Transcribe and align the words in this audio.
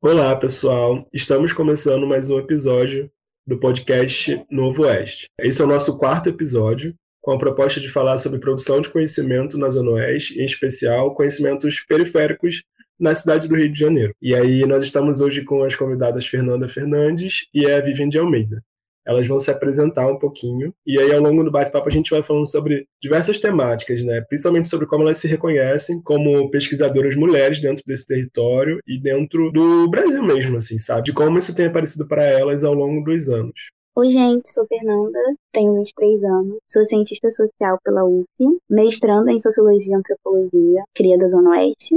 Olá, 0.00 0.34
pessoal. 0.36 1.04
Estamos 1.12 1.52
começando 1.52 2.06
mais 2.06 2.30
um 2.30 2.38
episódio 2.38 3.10
do 3.46 3.58
podcast 3.60 4.42
Novo 4.50 4.84
Oeste. 4.84 5.26
Esse 5.38 5.60
é 5.60 5.64
o 5.66 5.68
nosso 5.68 5.98
quarto 5.98 6.30
episódio, 6.30 6.94
com 7.20 7.32
a 7.32 7.38
proposta 7.38 7.80
de 7.80 7.90
falar 7.90 8.16
sobre 8.16 8.40
produção 8.40 8.80
de 8.80 8.88
conhecimento 8.88 9.58
na 9.58 9.68
Zona 9.68 9.90
Oeste, 9.90 10.40
em 10.40 10.44
especial 10.46 11.14
conhecimentos 11.14 11.84
periféricos 11.86 12.62
na 12.98 13.14
cidade 13.14 13.46
do 13.46 13.56
Rio 13.56 13.70
de 13.70 13.78
Janeiro. 13.78 14.14
E 14.22 14.34
aí 14.34 14.64
nós 14.64 14.84
estamos 14.84 15.20
hoje 15.20 15.44
com 15.44 15.62
as 15.64 15.76
convidadas 15.76 16.26
Fernanda 16.26 16.66
Fernandes 16.66 17.46
e 17.52 17.70
a 17.70 17.78
Vivian 17.80 18.08
de 18.08 18.18
Almeida. 18.18 18.62
Elas 19.08 19.26
vão 19.26 19.40
se 19.40 19.50
apresentar 19.50 20.06
um 20.06 20.18
pouquinho 20.18 20.72
e 20.86 20.98
aí 20.98 21.12
ao 21.12 21.22
longo 21.22 21.42
do 21.42 21.50
bate-papo 21.50 21.88
a 21.88 21.92
gente 21.92 22.10
vai 22.10 22.22
falando 22.22 22.46
sobre 22.46 22.86
diversas 23.02 23.38
temáticas, 23.38 24.02
né? 24.02 24.20
Principalmente 24.28 24.68
sobre 24.68 24.86
como 24.86 25.02
elas 25.02 25.16
se 25.16 25.26
reconhecem 25.26 26.02
como 26.02 26.50
pesquisadoras 26.50 27.16
mulheres 27.16 27.60
dentro 27.60 27.82
desse 27.86 28.06
território 28.06 28.78
e 28.86 29.00
dentro 29.00 29.50
do 29.50 29.88
Brasil 29.88 30.22
mesmo, 30.22 30.58
assim, 30.58 30.78
sabe? 30.78 31.04
De 31.04 31.12
como 31.12 31.38
isso 31.38 31.54
tem 31.54 31.66
aparecido 31.66 32.06
para 32.06 32.24
elas 32.24 32.64
ao 32.64 32.74
longo 32.74 33.02
dos 33.02 33.28
anos. 33.28 33.68
Oi, 33.96 34.08
gente, 34.10 34.48
sou 34.52 34.64
Fernanda, 34.66 35.18
tenho 35.52 35.74
23 35.74 36.22
anos, 36.22 36.58
sou 36.70 36.84
cientista 36.84 37.28
social 37.32 37.78
pela 37.82 38.04
UF, 38.04 38.28
mestranda 38.70 39.32
em 39.32 39.40
Sociologia 39.40 39.92
e 39.92 39.96
Antropologia, 39.96 40.84
cria 40.94 41.18
da 41.18 41.26
Zona 41.26 41.50
Oeste, 41.50 41.96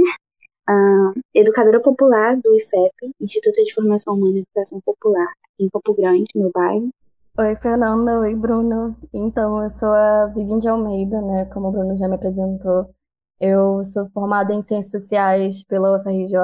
uh, 0.68 1.20
educadora 1.32 1.80
popular 1.80 2.36
do 2.36 2.54
IFEP, 2.56 3.12
Instituto 3.20 3.62
de 3.62 3.72
Formação 3.72 4.14
Humana 4.14 4.38
e 4.38 4.40
Educação 4.40 4.80
Popular, 4.84 5.32
em 5.60 5.68
Campo 5.68 5.94
Grande, 5.94 6.26
meu 6.34 6.50
bairro. 6.52 6.90
Oi, 7.38 7.56
Fernanda. 7.56 8.20
Oi, 8.20 8.34
Bruno. 8.34 8.96
Então, 9.12 9.62
eu 9.62 9.70
sou 9.70 9.88
a 9.92 10.26
Vivian 10.26 10.58
de 10.58 10.68
Almeida, 10.68 11.20
né? 11.22 11.46
Como 11.46 11.68
o 11.68 11.72
Bruno 11.72 11.96
já 11.96 12.06
me 12.06 12.14
apresentou. 12.16 12.94
Eu 13.40 13.82
sou 13.84 14.08
formada 14.10 14.52
em 14.54 14.62
Ciências 14.62 14.90
Sociais 15.02 15.64
pela 15.64 15.96
UFRJ 15.98 16.36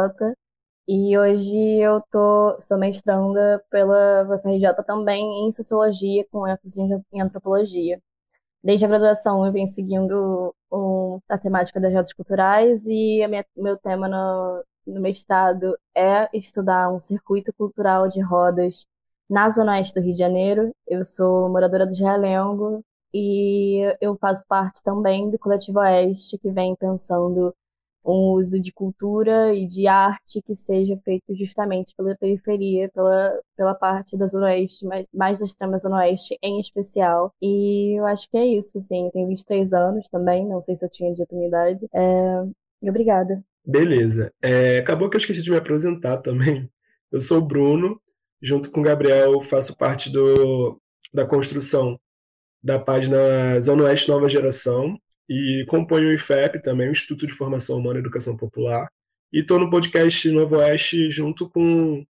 e 0.88 1.18
hoje 1.18 1.56
eu 1.80 2.02
tô, 2.10 2.58
sou 2.60 2.78
mestranda 2.78 3.62
pela 3.70 4.24
UFRJ 4.34 4.74
também 4.86 5.46
em 5.46 5.52
Sociologia, 5.52 6.26
com 6.30 6.48
ênfase 6.48 6.80
em 7.12 7.20
Antropologia. 7.20 8.00
Desde 8.62 8.86
a 8.86 8.88
graduação 8.88 9.46
eu 9.46 9.52
venho 9.52 9.68
seguindo 9.68 10.54
um, 10.72 11.20
a 11.28 11.38
temática 11.38 11.80
das 11.80 11.92
rodas 11.92 12.12
culturais 12.14 12.86
e 12.86 13.22
a 13.22 13.28
minha, 13.28 13.44
meu 13.56 13.76
tema 13.78 14.08
no, 14.08 14.64
no 14.86 15.00
mestrado 15.00 15.78
é 15.96 16.28
estudar 16.36 16.90
um 16.92 17.00
circuito 17.00 17.52
cultural 17.54 18.08
de 18.08 18.20
rodas 18.22 18.86
na 19.28 19.50
Zona 19.50 19.72
Oeste 19.72 19.94
do 19.94 20.04
Rio 20.04 20.12
de 20.12 20.18
Janeiro. 20.18 20.72
Eu 20.86 21.02
sou 21.02 21.48
moradora 21.48 21.86
do 21.86 21.94
Realengo 21.94 22.84
e 23.12 23.80
eu 24.00 24.16
faço 24.16 24.44
parte 24.46 24.82
também 24.82 25.30
do 25.30 25.38
Coletivo 25.38 25.78
Oeste, 25.80 26.38
que 26.38 26.50
vem 26.50 26.74
pensando 26.76 27.54
um 28.04 28.32
uso 28.32 28.58
de 28.60 28.72
cultura 28.72 29.54
e 29.54 29.66
de 29.66 29.86
arte 29.86 30.40
que 30.40 30.54
seja 30.54 30.96
feito 31.04 31.34
justamente 31.34 31.94
pela 31.94 32.16
periferia, 32.16 32.88
pela, 32.90 33.38
pela 33.56 33.74
parte 33.74 34.16
da 34.16 34.26
Zona 34.26 34.46
Oeste, 34.46 34.86
mais, 34.86 35.06
mais 35.12 35.38
da 35.40 35.44
extrema 35.44 35.76
Zona 35.78 35.98
Oeste 35.98 36.38
em 36.42 36.58
especial. 36.58 37.32
E 37.42 37.98
eu 37.98 38.06
acho 38.06 38.28
que 38.30 38.36
é 38.38 38.46
isso, 38.46 38.78
assim. 38.78 39.06
Eu 39.06 39.10
tenho 39.10 39.28
23 39.28 39.72
anos 39.72 40.08
também, 40.08 40.46
não 40.46 40.60
sei 40.60 40.76
se 40.76 40.84
eu 40.84 40.90
tinha 40.90 41.14
dito 41.14 41.34
minha 41.34 41.48
idade. 41.48 41.86
É... 41.94 42.44
Obrigada. 42.82 43.42
Beleza. 43.66 44.32
É, 44.40 44.78
acabou 44.78 45.10
que 45.10 45.16
eu 45.16 45.18
esqueci 45.18 45.42
de 45.42 45.50
me 45.50 45.58
apresentar 45.58 46.18
também. 46.18 46.70
Eu 47.12 47.20
sou 47.20 47.38
o 47.38 47.46
Bruno, 47.46 48.00
junto 48.42 48.70
com 48.70 48.80
o 48.80 48.84
Gabriel, 48.84 49.40
faço 49.40 49.76
parte 49.76 50.10
do, 50.10 50.80
da 51.12 51.26
construção 51.26 51.98
da 52.62 52.78
página 52.78 53.60
Zona 53.60 53.84
Oeste 53.84 54.08
Nova 54.08 54.28
Geração 54.28 54.98
e 55.28 55.64
componho 55.68 56.08
o 56.08 56.12
IFEP 56.12 56.62
também, 56.62 56.88
o 56.88 56.92
Instituto 56.92 57.26
de 57.26 57.32
Formação 57.32 57.78
Humana 57.78 57.98
e 57.98 58.02
Educação 58.02 58.36
Popular. 58.36 58.88
E 59.32 59.40
estou 59.40 59.58
no 59.58 59.70
podcast 59.70 60.30
Novo 60.30 60.56
Oeste 60.56 61.10
junto 61.10 61.48
com, 61.48 62.04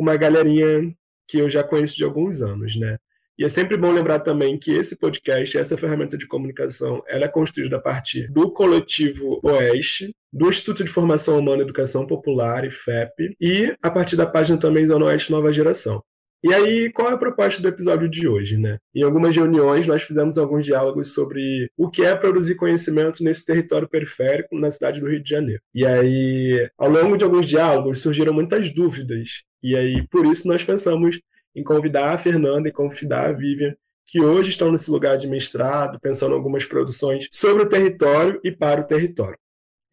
uma 0.00 0.16
galerinha 0.16 0.94
que 1.28 1.38
eu 1.38 1.48
já 1.50 1.62
conheço 1.62 1.94
de 1.94 2.04
alguns 2.04 2.40
anos, 2.40 2.74
né? 2.76 2.96
E 3.38 3.44
é 3.44 3.48
sempre 3.48 3.76
bom 3.76 3.92
lembrar 3.92 4.20
também 4.20 4.58
que 4.58 4.72
esse 4.72 4.96
podcast, 4.96 5.56
essa 5.56 5.76
ferramenta 5.76 6.16
de 6.16 6.26
comunicação, 6.26 7.02
ela 7.06 7.26
é 7.26 7.28
construída 7.28 7.76
a 7.76 7.80
partir 7.80 8.30
do 8.30 8.50
Coletivo 8.50 9.40
Oeste, 9.42 10.14
do 10.32 10.48
Instituto 10.48 10.84
de 10.84 10.90
Formação 10.90 11.38
Humana 11.38 11.58
e 11.58 11.64
Educação 11.64 12.06
Popular, 12.06 12.64
IFEP, 12.64 13.36
e 13.40 13.74
a 13.82 13.90
partir 13.90 14.16
da 14.16 14.26
página 14.26 14.58
também 14.58 14.86
Zona 14.86 15.06
Oeste 15.06 15.30
Nova 15.30 15.52
Geração. 15.52 16.02
E 16.42 16.54
aí, 16.54 16.90
qual 16.90 17.10
é 17.10 17.12
a 17.12 17.18
proposta 17.18 17.60
do 17.60 17.68
episódio 17.68 18.08
de 18.08 18.26
hoje, 18.26 18.56
né? 18.56 18.78
Em 18.94 19.02
algumas 19.02 19.36
reuniões, 19.36 19.86
nós 19.86 20.02
fizemos 20.02 20.38
alguns 20.38 20.64
diálogos 20.64 21.12
sobre 21.12 21.70
o 21.76 21.90
que 21.90 22.02
é 22.02 22.16
produzir 22.16 22.54
conhecimento 22.54 23.22
nesse 23.22 23.44
território 23.44 23.86
periférico 23.86 24.58
na 24.58 24.70
cidade 24.70 25.00
do 25.00 25.08
Rio 25.08 25.22
de 25.22 25.28
Janeiro. 25.28 25.60
E 25.74 25.84
aí, 25.84 26.66
ao 26.78 26.88
longo 26.88 27.18
de 27.18 27.24
alguns 27.24 27.46
diálogos, 27.46 28.00
surgiram 28.00 28.32
muitas 28.32 28.72
dúvidas. 28.72 29.42
E 29.62 29.76
aí, 29.76 30.06
por 30.08 30.24
isso, 30.24 30.48
nós 30.48 30.64
pensamos 30.64 31.20
em 31.54 31.62
convidar 31.62 32.14
a 32.14 32.18
Fernanda 32.18 32.70
e 32.70 32.72
convidar 32.72 33.28
a 33.28 33.32
Vivian, 33.32 33.74
que 34.06 34.20
hoje 34.20 34.48
estão 34.48 34.72
nesse 34.72 34.90
lugar 34.90 35.18
de 35.18 35.28
mestrado, 35.28 36.00
pensando 36.00 36.32
em 36.32 36.36
algumas 36.36 36.64
produções 36.64 37.28
sobre 37.30 37.64
o 37.64 37.68
território 37.68 38.40
e 38.42 38.50
para 38.50 38.80
o 38.80 38.86
território. 38.86 39.36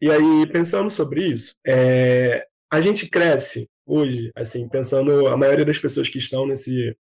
E 0.00 0.10
aí, 0.10 0.46
pensando 0.52 0.90
sobre 0.90 1.26
isso, 1.26 1.54
é, 1.66 2.46
a 2.70 2.80
gente 2.80 3.08
cresce 3.08 3.68
hoje, 3.84 4.30
assim, 4.36 4.68
pensando 4.68 5.26
a 5.26 5.36
maioria 5.36 5.64
das 5.64 5.78
pessoas 5.78 6.08
que 6.08 6.18
estão 6.18 6.46
nesse, 6.46 6.96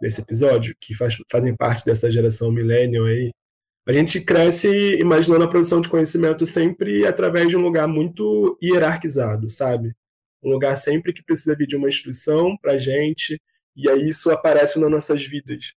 nesse 0.00 0.20
episódio, 0.20 0.74
que 0.80 0.94
faz, 0.94 1.16
fazem 1.30 1.54
parte 1.54 1.84
dessa 1.84 2.10
geração 2.10 2.50
millennial 2.50 3.06
aí, 3.06 3.30
a 3.86 3.92
gente 3.92 4.20
cresce 4.20 4.68
imaginando 4.98 5.44
a 5.44 5.48
produção 5.48 5.80
de 5.80 5.88
conhecimento 5.88 6.46
sempre 6.46 7.06
através 7.06 7.48
de 7.48 7.56
um 7.56 7.62
lugar 7.62 7.88
muito 7.88 8.58
hierarquizado, 8.62 9.48
sabe? 9.48 9.94
Um 10.42 10.50
lugar 10.50 10.76
sempre 10.76 11.12
que 11.12 11.22
precisa 11.22 11.56
vir 11.56 11.66
de 11.66 11.76
uma 11.76 11.88
instituição 11.88 12.56
para 12.60 12.78
gente, 12.78 13.40
e 13.76 13.88
aí 13.88 14.08
isso 14.08 14.30
aparece 14.30 14.78
nas 14.80 14.90
nossas 14.90 15.22
vidas, 15.24 15.74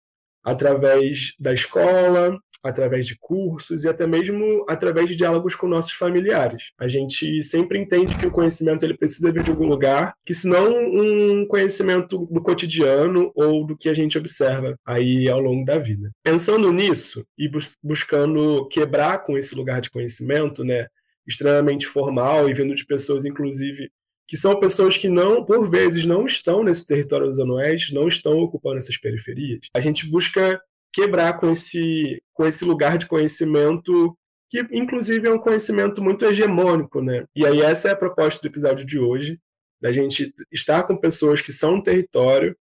através 0.45 1.35
da 1.39 1.53
escola, 1.53 2.39
através 2.63 3.07
de 3.07 3.17
cursos 3.19 3.85
e 3.85 3.89
até 3.89 4.07
mesmo 4.07 4.65
através 4.69 5.09
de 5.09 5.17
diálogos 5.17 5.55
com 5.55 5.67
nossos 5.67 5.93
familiares. 5.93 6.73
A 6.79 6.87
gente 6.87 7.43
sempre 7.43 7.79
entende 7.79 8.17
que 8.17 8.27
o 8.27 8.31
conhecimento 8.31 8.85
ele 8.85 8.97
precisa 8.97 9.33
vir 9.33 9.43
de 9.43 9.51
algum 9.51 9.67
lugar, 9.67 10.15
que 10.25 10.35
senão 10.35 10.71
um 10.71 11.47
conhecimento 11.47 12.27
do 12.31 12.43
cotidiano 12.43 13.33
ou 13.35 13.67
do 13.67 13.77
que 13.77 13.89
a 13.89 13.95
gente 13.95 14.19
observa 14.19 14.77
aí 14.87 15.29
ao 15.29 15.41
longo 15.41 15.65
da 15.65 15.79
vida. 15.79 16.11
Pensando 16.23 16.73
nisso 16.73 17.25
e 17.39 17.49
bus 17.49 17.77
buscando 17.83 18.69
quebrar 18.69 19.25
com 19.25 19.39
esse 19.39 19.55
lugar 19.55 19.81
de 19.81 19.91
conhecimento, 19.91 20.65
né, 20.65 20.87
extremamente 21.27 21.87
formal 21.87 22.49
e 22.49 22.55
vindo 22.55 22.75
de 22.75 22.85
pessoas 22.85 23.25
inclusive 23.25 23.91
que 24.31 24.37
são 24.37 24.61
pessoas 24.61 24.97
que 24.97 25.09
não, 25.09 25.45
por 25.45 25.69
vezes, 25.69 26.05
não 26.07 26.25
estão 26.25 26.63
nesse 26.63 26.87
território 26.87 27.27
dos 27.27 27.41
Oeste, 27.41 27.93
não 27.93 28.07
estão 28.07 28.39
ocupando 28.39 28.79
essas 28.79 28.97
periferias. 28.97 29.67
A 29.75 29.81
gente 29.81 30.09
busca 30.09 30.63
quebrar 30.93 31.41
com 31.41 31.51
esse, 31.51 32.23
com 32.33 32.47
esse 32.47 32.65
lugar 32.65 32.97
de 32.97 33.07
conhecimento 33.07 34.17
que 34.49 34.65
inclusive 34.71 35.27
é 35.27 35.33
um 35.33 35.39
conhecimento 35.39 36.01
muito 36.01 36.25
hegemônico, 36.25 37.03
né? 37.03 37.25
E 37.35 37.45
aí 37.45 37.61
essa 37.61 37.89
é 37.89 37.91
a 37.91 37.97
proposta 37.97 38.41
do 38.41 38.53
episódio 38.53 38.87
de 38.87 39.01
hoje, 39.01 39.41
da 39.83 39.91
gente 39.91 40.33
estar 40.53 40.85
com 40.85 40.97
pessoas 40.97 41.43
que 41.43 41.53
são 41.53 41.75
um 41.75 41.83
território, 41.83 42.57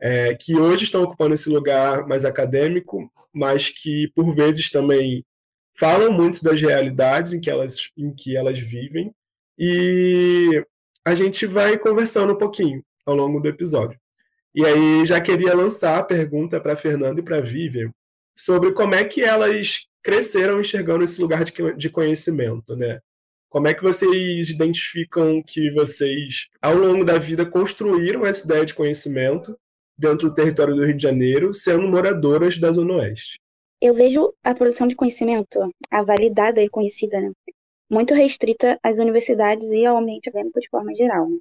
é, 0.00 0.34
que 0.34 0.56
hoje 0.56 0.84
estão 0.84 1.02
ocupando 1.02 1.34
esse 1.34 1.50
lugar 1.50 2.06
mais 2.06 2.24
acadêmico, 2.24 3.12
mas 3.30 3.68
que 3.68 4.10
por 4.14 4.34
vezes 4.34 4.70
também 4.70 5.22
falam 5.78 6.10
muito 6.10 6.42
das 6.42 6.62
realidades 6.62 7.34
em 7.34 7.40
que 7.42 7.50
elas, 7.50 7.90
em 7.96 8.14
que 8.14 8.36
elas 8.36 8.58
vivem 8.58 9.12
e 9.58 10.64
a 11.10 11.14
gente 11.14 11.44
vai 11.44 11.76
conversando 11.76 12.32
um 12.32 12.36
pouquinho 12.36 12.82
ao 13.04 13.16
longo 13.16 13.40
do 13.40 13.48
episódio. 13.48 13.98
E 14.54 14.64
aí 14.64 15.04
já 15.04 15.20
queria 15.20 15.54
lançar 15.54 15.98
a 15.98 16.04
pergunta 16.04 16.60
para 16.60 16.76
Fernanda 16.76 17.20
e 17.20 17.24
para 17.24 17.40
Vivian 17.40 17.90
sobre 18.36 18.72
como 18.72 18.94
é 18.94 19.02
que 19.02 19.22
elas 19.22 19.86
cresceram 20.02 20.60
enxergando 20.60 21.04
esse 21.04 21.20
lugar 21.20 21.44
de, 21.44 21.52
de 21.76 21.90
conhecimento, 21.90 22.76
né? 22.76 23.00
Como 23.48 23.66
é 23.66 23.74
que 23.74 23.82
vocês 23.82 24.48
identificam 24.48 25.42
que 25.44 25.70
vocês, 25.72 26.48
ao 26.62 26.76
longo 26.76 27.04
da 27.04 27.18
vida, 27.18 27.44
construíram 27.44 28.24
essa 28.24 28.46
ideia 28.46 28.64
de 28.64 28.74
conhecimento 28.74 29.58
dentro 29.98 30.28
do 30.28 30.34
território 30.34 30.74
do 30.74 30.84
Rio 30.84 30.96
de 30.96 31.02
Janeiro, 31.02 31.52
sendo 31.52 31.88
moradoras 31.88 32.58
da 32.58 32.70
Zona 32.70 32.94
Oeste? 32.94 33.40
Eu 33.80 33.94
vejo 33.94 34.32
a 34.44 34.54
produção 34.54 34.86
de 34.86 34.94
conhecimento, 34.94 35.58
a 35.90 36.02
validada 36.02 36.62
e 36.62 36.68
conhecida, 36.68 37.20
né? 37.20 37.32
Muito 37.90 38.14
restrita 38.14 38.78
às 38.82 38.98
universidades 38.98 39.68
e 39.70 39.84
ao 39.84 39.96
ambiente 39.98 40.28
acadêmico 40.28 40.60
de 40.60 40.68
forma 40.68 40.94
geral. 40.94 41.28
Né? 41.28 41.38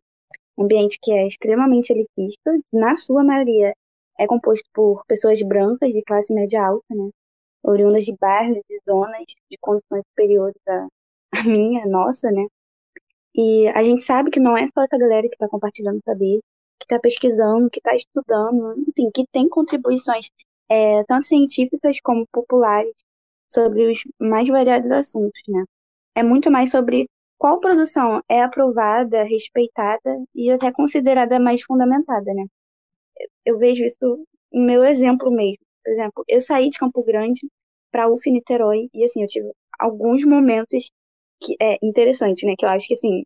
Um 0.57 0.63
ambiente 0.63 0.97
que 1.01 1.11
é 1.11 1.27
extremamente 1.27 1.91
elitista, 1.91 2.59
na 2.73 2.95
sua 2.95 3.23
maioria 3.23 3.73
é 4.17 4.27
composto 4.27 4.67
por 4.73 5.05
pessoas 5.05 5.41
brancas 5.41 5.91
de 5.93 6.01
classe 6.03 6.33
média 6.33 6.65
alta, 6.65 6.93
né? 6.93 7.09
oriundas 7.63 8.05
de 8.05 8.15
bairros, 8.19 8.61
de 8.69 8.79
zonas 8.89 9.23
de 9.49 9.57
condições 9.61 10.03
superiores 10.09 10.61
à, 10.67 10.87
minha, 11.47 11.85
nossa, 11.85 12.31
né? 12.31 12.45
E 13.35 13.67
a 13.69 13.83
gente 13.83 14.03
sabe 14.03 14.31
que 14.31 14.39
não 14.39 14.57
é 14.57 14.67
só 14.73 14.83
essa 14.83 14.97
galera 14.97 15.27
que 15.27 15.35
está 15.35 15.47
compartilhando 15.47 16.01
saber, 16.03 16.39
que 16.79 16.85
está 16.85 16.99
pesquisando, 16.99 17.69
que 17.69 17.79
está 17.79 17.95
estudando, 17.95 18.73
enfim, 18.87 19.09
que 19.13 19.25
tem 19.31 19.47
contribuições 19.47 20.29
é, 20.69 21.03
tanto 21.05 21.25
científicas 21.27 21.99
como 22.01 22.25
populares 22.31 22.95
sobre 23.49 23.91
os 23.91 24.01
mais 24.19 24.47
variados 24.47 24.91
assuntos, 24.91 25.41
né? 25.47 25.63
É 26.15 26.23
muito 26.23 26.51
mais 26.51 26.71
sobre 26.71 27.07
qual 27.37 27.59
produção 27.59 28.21
é 28.29 28.41
aprovada, 28.43 29.23
respeitada 29.23 30.23
e 30.35 30.51
até 30.51 30.71
considerada 30.71 31.39
mais 31.39 31.63
fundamentada, 31.63 32.33
né? 32.33 32.45
Eu 33.45 33.57
vejo 33.57 33.83
isso 33.85 34.25
no 34.51 34.65
meu 34.65 34.83
exemplo 34.85 35.31
mesmo. 35.31 35.57
Por 35.83 35.91
exemplo, 35.91 36.23
eu 36.27 36.41
saí 36.41 36.69
de 36.69 36.77
Campo 36.77 37.03
Grande 37.03 37.41
para 37.91 38.09
UF 38.09 38.29
Niterói 38.31 38.89
e 38.93 39.03
assim, 39.03 39.21
eu 39.23 39.27
tive 39.27 39.51
alguns 39.79 40.23
momentos 40.25 40.89
que 41.41 41.55
é 41.61 41.77
interessante, 41.81 42.45
né, 42.45 42.53
que 42.57 42.65
eu 42.65 42.69
acho 42.69 42.87
que 42.87 42.93
assim, 42.93 43.23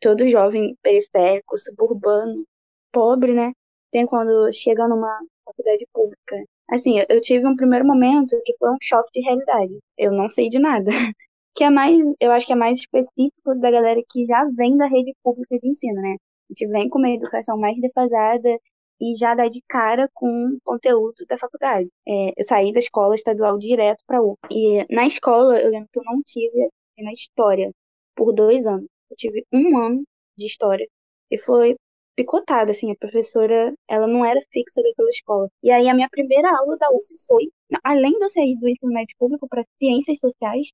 todo 0.00 0.28
jovem 0.28 0.76
periférico, 0.82 1.56
suburbano, 1.58 2.44
pobre, 2.92 3.34
né, 3.34 3.52
tem 3.92 4.06
quando 4.06 4.52
chega 4.52 4.88
numa 4.88 5.18
faculdade 5.44 5.86
pública. 5.92 6.44
Assim, 6.70 6.96
eu 7.08 7.20
tive 7.20 7.46
um 7.46 7.56
primeiro 7.56 7.86
momento 7.86 8.40
que 8.44 8.56
foi 8.58 8.70
um 8.70 8.76
choque 8.82 9.10
de 9.14 9.20
realidade. 9.22 9.78
Eu 9.98 10.12
não 10.12 10.28
sei 10.28 10.48
de 10.50 10.58
nada. 10.58 10.90
Que 11.56 11.64
é 11.64 11.70
mais, 11.70 11.96
eu 12.20 12.32
acho 12.32 12.46
que 12.46 12.52
é 12.52 12.56
mais 12.56 12.78
específico 12.78 13.54
da 13.60 13.70
galera 13.70 14.00
que 14.10 14.26
já 14.26 14.44
vem 14.56 14.76
da 14.76 14.86
rede 14.86 15.14
pública 15.22 15.58
de 15.58 15.68
ensino, 15.68 16.00
né? 16.00 16.16
A 16.50 16.52
gente 16.52 16.66
vem 16.68 16.88
com 16.88 16.98
uma 16.98 17.10
educação 17.10 17.58
mais 17.58 17.76
defasada 17.80 18.48
e 19.00 19.14
já 19.16 19.34
dá 19.34 19.48
de 19.48 19.62
cara 19.68 20.08
com 20.14 20.26
o 20.28 20.58
conteúdo 20.64 21.24
da 21.28 21.38
faculdade. 21.38 21.88
É, 22.06 22.32
eu 22.36 22.44
saí 22.44 22.72
da 22.72 22.78
escola 22.78 23.14
estadual 23.14 23.58
direto 23.58 24.02
para 24.06 24.22
U. 24.22 24.38
E 24.50 24.84
na 24.94 25.06
escola, 25.06 25.58
eu 25.60 25.70
lembro 25.70 25.88
que 25.92 25.98
eu 25.98 26.04
não 26.04 26.20
tive 26.22 26.68
na 26.98 27.12
história 27.12 27.70
por 28.14 28.32
dois 28.32 28.66
anos. 28.66 28.86
Eu 29.10 29.16
tive 29.16 29.44
um 29.52 29.78
ano 29.78 30.04
de 30.36 30.46
história 30.46 30.86
e 31.30 31.38
foi 31.38 31.76
picotada, 32.16 32.70
assim, 32.70 32.90
a 32.90 32.96
professora, 32.96 33.74
ela 33.88 34.06
não 34.06 34.24
era 34.24 34.40
fixa 34.50 34.82
daquela 34.82 35.10
escola. 35.10 35.48
E 35.62 35.70
aí 35.70 35.88
a 35.88 35.94
minha 35.94 36.08
primeira 36.10 36.48
aula 36.58 36.76
da 36.78 36.88
UF 36.90 37.06
foi, 37.28 37.50
além 37.84 38.12
de 38.12 38.24
eu 38.24 38.28
sair 38.30 38.56
do 38.58 38.68
ensino 38.68 38.92
médio 38.92 39.14
público 39.18 39.46
para 39.48 39.64
ciências 39.78 40.18
sociais, 40.18 40.68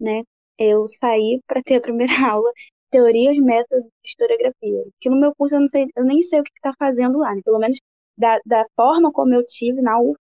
né, 0.00 0.22
eu 0.58 0.86
saí 0.86 1.40
para 1.46 1.62
ter 1.62 1.76
a 1.76 1.80
primeira 1.80 2.12
aula 2.32 2.50
teorias, 2.90 3.38
métodos 3.38 3.84
de 3.84 4.08
historiografia. 4.08 4.84
Que 5.00 5.10
no 5.10 5.16
meu 5.20 5.34
curso 5.36 5.56
eu, 5.56 5.60
não 5.60 5.68
sei, 5.68 5.86
eu 5.96 6.04
nem 6.04 6.22
sei 6.22 6.40
o 6.40 6.44
que 6.44 6.50
está 6.56 6.72
fazendo 6.78 7.18
lá, 7.18 7.34
né? 7.34 7.40
pelo 7.44 7.58
menos 7.58 7.78
da, 8.16 8.38
da 8.46 8.64
forma 8.76 9.12
como 9.12 9.34
eu 9.34 9.44
tive 9.44 9.82
na 9.82 10.00
UF, 10.00 10.18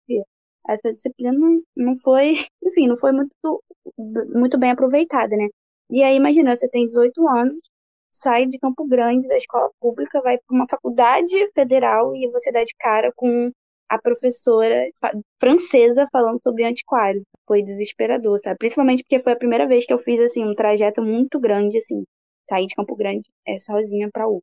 essa 0.69 0.93
disciplina 0.93 1.33
não, 1.33 1.63
não 1.77 1.97
foi, 1.97 2.35
enfim, 2.65 2.89
não 2.89 2.97
foi 2.97 3.13
muito, 3.13 3.63
muito 4.35 4.59
bem 4.59 4.71
aproveitada, 4.71 5.37
né? 5.37 5.49
E 5.91 6.03
aí, 6.03 6.17
imagina, 6.17 6.57
você 6.57 6.69
tem 6.69 6.87
18 6.89 7.29
anos, 7.29 7.59
sai 8.11 8.47
de 8.47 8.59
Campo 8.59 8.87
Grande, 8.87 9.29
da 9.29 9.37
escola 9.37 9.71
pública, 9.81 10.21
vai 10.23 10.39
para 10.39 10.55
uma 10.55 10.67
faculdade 10.69 11.35
federal 11.55 12.15
e 12.17 12.29
você 12.31 12.51
dá 12.53 12.65
de 12.65 12.75
cara 12.79 13.13
com 13.15 13.51
a 13.89 13.99
professora 14.01 14.89
francesa 15.41 16.07
falando 16.13 16.41
sobre 16.43 16.65
antiquário. 16.65 17.23
Foi 17.47 17.63
desesperador, 17.63 18.39
sabe? 18.41 18.57
Principalmente 18.59 19.03
porque 19.03 19.23
foi 19.23 19.33
a 19.33 19.37
primeira 19.37 19.67
vez 19.67 19.87
que 19.87 19.93
eu 19.93 19.99
fiz, 19.99 20.21
assim, 20.21 20.45
um 20.45 20.55
trajeto 20.55 21.03
muito 21.03 21.39
grande, 21.39 21.79
assim, 21.79 22.05
sair 22.49 22.67
de 22.67 22.75
Campo 22.75 22.97
Grande 22.97 23.29
é, 23.47 23.59
sozinha 23.59 24.09
para 24.13 24.29
U. 24.29 24.43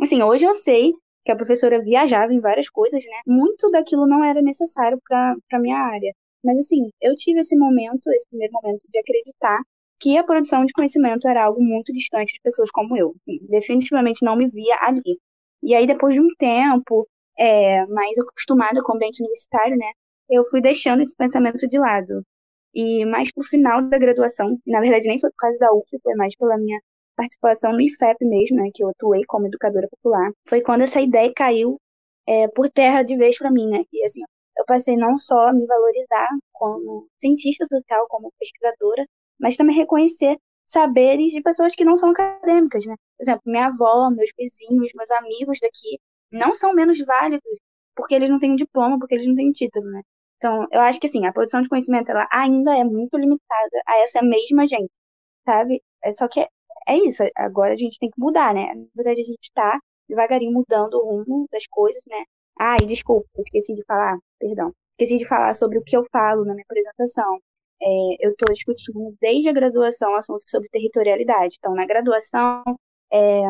Assim, 0.00 0.22
hoje 0.22 0.44
eu 0.44 0.54
sei 0.54 0.92
que 1.24 1.32
a 1.32 1.36
professora 1.36 1.82
viajava 1.82 2.32
em 2.32 2.40
várias 2.40 2.68
coisas, 2.70 3.02
né? 3.04 3.20
Muito 3.26 3.70
daquilo 3.70 4.06
não 4.06 4.24
era 4.24 4.40
necessário 4.40 4.98
para 5.06 5.58
minha 5.60 5.76
área. 5.78 6.12
Mas, 6.42 6.58
assim, 6.58 6.90
eu 7.00 7.14
tive 7.16 7.40
esse 7.40 7.56
momento, 7.56 8.10
esse 8.12 8.26
primeiro 8.28 8.52
momento 8.54 8.82
de 8.88 8.98
acreditar 8.98 9.60
que 10.00 10.16
a 10.16 10.24
produção 10.24 10.64
de 10.64 10.72
conhecimento 10.72 11.28
era 11.28 11.44
algo 11.44 11.60
muito 11.62 11.92
distante 11.92 12.32
de 12.32 12.40
pessoas 12.42 12.70
como 12.70 12.96
eu. 12.96 13.14
Definitivamente 13.50 14.24
não 14.24 14.36
me 14.36 14.48
via 14.48 14.76
ali. 14.80 15.18
E 15.62 15.74
aí, 15.74 15.86
depois 15.86 16.14
de 16.14 16.20
um 16.20 16.28
tempo, 16.38 17.06
é, 17.38 17.86
mais 17.86 18.18
acostumada 18.18 18.82
com 18.82 18.92
o 18.92 18.96
ambiente 18.96 19.20
universitário, 19.22 19.76
né, 19.76 19.90
eu 20.30 20.44
fui 20.44 20.60
deixando 20.60 21.02
esse 21.02 21.16
pensamento 21.16 21.66
de 21.68 21.78
lado. 21.78 22.22
E 22.74 23.04
mais 23.06 23.32
pro 23.32 23.44
final 23.44 23.82
da 23.88 23.98
graduação, 23.98 24.58
na 24.66 24.80
verdade 24.80 25.08
nem 25.08 25.20
foi 25.20 25.30
por 25.30 25.36
causa 25.38 25.58
da 25.58 25.72
UF, 25.72 25.86
foi 26.02 26.14
mais 26.14 26.36
pela 26.36 26.56
minha 26.58 26.78
participação 27.16 27.72
no 27.72 27.80
IFEP 27.80 28.24
mesmo, 28.24 28.56
né, 28.58 28.70
que 28.74 28.82
eu 28.84 28.88
atuei 28.90 29.22
como 29.26 29.46
educadora 29.46 29.88
popular, 29.88 30.30
foi 30.48 30.60
quando 30.62 30.82
essa 30.82 31.00
ideia 31.00 31.32
caiu 31.34 31.80
é, 32.26 32.48
por 32.48 32.70
terra 32.70 33.02
de 33.02 33.16
vez 33.16 33.38
para 33.38 33.50
mim, 33.50 33.68
né, 33.68 33.84
e 33.92 34.04
assim, 34.04 34.22
eu 34.58 34.64
passei 34.66 34.96
não 34.96 35.18
só 35.18 35.48
a 35.48 35.52
me 35.52 35.66
valorizar 35.66 36.28
como 36.52 37.08
cientista 37.20 37.66
social, 37.66 38.06
como 38.08 38.32
pesquisadora, 38.38 39.06
mas 39.40 39.56
também 39.56 39.76
reconhecer 39.76 40.36
saberes 40.66 41.32
de 41.32 41.40
pessoas 41.42 41.74
que 41.74 41.84
não 41.84 41.96
são 41.96 42.10
acadêmicas, 42.10 42.84
né? 42.86 42.94
Por 43.16 43.22
exemplo, 43.24 43.42
minha 43.46 43.66
avó, 43.66 44.10
meus 44.10 44.30
vizinhos, 44.36 44.92
meus 44.94 45.10
amigos 45.12 45.58
daqui 45.60 45.98
não 46.30 46.54
são 46.54 46.74
menos 46.74 46.98
válidos 47.04 47.42
porque 47.96 48.14
eles 48.14 48.30
não 48.30 48.38
têm 48.38 48.52
um 48.52 48.56
diploma, 48.56 48.98
porque 48.98 49.14
eles 49.16 49.26
não 49.26 49.34
têm 49.34 49.50
título, 49.52 49.84
né? 49.90 50.02
Então, 50.36 50.66
eu 50.70 50.80
acho 50.82 51.00
que 51.00 51.08
assim, 51.08 51.26
a 51.26 51.32
produção 51.32 51.60
de 51.62 51.68
conhecimento 51.68 52.10
ela 52.10 52.28
ainda 52.30 52.76
é 52.76 52.84
muito 52.84 53.16
limitada 53.18 53.82
a 53.86 53.98
essa 54.02 54.22
mesma 54.22 54.66
gente, 54.66 54.90
sabe? 55.44 55.82
É 56.02 56.12
só 56.12 56.28
que 56.28 56.40
é, 56.40 56.48
é 56.88 56.96
isso, 56.98 57.24
agora 57.36 57.74
a 57.74 57.76
gente 57.76 57.98
tem 57.98 58.10
que 58.10 58.20
mudar, 58.20 58.54
né? 58.54 58.72
Na 58.74 58.86
verdade, 58.94 59.22
a 59.22 59.24
gente 59.24 59.42
está 59.42 59.80
devagarinho 60.08 60.52
mudando 60.52 60.94
o 60.94 61.22
rumo 61.24 61.46
das 61.52 61.66
coisas, 61.68 62.02
né? 62.06 62.24
Ah, 62.58 62.76
e 62.82 62.86
desculpa, 62.86 63.28
esqueci 63.38 63.74
de 63.74 63.84
falar, 63.84 64.16
perdão. 64.38 64.72
Esqueci 64.98 65.18
de 65.18 65.26
falar 65.28 65.54
sobre 65.54 65.78
o 65.78 65.82
que 65.84 65.96
eu 65.96 66.04
falo 66.12 66.44
na 66.44 66.54
minha 66.54 66.64
apresentação. 66.64 67.38
É, 67.80 67.86
eu 68.26 68.30
estou 68.32 68.52
discutindo 68.54 69.14
desde 69.20 69.48
a 69.48 69.52
graduação 69.52 70.14
assuntos 70.16 70.50
sobre 70.50 70.68
territorialidade. 70.70 71.56
Então, 71.58 71.74
na 71.74 71.86
graduação, 71.86 72.62
é, 73.12 73.42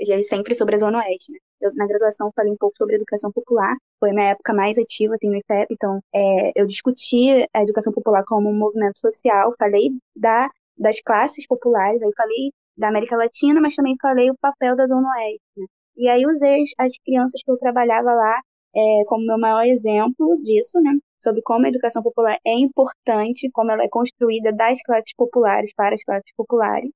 é 0.00 0.22
sempre 0.22 0.54
sobre 0.54 0.74
a 0.76 0.78
Zona 0.78 0.98
Oeste. 0.98 1.32
Né? 1.32 1.38
Eu, 1.60 1.74
na 1.74 1.86
graduação, 1.86 2.30
falei 2.34 2.52
um 2.52 2.56
pouco 2.56 2.76
sobre 2.76 2.96
educação 2.96 3.32
popular. 3.32 3.76
Foi 3.98 4.12
minha 4.12 4.30
época 4.30 4.52
mais 4.52 4.78
ativa, 4.78 5.16
tem 5.18 5.30
no 5.30 5.36
IFEP. 5.36 5.66
Então, 5.72 6.00
é, 6.14 6.52
eu 6.54 6.66
discuti 6.66 7.46
a 7.54 7.62
educação 7.62 7.92
popular 7.92 8.24
como 8.24 8.48
um 8.50 8.56
movimento 8.56 8.98
social. 8.98 9.54
Falei 9.58 9.90
da, 10.14 10.50
das 10.76 11.00
classes 11.00 11.46
populares, 11.46 12.02
aí 12.02 12.10
falei 12.16 12.52
da 12.76 12.88
América 12.88 13.16
Latina, 13.16 13.60
mas 13.60 13.74
também 13.74 13.96
falei 14.00 14.30
o 14.30 14.36
papel 14.40 14.76
da 14.76 14.86
Zona 14.86 15.08
Oeste. 15.08 15.40
Né? 15.56 15.66
E 15.96 16.08
aí 16.08 16.26
usei 16.26 16.64
as 16.78 16.92
crianças 17.04 17.40
que 17.42 17.50
eu 17.50 17.56
trabalhava 17.58 18.12
lá 18.12 18.40
é, 18.76 19.04
como 19.06 19.26
meu 19.26 19.38
maior 19.38 19.64
exemplo 19.64 20.38
disso, 20.42 20.78
né? 20.80 20.92
Sobre 21.22 21.40
como 21.42 21.64
a 21.64 21.68
educação 21.70 22.02
popular 22.02 22.38
é 22.46 22.54
importante, 22.58 23.50
como 23.52 23.70
ela 23.72 23.82
é 23.84 23.88
construída 23.88 24.52
das 24.52 24.80
classes 24.82 25.14
populares 25.16 25.72
para 25.74 25.94
as 25.94 26.04
classes 26.04 26.30
populares. 26.36 26.90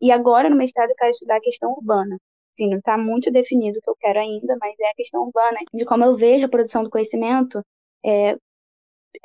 E 0.00 0.10
agora, 0.12 0.50
no 0.50 0.56
mestrado, 0.56 0.90
eu 0.90 0.96
quero 0.96 1.10
estudar 1.10 1.36
a 1.36 1.40
questão 1.40 1.72
urbana. 1.72 2.18
Sim, 2.60 2.68
não 2.68 2.78
está 2.78 2.98
muito 2.98 3.30
definido 3.30 3.78
o 3.78 3.82
que 3.82 3.88
eu 3.88 3.96
quero 3.98 4.18
ainda, 4.20 4.54
mas 4.60 4.78
é 4.78 4.90
a 4.90 4.94
questão 4.94 5.22
urbana, 5.22 5.58
de 5.72 5.84
como 5.86 6.04
eu 6.04 6.14
vejo 6.14 6.44
a 6.44 6.48
produção 6.48 6.84
do 6.84 6.90
conhecimento. 6.90 7.62
É, 8.04 8.36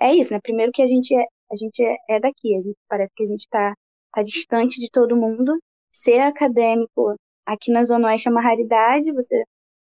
é 0.01 0.15
isso, 0.15 0.33
né? 0.33 0.39
Primeiro 0.41 0.71
que 0.71 0.81
a 0.81 0.87
gente 0.87 1.13
é, 1.13 1.25
a 1.51 1.55
gente 1.57 1.83
é, 1.83 1.97
é 2.09 2.19
daqui, 2.19 2.55
a 2.55 2.61
gente, 2.61 2.77
parece 2.89 3.13
que 3.13 3.23
a 3.23 3.27
gente 3.27 3.41
está 3.41 3.73
tá 4.13 4.23
distante 4.23 4.79
de 4.79 4.89
todo 4.89 5.17
mundo. 5.17 5.59
Ser 5.91 6.21
acadêmico 6.21 7.15
aqui 7.45 7.71
na 7.71 7.83
Zona 7.85 8.07
Oeste 8.07 8.30
é 8.30 8.31
uma 8.31 8.42
raridade, 8.42 9.11
você, 9.11 9.44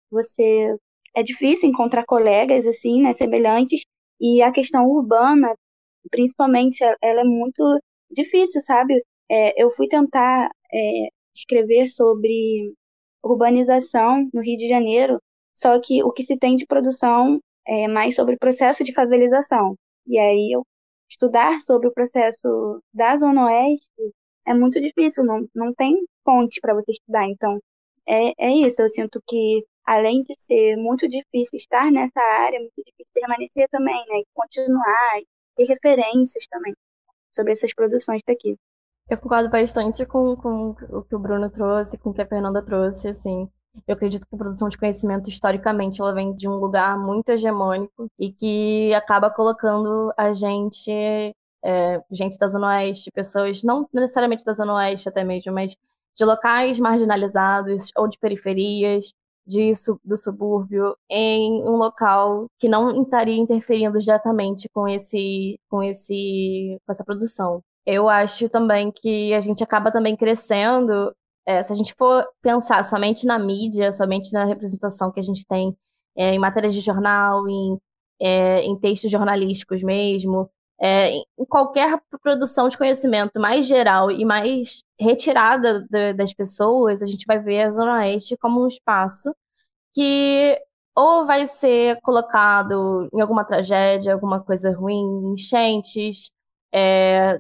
você 0.10 0.76
é 1.16 1.24
difícil 1.24 1.70
encontrar 1.70 2.06
colegas 2.06 2.66
assim, 2.68 3.02
né, 3.02 3.14
semelhantes, 3.14 3.84
e 4.20 4.42
a 4.42 4.52
questão 4.52 4.88
urbana, 4.88 5.54
principalmente, 6.12 6.84
ela 7.02 7.22
é 7.22 7.24
muito 7.26 7.64
difícil, 8.12 8.62
sabe? 8.62 9.04
É, 9.30 9.62
eu 9.62 9.70
fui 9.72 9.88
tentar 9.88 10.50
é, 10.74 11.08
escrever 11.36 11.88
sobre 11.90 12.74
urbanização 13.24 14.30
no 14.34 14.42
Rio 14.42 14.58
de 14.58 14.68
Janeiro, 14.68 15.20
só 15.56 15.80
que 15.80 16.04
o 16.04 16.12
que 16.12 16.24
se 16.24 16.38
tem 16.38 16.56
de 16.56 16.66
produção 16.66 17.40
é 17.68 17.88
mais 17.88 18.16
sobre 18.16 18.36
o 18.36 18.40
processo 18.40 18.84
de 18.84 18.94
favelização. 18.94 19.76
E 20.08 20.18
aí 20.20 20.52
eu 20.54 20.66
estudar 21.10 21.60
sobre 21.60 21.88
o 21.88 21.94
processo 21.94 22.82
da 22.94 23.18
Zona 23.18 23.46
Oeste 23.46 24.14
é 24.46 24.54
muito 24.54 24.80
difícil, 24.82 25.24
não, 25.24 25.48
não 25.54 25.74
tem 25.74 25.96
fonte 26.26 26.60
para 26.62 26.74
você 26.74 26.92
estudar. 26.92 27.28
Então, 27.28 27.60
é, 28.08 28.34
é 28.38 28.52
isso, 28.68 28.82
eu 28.82 28.90
sinto 28.90 29.22
que 29.28 29.64
além 29.86 30.24
de 30.24 30.36
ser 30.40 30.76
muito 30.78 31.08
difícil 31.08 31.58
estar 31.58 31.92
nessa 31.92 32.20
área, 32.20 32.58
é 32.58 32.60
muito 32.60 32.76
difícil 32.78 33.14
permanecer 33.14 33.68
também, 33.70 33.96
né? 34.08 34.20
E 34.20 34.26
continuar, 34.34 35.20
e 35.20 35.28
ter 35.56 35.66
referências 35.66 36.48
também 36.48 36.74
sobre 37.32 37.54
essas 37.54 37.74
produções 37.74 38.22
daqui. 38.26 38.56
Eu 39.12 39.18
concordo 39.18 39.50
bastante 39.50 40.06
com, 40.06 40.38
com 40.38 40.70
o 40.90 41.04
que 41.04 41.14
o 41.14 41.20
Bruno 41.20 41.50
trouxe, 41.50 41.98
com 41.98 42.12
o 42.12 42.14
que 42.14 42.22
a 42.22 42.26
Fernanda 42.26 42.62
trouxe, 42.64 43.10
assim. 43.10 43.46
Eu 43.86 43.96
acredito 43.96 44.26
que 44.26 44.34
a 44.34 44.38
produção 44.38 44.70
de 44.70 44.78
conhecimento, 44.78 45.30
historicamente, 45.30 46.00
ela 46.02 46.14
vem 46.14 46.34
de 46.34 46.48
um 46.48 46.56
lugar 46.56 46.98
muito 46.98 47.28
hegemônico 47.28 48.08
e 48.18 48.32
que 48.32 48.94
acaba 48.94 49.30
colocando 49.30 50.14
a 50.18 50.32
gente, 50.32 50.90
é, 51.62 52.02
gente 52.10 52.38
da 52.38 52.48
Zona 52.48 52.68
Oeste, 52.68 53.12
pessoas, 53.12 53.62
não 53.64 53.86
necessariamente 53.94 54.46
da 54.46 54.54
Zona 54.54 54.76
Oeste 54.76 55.10
até 55.10 55.26
mesmo, 55.26 55.52
mas 55.52 55.76
de 56.16 56.24
locais 56.26 56.80
marginalizados 56.80 57.92
ou 57.98 58.08
de 58.08 58.18
periferias, 58.18 59.12
de, 59.46 59.74
do 60.06 60.16
subúrbio 60.16 60.96
em 61.10 61.62
um 61.64 61.76
local 61.76 62.46
que 62.58 62.70
não 62.70 62.90
estaria 63.04 63.36
interferindo 63.36 64.00
diretamente 64.00 64.70
com 64.74 64.88
esse 64.88 65.60
com 65.70 65.84
esse 65.84 66.78
com 66.86 66.92
essa 66.94 67.04
produção. 67.04 67.62
Eu 67.86 68.10
acho 68.10 68.48
também 68.50 68.92
que 68.92 69.34
a 69.34 69.42
gente 69.42 69.64
acaba 69.64 69.92
também 69.92 70.16
crescendo 70.16 71.14
é, 71.46 71.64
se 71.64 71.74
a 71.74 71.76
gente 71.76 71.94
for 71.96 72.26
pensar 72.42 72.84
somente 72.84 73.26
na 73.26 73.40
mídia, 73.40 73.92
somente 73.92 74.32
na 74.32 74.46
representação 74.46 75.12
que 75.12 75.20
a 75.20 75.24
gente 75.24 75.46
tem 75.46 75.76
é, 76.16 76.34
em 76.34 76.40
matérias 76.40 76.74
de 76.76 76.82
jornal, 76.82 77.48
em, 77.48 77.78
é, 78.22 78.62
em 78.62 78.78
textos 78.80 79.10
jornalísticos 79.12 79.82
mesmo, 79.84 80.50
em 80.84 81.46
qualquer 81.48 82.02
produção 82.24 82.68
de 82.68 82.76
conhecimento 82.76 83.40
mais 83.40 83.68
geral 83.68 84.10
e 84.10 84.26
mais 84.26 84.84
retirada 85.00 85.86
das 86.16 86.34
pessoas, 86.34 87.04
a 87.04 87.06
gente 87.06 87.24
vai 87.28 87.38
ver 87.38 87.64
a 87.64 87.72
Zona 87.72 88.00
Oeste 88.00 88.36
como 88.38 88.64
um 88.64 88.68
espaço 88.68 89.32
que 89.94 90.60
ou 90.96 91.26
vai 91.26 91.46
ser 91.48 92.00
colocado 92.02 93.08
em 93.14 93.22
alguma 93.22 93.46
tragédia, 93.46 94.14
alguma 94.14 94.42
coisa 94.44 94.76
ruim, 94.76 95.34
enchentes, 95.34 96.32
é, 96.74 97.40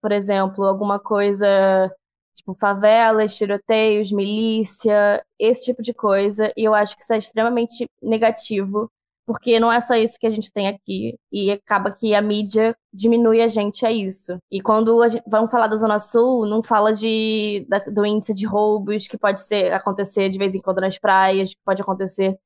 por 0.00 0.12
exemplo, 0.12 0.64
alguma 0.64 0.98
coisa 0.98 1.90
tipo 2.38 2.54
favelas, 2.54 3.36
tiroteios, 3.36 4.12
milícia, 4.12 5.24
esse 5.38 5.64
tipo 5.64 5.82
de 5.82 5.92
coisa, 5.92 6.52
e 6.56 6.64
eu 6.64 6.74
acho 6.74 6.96
que 6.96 7.02
isso 7.02 7.12
é 7.12 7.18
extremamente 7.18 7.86
negativo, 8.02 8.90
porque 9.26 9.60
não 9.60 9.70
é 9.70 9.80
só 9.80 9.94
isso 9.94 10.18
que 10.18 10.26
a 10.26 10.30
gente 10.30 10.50
tem 10.52 10.68
aqui, 10.68 11.16
e 11.30 11.50
acaba 11.50 11.90
que 11.90 12.14
a 12.14 12.22
mídia 12.22 12.74
diminui 12.92 13.42
a 13.42 13.48
gente 13.48 13.84
a 13.84 13.92
isso. 13.92 14.38
E 14.50 14.60
quando 14.62 15.06
gente, 15.08 15.22
vamos 15.26 15.50
falar 15.50 15.66
da 15.66 15.76
Zona 15.76 15.98
Sul, 15.98 16.46
não 16.46 16.62
fala 16.62 16.92
de, 16.92 17.66
da, 17.68 17.78
do 17.80 18.06
índice 18.06 18.32
de 18.32 18.46
roubos 18.46 19.06
que 19.06 19.18
pode 19.18 19.42
ser 19.42 19.72
acontecer 19.72 20.28
de 20.30 20.38
vez 20.38 20.54
em 20.54 20.60
quando 20.60 20.80
nas 20.80 20.98
praias, 20.98 21.50
que 21.50 21.60
pode 21.64 21.82
acontecer 21.82 22.38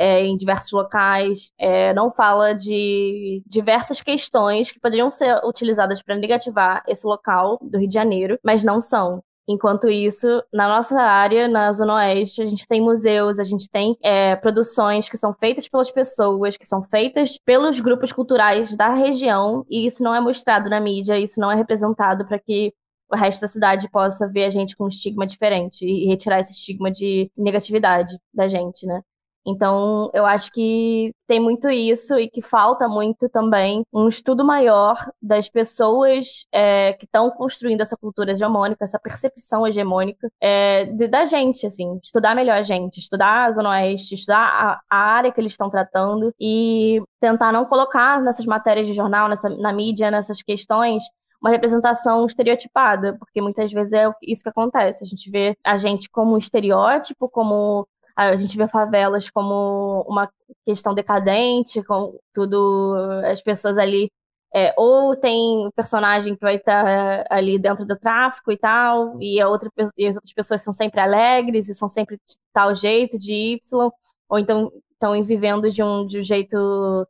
é, 0.00 0.24
em 0.24 0.34
diversos 0.34 0.72
locais, 0.72 1.52
é, 1.58 1.92
não 1.92 2.10
fala 2.10 2.54
de 2.54 3.42
diversas 3.46 4.00
questões 4.00 4.70
que 4.70 4.80
poderiam 4.80 5.10
ser 5.10 5.38
utilizadas 5.44 6.02
para 6.02 6.16
negativar 6.16 6.82
esse 6.88 7.06
local 7.06 7.58
do 7.60 7.78
Rio 7.78 7.86
de 7.86 7.94
Janeiro, 7.94 8.38
mas 8.42 8.64
não 8.64 8.80
são. 8.80 9.22
Enquanto 9.46 9.90
isso, 9.90 10.42
na 10.52 10.66
nossa 10.68 10.98
área, 10.98 11.48
na 11.48 11.70
Zona 11.72 11.96
Oeste, 11.96 12.40
a 12.40 12.46
gente 12.46 12.66
tem 12.66 12.80
museus, 12.80 13.38
a 13.38 13.44
gente 13.44 13.68
tem 13.68 13.94
é, 14.02 14.36
produções 14.36 15.08
que 15.08 15.18
são 15.18 15.34
feitas 15.34 15.68
pelas 15.68 15.90
pessoas, 15.90 16.56
que 16.56 16.64
são 16.64 16.82
feitas 16.84 17.36
pelos 17.44 17.78
grupos 17.80 18.10
culturais 18.10 18.74
da 18.74 18.88
região, 18.94 19.66
e 19.68 19.84
isso 19.84 20.02
não 20.02 20.14
é 20.14 20.20
mostrado 20.20 20.70
na 20.70 20.80
mídia, 20.80 21.18
isso 21.18 21.38
não 21.38 21.50
é 21.50 21.56
representado 21.56 22.26
para 22.26 22.38
que 22.38 22.72
o 23.12 23.16
resto 23.16 23.42
da 23.42 23.48
cidade 23.48 23.90
possa 23.90 24.26
ver 24.28 24.44
a 24.44 24.50
gente 24.50 24.76
com 24.76 24.84
um 24.84 24.88
estigma 24.88 25.26
diferente 25.26 25.84
e 25.84 26.06
retirar 26.06 26.40
esse 26.40 26.52
estigma 26.52 26.90
de 26.90 27.30
negatividade 27.36 28.16
da 28.32 28.46
gente, 28.48 28.86
né? 28.86 29.02
Então, 29.46 30.10
eu 30.12 30.26
acho 30.26 30.52
que 30.52 31.12
tem 31.26 31.40
muito 31.40 31.70
isso 31.70 32.18
e 32.18 32.28
que 32.28 32.42
falta 32.42 32.88
muito 32.88 33.28
também 33.28 33.84
um 33.92 34.08
estudo 34.08 34.44
maior 34.44 34.96
das 35.20 35.48
pessoas 35.48 36.44
é, 36.52 36.92
que 36.94 37.04
estão 37.04 37.30
construindo 37.30 37.80
essa 37.80 37.96
cultura 37.96 38.32
hegemônica, 38.32 38.84
essa 38.84 38.98
percepção 38.98 39.66
hegemônica 39.66 40.28
é, 40.40 40.84
de, 40.86 41.08
da 41.08 41.24
gente, 41.24 41.66
assim, 41.66 41.98
estudar 42.02 42.34
melhor 42.34 42.58
a 42.58 42.62
gente, 42.62 42.98
estudar 42.98 43.46
a 43.46 43.52
Zona 43.52 43.70
Oeste, 43.70 44.14
estudar 44.14 44.38
a, 44.40 44.80
a 44.90 44.96
área 44.96 45.32
que 45.32 45.40
eles 45.40 45.52
estão 45.52 45.70
tratando 45.70 46.34
e 46.38 47.00
tentar 47.18 47.52
não 47.52 47.64
colocar 47.64 48.20
nessas 48.20 48.46
matérias 48.46 48.86
de 48.86 48.94
jornal, 48.94 49.28
nessa, 49.28 49.48
na 49.48 49.72
mídia, 49.72 50.10
nessas 50.10 50.42
questões, 50.42 51.04
uma 51.40 51.50
representação 51.50 52.26
estereotipada, 52.26 53.16
porque 53.18 53.40
muitas 53.40 53.72
vezes 53.72 53.94
é 53.94 54.10
isso 54.22 54.42
que 54.42 54.50
acontece. 54.50 55.02
A 55.02 55.06
gente 55.06 55.30
vê 55.30 55.56
a 55.64 55.78
gente 55.78 56.08
como 56.10 56.34
um 56.34 56.38
estereótipo, 56.38 57.28
como 57.28 57.88
a 58.28 58.36
gente 58.36 58.56
vê 58.56 58.68
favelas 58.68 59.30
como 59.30 60.04
uma 60.06 60.30
questão 60.64 60.92
decadente, 60.94 61.82
com 61.82 62.18
tudo, 62.34 62.94
as 63.24 63.42
pessoas 63.42 63.78
ali. 63.78 64.10
É, 64.54 64.74
ou 64.76 65.16
tem 65.16 65.70
personagem 65.76 66.34
que 66.34 66.40
vai 66.40 66.56
estar 66.56 66.86
é, 66.86 67.24
ali 67.30 67.56
dentro 67.58 67.86
do 67.86 67.96
tráfico 67.96 68.50
e 68.50 68.58
tal, 68.58 69.16
e, 69.20 69.40
a 69.40 69.48
outra, 69.48 69.70
e 69.96 70.06
as 70.06 70.16
outras 70.16 70.32
pessoas 70.34 70.60
são 70.62 70.72
sempre 70.72 71.00
alegres 71.00 71.68
e 71.68 71.74
são 71.74 71.88
sempre 71.88 72.16
de 72.16 72.36
tal 72.52 72.74
jeito, 72.74 73.16
de 73.18 73.32
Y, 73.32 73.90
ou 74.28 74.38
então 74.38 74.72
estão 74.92 75.24
vivendo 75.24 75.70
de 75.70 75.82
um, 75.82 76.04
de 76.04 76.18
um 76.18 76.22
jeito 76.22 77.06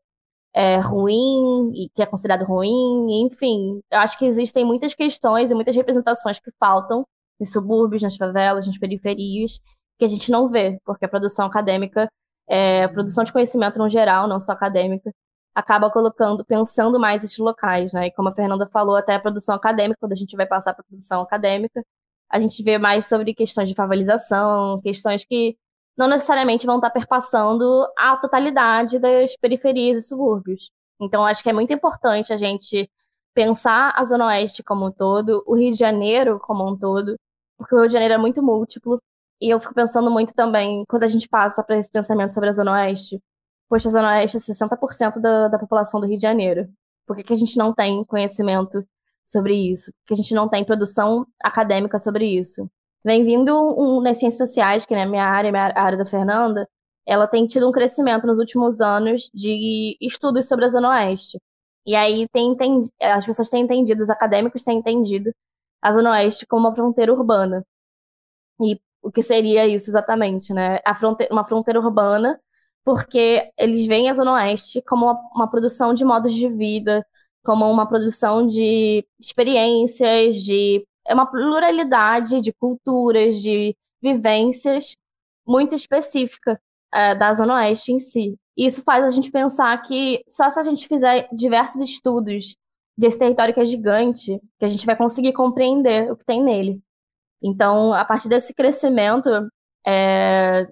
é, 0.55 0.76
ruim, 0.79 1.73
e 1.75 1.88
que 1.95 2.02
é 2.02 2.07
considerado 2.07 2.45
ruim, 2.45 3.25
enfim. 3.25 3.81
Eu 3.90 4.00
acho 4.00 4.19
que 4.19 4.26
existem 4.26 4.64
muitas 4.64 4.95
questões 4.95 5.50
e 5.50 5.55
muitas 5.55 5.75
representações 5.75 6.38
que 6.38 6.50
faltam 6.59 7.07
nos 7.38 7.52
subúrbios, 7.52 8.02
nas 8.02 8.17
favelas, 8.17 8.67
nas 8.67 8.79
periferias, 8.79 9.61
que 10.00 10.04
a 10.04 10.09
gente 10.09 10.30
não 10.30 10.49
vê, 10.49 10.80
porque 10.85 11.04
a 11.04 11.09
produção 11.09 11.47
acadêmica, 11.47 12.11
é, 12.49 12.85
a 12.85 12.88
produção 12.88 13.23
de 13.23 13.33
conhecimento 13.33 13.78
no 13.78 13.88
geral, 13.88 14.26
não 14.26 14.40
só 14.40 14.52
acadêmica, 14.52 15.12
acaba 15.54 15.90
colocando, 15.90 16.45
pensando 16.45 16.99
mais 16.99 17.23
esses 17.25 17.38
locais, 17.38 17.92
né? 17.92 18.07
E 18.09 18.12
como 18.12 18.28
a 18.30 18.35
Fernanda 18.35 18.69
falou, 18.73 18.97
até 18.97 19.14
a 19.14 19.21
produção 19.21 19.54
acadêmica, 19.54 19.99
quando 20.00 20.12
a 20.12 20.16
gente 20.16 20.37
vai 20.37 20.47
passar 20.47 20.73
para 20.75 20.83
a 20.83 20.87
produção 20.87 21.23
acadêmica, 21.23 21.85
a 22.30 22.38
gente 22.38 22.62
vê 22.62 22.78
mais 22.78 23.07
sobre 23.07 23.35
questões 23.35 23.69
de 23.69 23.75
favelização, 23.75 24.80
questões 24.80 25.25
que 25.25 25.57
não 25.97 26.09
necessariamente 26.09 26.66
vão 26.66 26.76
estar 26.76 26.90
perpassando 26.90 27.87
a 27.99 28.16
totalidade 28.16 28.99
das 28.99 29.37
periferias 29.37 30.04
e 30.04 30.09
subúrbios. 30.09 30.71
Então, 31.00 31.26
acho 31.26 31.42
que 31.42 31.50
é 31.50 31.52
muito 31.52 31.73
importante 31.73 32.33
a 32.33 32.37
gente 32.37 32.90
pensar 33.35 33.92
a 33.97 34.04
Zona 34.04 34.26
Oeste 34.26 34.62
como 34.62 34.87
um 34.87 34.92
todo, 34.92 35.42
o 35.47 35.57
Rio 35.57 35.73
de 35.73 35.78
Janeiro 35.78 36.38
como 36.40 36.66
um 36.69 36.76
todo, 36.76 37.16
porque 37.59 37.75
o 37.75 37.78
Rio 37.78 37.88
de 37.88 37.92
Janeiro 37.92 38.14
é 38.14 38.19
muito 38.19 38.42
múltiplo, 38.42 39.00
e 39.40 39.50
eu 39.50 39.61
fico 39.61 39.75
pensando 39.75 40.11
muito 40.11 40.35
também, 40.35 40.85
quando 40.88 41.02
a 41.04 41.09
gente 41.09 41.28
passa 41.28 41.62
para 41.62 41.78
esse 41.78 41.90
pensamento 41.90 42.32
sobre 42.32 42.49
a 42.50 42.52
Zona 42.52 42.73
Oeste, 42.73 43.20
poxa, 43.68 43.88
a 43.88 43.92
Zona 43.92 44.09
Oeste 44.11 44.37
é 44.37 44.40
60% 44.40 45.20
da, 45.20 45.49
da 45.49 45.59
população 45.59 46.00
do 46.00 46.06
Rio 46.06 46.16
de 46.16 46.23
Janeiro. 46.23 46.68
Por 47.06 47.16
que, 47.16 47.23
que 47.25 47.32
a 47.32 47.37
gente 47.37 47.56
não 47.56 47.75
tem 47.75 48.04
conhecimento 48.04 48.85
sobre 49.26 49.54
isso? 49.54 49.92
Por 49.92 50.09
que 50.09 50.14
a 50.14 50.16
gente 50.16 50.35
não 50.35 50.49
tem 50.49 50.64
produção 50.64 51.26
acadêmica 51.42 51.99
sobre 51.99 52.26
isso? 52.26 52.68
Vem 53.04 53.25
vindo 53.25 53.54
um, 53.78 54.02
nas 54.02 54.18
ciências 54.18 54.49
sociais, 54.49 54.85
que 54.85 54.94
é 54.94 55.02
a 55.02 55.09
minha 55.09 55.25
área, 55.25 55.50
a 55.75 55.82
área 55.82 55.99
da 55.99 56.04
Fernanda, 56.04 56.68
ela 57.06 57.26
tem 57.26 57.47
tido 57.47 57.68
um 57.68 57.73
crescimento 57.73 58.26
nos 58.26 58.38
últimos 58.38 58.80
anos 58.80 59.30
de 59.35 59.97
estudos 60.00 60.47
sobre 60.47 60.66
a 60.66 60.68
Zona 60.68 60.90
Oeste. 60.90 61.40
E 61.87 61.94
aí 61.97 62.28
tem, 62.32 62.54
tem, 62.56 62.82
as 63.00 63.26
pessoas 63.26 63.49
têm 63.49 63.64
entendido, 63.64 64.02
os 64.02 64.11
acadêmicos 64.11 64.62
têm 64.62 64.78
entendido 64.78 65.32
a 65.82 65.92
Zona 65.92 66.12
Oeste 66.12 66.47
como 66.47 66.68
uma 66.68 66.75
fronteira 66.75 67.12
urbana. 67.12 67.64
E 68.61 68.78
o 69.02 69.11
que 69.11 69.23
seria 69.23 69.66
isso 69.66 69.90
exatamente, 69.90 70.52
né? 70.52 70.78
A 70.85 70.95
fronteira, 70.95 71.33
uma 71.33 71.45
fronteira 71.45 71.80
urbana, 71.80 72.38
porque 72.85 73.50
eles 73.59 73.87
veem 73.87 74.09
a 74.11 74.14
Zona 74.14 74.35
Oeste 74.35 74.83
como 74.83 75.07
uma, 75.07 75.21
uma 75.35 75.50
produção 75.50 75.95
de 75.95 76.04
modos 76.04 76.35
de 76.35 76.49
vida, 76.49 77.04
como 77.45 77.71
uma 77.71 77.87
produção 77.87 78.47
de 78.47 79.04
experiências, 79.19 80.37
de 80.37 80.85
é 81.07 81.14
uma 81.14 81.26
pluralidade 81.30 82.40
de 82.40 82.52
culturas, 82.52 83.40
de 83.40 83.76
vivências 84.02 84.97
muito 85.47 85.75
específica 85.75 86.61
é, 86.92 87.14
da 87.14 87.33
Zona 87.33 87.57
Oeste 87.57 87.92
em 87.92 87.99
si. 87.99 88.37
E 88.57 88.66
isso 88.66 88.83
faz 88.83 89.04
a 89.04 89.09
gente 89.09 89.30
pensar 89.30 89.76
que 89.83 90.23
só 90.28 90.49
se 90.50 90.59
a 90.59 90.62
gente 90.62 90.87
fizer 90.87 91.28
diversos 91.33 91.80
estudos 91.80 92.57
desse 92.97 93.19
território 93.19 93.54
que 93.54 93.61
é 93.61 93.64
gigante, 93.64 94.38
que 94.59 94.64
a 94.64 94.69
gente 94.69 94.85
vai 94.85 94.97
conseguir 94.97 95.33
compreender 95.33 96.12
o 96.12 96.16
que 96.16 96.25
tem 96.25 96.42
nele. 96.42 96.80
Então, 97.42 97.92
a 97.94 98.04
partir 98.04 98.28
desse 98.28 98.54
crescimento 98.54 99.30
é, 99.87 100.66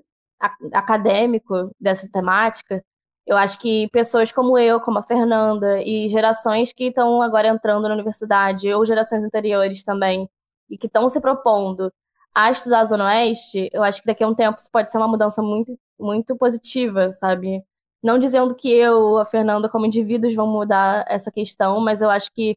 acadêmico 0.72 1.70
dessa 1.80 2.08
temática, 2.10 2.82
eu 3.26 3.36
acho 3.36 3.58
que 3.58 3.88
pessoas 3.92 4.32
como 4.32 4.58
eu, 4.58 4.80
como 4.80 4.98
a 4.98 5.02
Fernanda, 5.02 5.82
e 5.82 6.08
gerações 6.08 6.72
que 6.72 6.84
estão 6.84 7.20
agora 7.22 7.48
entrando 7.48 7.88
na 7.88 7.94
universidade, 7.94 8.72
ou 8.72 8.86
gerações 8.86 9.24
anteriores 9.24 9.84
também, 9.84 10.28
e 10.70 10.78
que 10.78 10.86
estão 10.86 11.08
se 11.08 11.20
propondo 11.20 11.92
a 12.34 12.50
estudar 12.50 12.80
a 12.80 12.84
Zona 12.84 13.06
Oeste, 13.06 13.68
eu 13.72 13.82
acho 13.82 14.00
que 14.00 14.06
daqui 14.06 14.24
a 14.24 14.28
um 14.28 14.34
tempo 14.34 14.58
isso 14.58 14.70
pode 14.72 14.90
ser 14.92 14.98
uma 14.98 15.08
mudança 15.08 15.42
muito, 15.42 15.78
muito 15.98 16.36
positiva, 16.36 17.12
sabe? 17.12 17.62
Não 18.02 18.18
dizendo 18.18 18.54
que 18.54 18.70
eu, 18.70 19.18
a 19.18 19.26
Fernanda, 19.26 19.68
como 19.68 19.86
indivíduos, 19.86 20.34
vão 20.34 20.46
mudar 20.46 21.04
essa 21.08 21.32
questão, 21.32 21.80
mas 21.80 22.00
eu 22.00 22.10
acho 22.10 22.32
que 22.32 22.56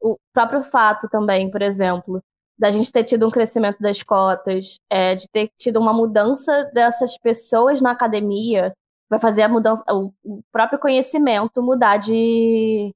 o 0.00 0.18
próprio 0.32 0.62
fato 0.64 1.08
também, 1.08 1.50
por 1.50 1.62
exemplo, 1.62 2.22
da 2.60 2.70
gente 2.70 2.92
ter 2.92 3.04
tido 3.04 3.26
um 3.26 3.30
crescimento 3.30 3.80
das 3.80 4.02
cotas, 4.02 4.78
é, 4.90 5.14
de 5.14 5.26
ter 5.30 5.50
tido 5.56 5.80
uma 5.80 5.94
mudança 5.94 6.70
dessas 6.74 7.16
pessoas 7.16 7.80
na 7.80 7.92
academia, 7.92 8.74
vai 9.08 9.18
fazer 9.18 9.42
a 9.42 9.48
mudança, 9.48 9.82
o, 9.90 10.12
o 10.22 10.42
próprio 10.52 10.78
conhecimento 10.78 11.62
mudar 11.62 11.96
de, 11.96 12.94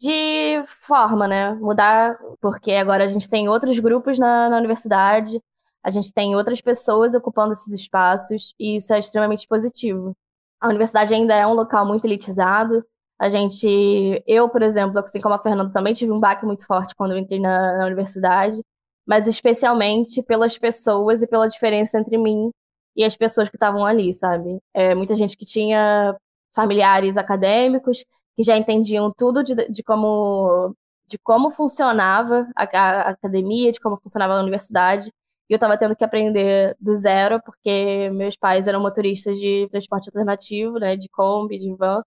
de 0.00 0.64
forma, 0.66 1.28
né? 1.28 1.54
Mudar, 1.54 2.18
porque 2.40 2.72
agora 2.72 3.04
a 3.04 3.06
gente 3.06 3.28
tem 3.28 3.48
outros 3.48 3.78
grupos 3.78 4.18
na, 4.18 4.48
na 4.50 4.58
universidade, 4.58 5.40
a 5.80 5.90
gente 5.90 6.12
tem 6.12 6.34
outras 6.34 6.60
pessoas 6.60 7.14
ocupando 7.14 7.52
esses 7.52 7.72
espaços, 7.72 8.52
e 8.58 8.78
isso 8.78 8.92
é 8.92 8.98
extremamente 8.98 9.46
positivo. 9.46 10.12
A 10.60 10.68
universidade 10.68 11.14
ainda 11.14 11.34
é 11.36 11.46
um 11.46 11.54
local 11.54 11.86
muito 11.86 12.04
elitizado. 12.04 12.84
A 13.16 13.28
gente, 13.28 14.22
eu, 14.26 14.48
por 14.48 14.62
exemplo, 14.62 14.98
assim 14.98 15.20
como 15.20 15.36
a 15.36 15.38
Fernanda, 15.38 15.72
também 15.72 15.94
tive 15.94 16.10
um 16.10 16.18
baque 16.18 16.44
muito 16.44 16.66
forte 16.66 16.96
quando 16.96 17.12
eu 17.12 17.18
entrei 17.18 17.38
na, 17.38 17.78
na 17.78 17.86
universidade 17.86 18.60
mas 19.06 19.26
especialmente 19.26 20.22
pelas 20.22 20.58
pessoas 20.58 21.22
e 21.22 21.26
pela 21.26 21.48
diferença 21.48 21.98
entre 21.98 22.16
mim 22.18 22.50
e 22.96 23.04
as 23.04 23.16
pessoas 23.16 23.48
que 23.48 23.56
estavam 23.56 23.84
ali, 23.84 24.12
sabe? 24.14 24.58
É, 24.74 24.94
muita 24.94 25.14
gente 25.14 25.36
que 25.36 25.46
tinha 25.46 26.16
familiares 26.54 27.16
acadêmicos 27.16 28.04
que 28.36 28.42
já 28.42 28.56
entendiam 28.56 29.12
tudo 29.16 29.42
de, 29.42 29.54
de 29.54 29.82
como 29.82 30.74
de 31.06 31.18
como 31.18 31.50
funcionava 31.50 32.48
a, 32.56 32.64
a, 32.64 33.10
academia, 33.10 33.70
de 33.72 33.80
como 33.80 33.98
funcionava 34.00 34.34
a 34.34 34.42
universidade. 34.42 35.08
E 35.48 35.52
eu 35.52 35.56
estava 35.56 35.76
tendo 35.76 35.94
que 35.96 36.04
aprender 36.04 36.74
do 36.80 36.94
zero, 36.96 37.40
porque 37.44 38.08
meus 38.10 38.36
pais 38.36 38.66
eram 38.66 38.80
motoristas 38.80 39.38
de 39.38 39.68
transporte 39.70 40.08
alternativo, 40.08 40.78
né, 40.78 40.96
de 40.96 41.08
Kombi, 41.10 41.58
de 41.58 41.74
van, 41.74 42.02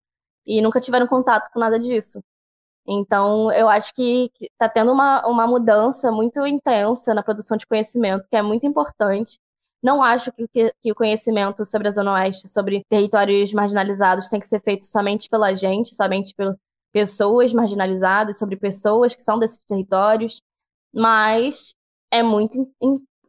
e 0.46 0.62
nunca 0.62 0.80
tiveram 0.80 1.08
contato 1.08 1.52
com 1.54 1.60
nada 1.60 1.80
disso. 1.80 2.20
Então, 2.88 3.52
eu 3.52 3.68
acho 3.68 3.94
que 3.94 4.32
está 4.40 4.70
tendo 4.70 4.92
uma, 4.92 5.26
uma 5.28 5.48
mudança 5.48 6.12
muito 6.12 6.46
intensa 6.46 7.14
na 7.14 7.24
produção 7.24 7.58
de 7.58 7.66
conhecimento, 7.66 8.28
que 8.30 8.36
é 8.36 8.42
muito 8.42 8.66
importante. 8.66 9.40
Não 9.82 10.04
acho 10.04 10.32
que, 10.32 10.48
que, 10.48 10.74
que, 10.82 10.92
o 10.92 10.96
conhecimento 10.96 11.66
sobre 11.66 11.88
a 11.88 11.92
Zona 11.92 12.14
Oeste, 12.14 12.48
sobre 12.48 12.84
territórios 12.90 13.54
marginalizados, 13.54 14.30
tem 14.30 14.40
que 14.40 14.48
ser 14.48 14.62
feito 14.62 14.86
somente 14.86 15.30
pela 15.30 15.56
gente, 15.56 15.96
somente 15.96 16.34
por 16.36 16.56
pessoas 16.92 17.54
marginalizadas, 17.54 18.38
sobre 18.40 18.56
pessoas 18.56 19.16
que 19.16 19.22
são 19.22 19.38
desses 19.38 19.64
territórios, 19.66 20.42
mas 20.94 21.76
é 22.10 22.24
muito 22.24 22.58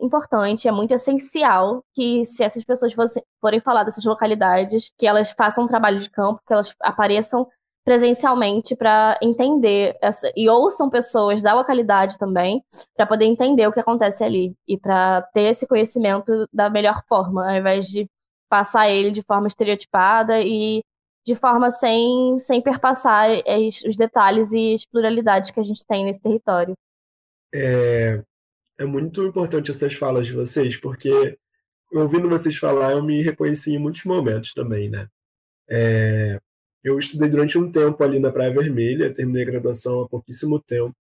importante, 0.01 0.69
é 0.69 0.73
muito 0.73 0.95
essencial 0.95 1.83
que 1.95 2.25
se 2.25 2.45
essas 2.45 2.65
pessoas 2.65 2.95
forem 3.41 3.61
falar 3.61 3.85
dessas 3.85 4.05
localidades, 4.05 4.93
que 4.97 5.07
elas 5.07 5.33
façam 5.33 5.65
um 5.65 5.67
trabalho 5.67 5.99
de 5.99 6.11
campo, 6.11 6.41
que 6.47 6.53
elas 6.53 6.75
apareçam 6.81 7.49
presencialmente 7.87 8.75
para 8.75 9.17
entender 9.23 9.97
essa, 10.03 10.29
e 10.35 10.51
ouçam 10.51 10.91
pessoas 10.91 11.41
da 11.41 11.55
localidade 11.55 12.19
também 12.19 12.61
para 12.97 13.07
poder 13.07 13.27
entender 13.27 13.65
o 13.65 13.73
que 13.73 13.79
acontece 13.79 14.25
ali 14.25 14.57
e 14.67 14.77
para 14.77 15.23
ter 15.33 15.51
esse 15.51 15.69
conhecimento 15.69 16.49
da 16.53 16.69
melhor 16.69 17.05
forma, 17.09 17.49
ao 17.49 17.57
invés 17.57 17.87
de 17.87 18.11
passar 18.49 18.91
ele 18.91 19.13
de 19.13 19.23
forma 19.23 19.47
estereotipada 19.47 20.41
e 20.43 20.83
de 21.25 21.37
forma 21.37 21.71
sem, 21.71 22.37
sem 22.41 22.61
perpassar 22.61 23.31
os, 23.31 23.83
os 23.83 23.97
detalhes 23.97 24.51
e 24.51 24.75
as 24.75 24.85
pluralidades 24.85 25.53
que 25.53 25.61
a 25.61 25.65
gente 25.65 25.87
tem 25.87 26.05
nesse 26.05 26.21
território. 26.21 26.75
É, 27.55 28.21
é 28.81 28.85
muito 28.85 29.25
importante 29.25 29.71
essas 29.71 29.95
falas 29.95 30.27
de 30.27 30.33
vocês, 30.33 30.77
porque 30.77 31.39
ouvindo 31.93 32.29
vocês 32.29 32.57
falar, 32.57 32.93
eu 32.93 33.03
me 33.03 33.23
reconheci 33.23 33.77
em 33.77 33.79
muitos 33.79 34.05
momentos 34.05 34.53
também, 34.53 34.91
né? 34.91 35.07
É, 35.71 36.41
eu 36.85 36.99
estudei 36.99 37.29
durante 37.29 37.59
um 37.59 37.71
tempo 37.71 38.03
ali 38.05 38.19
na 38.19 38.33
Praia 38.33 38.53
Vermelha, 38.53 39.13
terminei 39.13 39.43
a 39.43 39.47
graduação 39.47 40.03
há 40.03 40.09
pouquíssimo 40.09 40.61
tempo. 40.61 40.95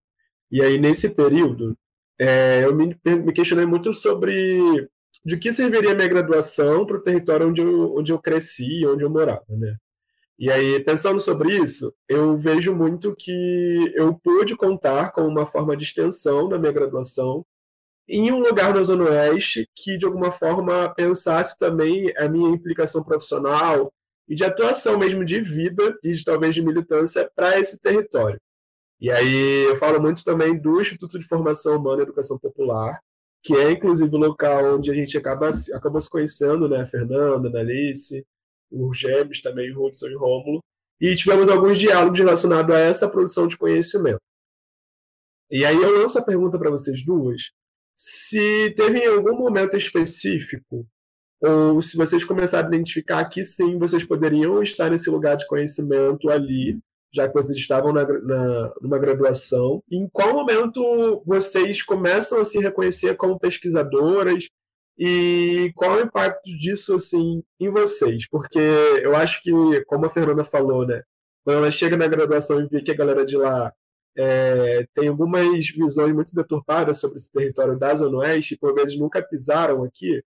E 0.50 0.62
aí, 0.62 0.78
nesse 0.78 1.10
período, 1.10 1.76
é, 2.18 2.64
eu 2.64 2.74
me, 2.74 2.98
me, 3.04 3.32
questionei 3.32 3.66
muito 3.66 3.92
sobre 3.94 4.88
de 5.24 5.36
que 5.38 5.52
serviria 5.52 5.94
minha 5.94 6.08
graduação 6.08 6.86
para 6.86 6.96
o 6.98 7.02
território 7.02 7.48
onde 7.48 7.60
eu, 7.60 7.96
onde 7.96 8.12
eu 8.12 8.18
cresci, 8.18 8.86
onde 8.86 9.04
eu 9.04 9.10
morava, 9.10 9.44
né? 9.48 9.76
E 10.38 10.50
aí, 10.50 10.80
pensando 10.84 11.18
sobre 11.20 11.56
isso, 11.56 11.94
eu 12.08 12.36
vejo 12.36 12.74
muito 12.76 13.14
que 13.16 13.92
eu 13.94 14.14
pude 14.14 14.54
contar 14.56 15.12
com 15.12 15.22
uma 15.22 15.46
forma 15.46 15.76
de 15.76 15.84
extensão 15.84 16.48
na 16.48 16.58
minha 16.58 16.72
graduação 16.72 17.44
em 18.08 18.30
um 18.32 18.40
lugar 18.40 18.74
na 18.74 18.82
Zona 18.82 19.04
Oeste 19.04 19.68
que, 19.74 19.96
de 19.96 20.06
alguma 20.06 20.30
forma, 20.30 20.92
pensasse 20.94 21.58
também 21.58 22.12
a 22.16 22.28
minha 22.28 22.50
implicação 22.50 23.02
profissional 23.02 23.92
e 24.28 24.34
de 24.34 24.44
atuação 24.44 24.98
mesmo 24.98 25.24
de 25.24 25.40
vida 25.40 25.96
e 26.02 26.12
talvez 26.24 26.54
de 26.54 26.62
militância 26.62 27.30
para 27.34 27.58
esse 27.58 27.80
território. 27.80 28.40
E 29.00 29.10
aí 29.10 29.64
eu 29.68 29.76
falo 29.76 30.00
muito 30.00 30.24
também 30.24 30.58
do 30.58 30.80
Instituto 30.80 31.18
de 31.18 31.26
Formação 31.26 31.76
Humana 31.76 32.00
e 32.00 32.04
Educação 32.04 32.38
Popular, 32.38 32.98
que 33.42 33.54
é 33.54 33.70
inclusive 33.70 34.14
o 34.14 34.18
local 34.18 34.76
onde 34.76 34.90
a 34.90 34.94
gente 34.94 35.16
acaba, 35.16 35.50
acabou 35.74 36.00
se 36.00 36.10
conhecendo, 36.10 36.68
né? 36.68 36.80
A 36.80 36.86
Fernanda, 36.86 37.56
a 37.56 37.60
Alice, 37.60 38.24
o 38.70 38.92
Gêmeos 38.92 39.40
também, 39.42 39.70
o 39.70 39.84
Hudson 39.84 40.08
e 40.08 40.16
o 40.16 40.18
Rômulo. 40.18 40.60
E 41.00 41.14
tivemos 41.14 41.48
alguns 41.48 41.78
diálogos 41.78 42.18
relacionados 42.18 42.74
a 42.74 42.78
essa 42.78 43.08
produção 43.08 43.46
de 43.46 43.56
conhecimento. 43.56 44.20
E 45.50 45.64
aí 45.64 45.76
eu 45.76 45.98
lanço 46.00 46.18
a 46.18 46.24
pergunta 46.24 46.58
para 46.58 46.70
vocês 46.70 47.04
duas, 47.04 47.52
se 47.94 48.72
teve 48.76 48.98
em 48.98 49.06
algum 49.06 49.36
momento 49.36 49.76
específico 49.76 50.86
ou 51.42 51.82
se 51.82 51.96
vocês 51.96 52.24
começarem 52.24 52.66
a 52.66 52.74
identificar 52.74 53.24
que 53.26 53.44
sim, 53.44 53.78
vocês 53.78 54.04
poderiam 54.04 54.62
estar 54.62 54.90
nesse 54.90 55.10
lugar 55.10 55.36
de 55.36 55.46
conhecimento 55.46 56.30
ali, 56.30 56.78
já 57.14 57.28
que 57.28 57.34
vocês 57.34 57.56
estavam 57.56 57.92
na, 57.92 58.04
na, 58.06 58.74
numa 58.80 58.98
graduação. 58.98 59.82
Em 59.90 60.08
qual 60.12 60.34
momento 60.34 61.22
vocês 61.26 61.82
começam 61.82 62.40
a 62.40 62.44
se 62.44 62.58
reconhecer 62.58 63.16
como 63.16 63.38
pesquisadoras 63.38 64.48
e 64.98 65.72
qual 65.74 65.98
é 65.98 66.02
o 66.02 66.06
impacto 66.06 66.50
disso 66.58 66.94
assim 66.94 67.42
em 67.60 67.68
vocês? 67.68 68.28
Porque 68.28 68.58
eu 68.58 69.14
acho 69.14 69.42
que, 69.42 69.50
como 69.86 70.06
a 70.06 70.10
Fernanda 70.10 70.44
falou, 70.44 70.86
né, 70.86 71.02
quando 71.44 71.58
ela 71.58 71.70
chega 71.70 71.96
na 71.96 72.08
graduação 72.08 72.60
e 72.60 72.66
vê 72.66 72.82
que 72.82 72.90
a 72.90 72.96
galera 72.96 73.24
de 73.24 73.36
lá 73.36 73.72
é, 74.16 74.86
tem 74.94 75.08
algumas 75.08 75.68
visões 75.68 76.14
muito 76.14 76.34
deturpadas 76.34 76.98
sobre 76.98 77.16
esse 77.18 77.30
território 77.30 77.78
da 77.78 77.94
Zona 77.94 78.18
Oeste, 78.18 78.56
por 78.56 78.74
vezes 78.74 78.98
nunca 78.98 79.22
pisaram 79.22 79.84
aqui, 79.84 80.22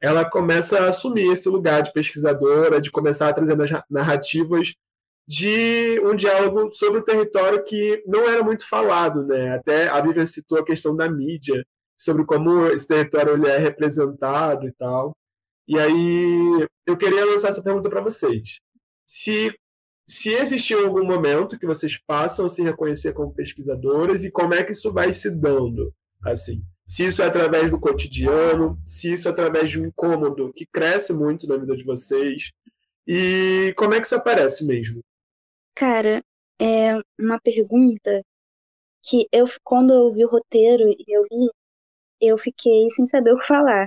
ela 0.00 0.28
começa 0.28 0.78
a 0.78 0.88
assumir 0.88 1.32
esse 1.32 1.48
lugar 1.48 1.82
de 1.82 1.92
pesquisadora, 1.92 2.80
de 2.80 2.90
começar 2.90 3.28
a 3.28 3.32
trazer 3.32 3.56
narrativas 3.90 4.74
de 5.26 6.00
um 6.04 6.14
diálogo 6.14 6.72
sobre 6.72 7.00
o 7.00 7.04
território 7.04 7.62
que 7.64 8.02
não 8.06 8.28
era 8.28 8.42
muito 8.42 8.66
falado, 8.66 9.26
né? 9.26 9.56
Até 9.56 9.88
a 9.88 10.00
Vivian 10.00 10.24
citou 10.24 10.58
a 10.58 10.64
questão 10.64 10.96
da 10.96 11.10
mídia, 11.10 11.64
sobre 11.98 12.24
como 12.24 12.66
esse 12.68 12.86
território 12.88 13.34
ele 13.34 13.48
é 13.48 13.58
representado 13.58 14.66
e 14.66 14.72
tal. 14.72 15.12
E 15.66 15.78
aí 15.78 16.66
eu 16.86 16.96
queria 16.96 17.26
lançar 17.26 17.48
essa 17.48 17.62
pergunta 17.62 17.90
para 17.90 18.00
vocês. 18.00 18.60
Se 19.06 19.52
se 20.08 20.32
existiu 20.32 20.86
algum 20.86 21.04
momento 21.04 21.58
que 21.58 21.66
vocês 21.66 21.98
passam 22.06 22.46
a 22.46 22.48
se 22.48 22.62
reconhecer 22.62 23.12
como 23.12 23.34
pesquisadoras 23.34 24.24
e 24.24 24.30
como 24.30 24.54
é 24.54 24.64
que 24.64 24.72
isso 24.72 24.90
vai 24.90 25.12
se 25.12 25.38
dando, 25.38 25.92
assim 26.24 26.62
se 26.88 27.06
isso 27.06 27.20
é 27.20 27.26
através 27.26 27.70
do 27.70 27.78
cotidiano, 27.78 28.78
se 28.86 29.12
isso 29.12 29.28
é 29.28 29.30
através 29.30 29.68
de 29.68 29.78
um 29.78 29.86
incômodo 29.86 30.50
que 30.54 30.64
cresce 30.64 31.12
muito 31.12 31.46
na 31.46 31.58
vida 31.58 31.76
de 31.76 31.84
vocês. 31.84 32.50
E 33.06 33.74
como 33.76 33.92
é 33.92 34.00
que 34.00 34.06
isso 34.06 34.14
aparece 34.14 34.66
mesmo? 34.66 35.00
Cara, 35.74 36.24
é 36.58 36.94
uma 37.20 37.38
pergunta 37.40 38.22
que 39.04 39.28
eu, 39.30 39.44
quando 39.62 39.92
eu 39.92 40.10
vi 40.10 40.24
o 40.24 40.30
roteiro 40.30 40.88
e 40.88 41.04
eu 41.08 41.24
li, 41.30 41.50
eu 42.22 42.38
fiquei 42.38 42.88
sem 42.90 43.06
saber 43.06 43.32
o 43.34 43.38
que 43.38 43.46
falar. 43.46 43.86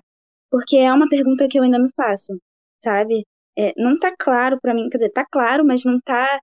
Porque 0.52 0.78
é 0.78 0.94
uma 0.94 1.10
pergunta 1.10 1.48
que 1.50 1.58
eu 1.58 1.64
ainda 1.64 1.80
me 1.80 1.90
faço, 1.96 2.38
sabe? 2.84 3.26
É, 3.58 3.74
não 3.78 3.98
tá 4.00 4.14
claro 4.18 4.60
para 4.62 4.76
mim, 4.76 4.90
quer 4.90 4.98
dizer, 4.98 5.10
tá 5.12 5.26
claro, 5.26 5.66
mas 5.66 5.84
não 5.84 6.00
tá. 6.02 6.40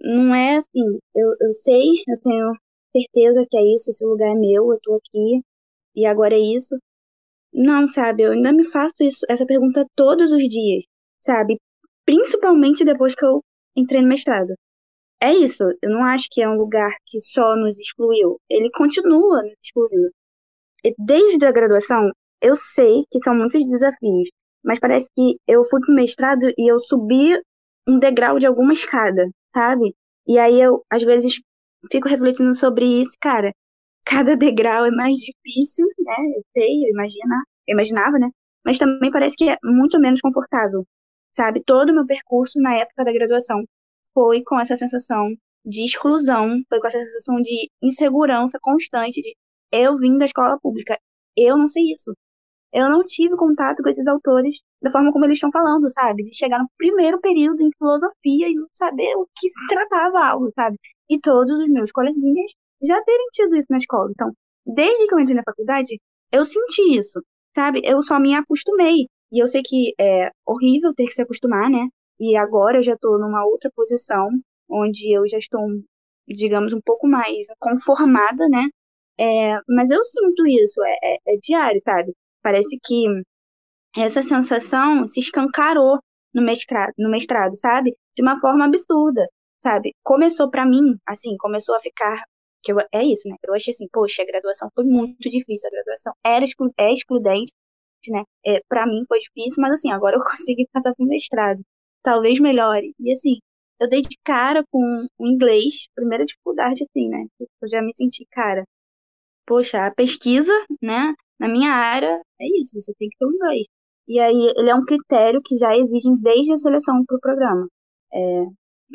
Não 0.00 0.34
é 0.34 0.56
assim. 0.56 0.98
Eu, 1.14 1.34
eu 1.40 1.54
sei, 1.54 2.02
eu 2.08 2.18
tenho 2.22 2.52
certeza 2.92 3.46
que 3.48 3.56
é 3.58 3.74
isso, 3.74 3.90
esse 3.90 4.04
lugar 4.04 4.30
é 4.30 4.34
meu, 4.34 4.72
eu 4.72 4.78
tô 4.82 4.94
aqui, 4.96 5.42
e 5.94 6.06
agora 6.06 6.34
é 6.34 6.38
isso. 6.38 6.76
Não, 7.52 7.88
sabe, 7.88 8.22
eu 8.22 8.32
ainda 8.32 8.52
me 8.52 8.68
faço 8.70 9.02
isso, 9.02 9.26
essa 9.28 9.44
pergunta 9.46 9.84
todos 9.96 10.30
os 10.32 10.48
dias, 10.48 10.84
sabe? 11.20 11.58
Principalmente 12.06 12.84
depois 12.84 13.14
que 13.14 13.24
eu 13.24 13.42
entrei 13.76 14.00
no 14.02 14.08
mestrado. 14.08 14.54
É 15.22 15.32
isso, 15.34 15.64
eu 15.82 15.90
não 15.90 16.04
acho 16.04 16.26
que 16.30 16.42
é 16.42 16.48
um 16.48 16.56
lugar 16.56 16.92
que 17.06 17.20
só 17.20 17.56
nos 17.56 17.78
excluiu. 17.78 18.38
Ele 18.48 18.70
continua 18.70 19.42
nos 19.42 19.52
excluindo. 19.62 20.10
Desde 20.98 21.44
a 21.44 21.52
graduação, 21.52 22.10
eu 22.40 22.56
sei 22.56 23.04
que 23.10 23.20
são 23.22 23.34
muitos 23.34 23.62
desafios, 23.66 24.28
mas 24.64 24.78
parece 24.80 25.08
que 25.16 25.36
eu 25.46 25.64
fui 25.64 25.80
pro 25.80 25.94
mestrado 25.94 26.44
e 26.56 26.72
eu 26.72 26.80
subi 26.80 27.38
um 27.86 27.98
degrau 27.98 28.38
de 28.38 28.46
alguma 28.46 28.72
escada, 28.72 29.28
sabe? 29.54 29.94
E 30.26 30.38
aí 30.38 30.60
eu, 30.60 30.82
às 30.90 31.02
vezes, 31.02 31.34
fico 31.90 32.08
refletindo 32.08 32.54
sobre 32.54 32.86
isso, 32.86 33.12
cara 33.20 33.52
cada 34.10 34.36
degrau 34.36 34.84
é 34.86 34.90
mais 34.90 35.18
difícil, 35.18 35.86
né? 36.00 36.16
Eu 36.36 36.42
sei, 36.52 36.84
eu, 36.84 36.90
imagina, 36.90 37.44
eu 37.68 37.74
imaginava, 37.74 38.18
né? 38.18 38.28
Mas 38.64 38.78
também 38.78 39.10
parece 39.10 39.36
que 39.36 39.48
é 39.48 39.56
muito 39.64 40.00
menos 40.00 40.20
confortável, 40.20 40.84
sabe? 41.34 41.62
Todo 41.64 41.90
o 41.90 41.94
meu 41.94 42.06
percurso 42.06 42.60
na 42.60 42.74
época 42.74 43.04
da 43.04 43.12
graduação 43.12 43.64
foi 44.14 44.42
com 44.42 44.60
essa 44.60 44.76
sensação 44.76 45.34
de 45.64 45.84
exclusão, 45.84 46.60
foi 46.68 46.80
com 46.80 46.86
essa 46.88 46.98
sensação 46.98 47.40
de 47.42 47.70
insegurança 47.82 48.58
constante 48.60 49.22
de 49.22 49.36
eu 49.72 49.96
vim 49.96 50.18
da 50.18 50.24
escola 50.24 50.58
pública, 50.60 50.98
eu 51.36 51.56
não 51.56 51.68
sei 51.68 51.84
isso. 51.94 52.12
Eu 52.72 52.88
não 52.90 53.04
tive 53.04 53.36
contato 53.36 53.82
com 53.82 53.90
esses 53.90 54.06
autores 54.06 54.56
da 54.82 54.90
forma 54.92 55.12
como 55.12 55.24
eles 55.24 55.36
estão 55.38 55.50
falando, 55.52 55.90
sabe? 55.92 56.24
De 56.24 56.36
chegar 56.36 56.58
no 56.60 56.68
primeiro 56.78 57.20
período 57.20 57.62
em 57.62 57.70
filosofia 57.78 58.48
e 58.48 58.54
não 58.54 58.68
saber 58.74 59.14
o 59.16 59.26
que 59.36 59.48
se 59.50 59.66
tratava 59.68 60.24
algo, 60.26 60.50
sabe? 60.54 60.76
E 61.08 61.18
todos 61.20 61.58
os 61.58 61.68
meus 61.68 61.92
coleguinhas 61.92 62.52
já 62.82 63.02
terem 63.04 63.26
tido 63.32 63.56
isso 63.56 63.66
na 63.70 63.78
escola. 63.78 64.10
Então, 64.10 64.32
desde 64.66 65.06
que 65.06 65.14
eu 65.14 65.20
entrei 65.20 65.36
na 65.36 65.42
faculdade, 65.44 65.98
eu 66.32 66.44
senti 66.44 66.96
isso, 66.96 67.20
sabe? 67.54 67.80
Eu 67.84 68.02
só 68.02 68.18
me 68.18 68.34
acostumei. 68.34 69.06
E 69.32 69.42
eu 69.42 69.46
sei 69.46 69.62
que 69.62 69.94
é 69.98 70.30
horrível 70.46 70.92
ter 70.94 71.06
que 71.06 71.12
se 71.12 71.22
acostumar, 71.22 71.70
né? 71.70 71.88
E 72.18 72.36
agora 72.36 72.78
eu 72.78 72.82
já 72.82 72.94
estou 72.94 73.18
numa 73.18 73.44
outra 73.44 73.70
posição, 73.74 74.28
onde 74.68 75.12
eu 75.14 75.28
já 75.28 75.38
estou, 75.38 75.62
digamos, 76.28 76.72
um 76.72 76.80
pouco 76.84 77.06
mais 77.08 77.46
conformada, 77.58 78.48
né? 78.48 78.68
É, 79.18 79.58
mas 79.68 79.90
eu 79.90 80.02
sinto 80.04 80.46
isso, 80.46 80.82
é, 80.82 80.96
é, 81.02 81.34
é 81.34 81.36
diário, 81.42 81.80
sabe? 81.84 82.12
Parece 82.42 82.78
que 82.84 83.04
essa 83.96 84.22
sensação 84.22 85.06
se 85.08 85.20
escancarou 85.20 85.98
no 86.34 86.42
mestrado, 86.42 86.92
no 86.98 87.10
mestrado, 87.10 87.56
sabe? 87.56 87.94
De 88.16 88.22
uma 88.22 88.38
forma 88.40 88.64
absurda, 88.66 89.26
sabe? 89.62 89.94
Começou 90.02 90.50
para 90.50 90.64
mim, 90.66 90.96
assim, 91.06 91.36
começou 91.38 91.74
a 91.76 91.80
ficar 91.80 92.22
que 92.62 92.72
eu, 92.72 92.78
é 92.92 93.04
isso, 93.04 93.28
né? 93.28 93.36
Eu 93.42 93.54
achei 93.54 93.72
assim, 93.74 93.88
poxa, 93.92 94.22
a 94.22 94.26
graduação 94.26 94.70
foi 94.74 94.84
muito 94.84 95.28
difícil, 95.28 95.68
a 95.68 95.72
graduação 95.72 96.12
era 96.24 96.44
exclu, 96.44 96.72
é 96.78 96.92
excludente, 96.92 97.52
né? 98.08 98.24
É, 98.46 98.60
para 98.68 98.86
mim 98.86 99.04
foi 99.08 99.18
difícil, 99.20 99.60
mas 99.62 99.72
assim, 99.72 99.90
agora 99.92 100.16
eu 100.16 100.22
consigo 100.24 100.62
passar 100.72 100.94
pro 100.94 101.06
mestrado. 101.06 101.62
Talvez 102.02 102.38
melhore. 102.40 102.94
E 102.98 103.12
assim, 103.12 103.38
eu 103.80 103.88
dei 103.88 104.02
de 104.02 104.16
cara 104.24 104.64
com 104.70 105.06
o 105.18 105.26
inglês, 105.26 105.88
primeira 105.94 106.24
dificuldade, 106.24 106.84
assim, 106.84 107.08
né? 107.08 107.26
Eu 107.62 107.68
já 107.68 107.82
me 107.82 107.92
senti, 107.96 108.26
cara, 108.30 108.64
poxa, 109.46 109.86
a 109.86 109.94
pesquisa, 109.94 110.52
né, 110.82 111.14
na 111.38 111.48
minha 111.48 111.72
área 111.72 112.20
é 112.40 112.46
isso, 112.60 112.80
você 112.80 112.92
tem 112.98 113.08
que 113.08 113.16
ter 113.18 113.26
o 113.26 113.32
inglês. 113.34 113.66
E 114.08 114.20
aí 114.20 114.52
ele 114.56 114.70
é 114.70 114.74
um 114.74 114.84
critério 114.84 115.40
que 115.42 115.56
já 115.56 115.76
exigem 115.76 116.16
desde 116.16 116.52
a 116.52 116.56
seleção 116.56 117.04
para 117.06 117.16
o 117.16 117.20
programa. 117.20 117.68
É, 118.12 118.44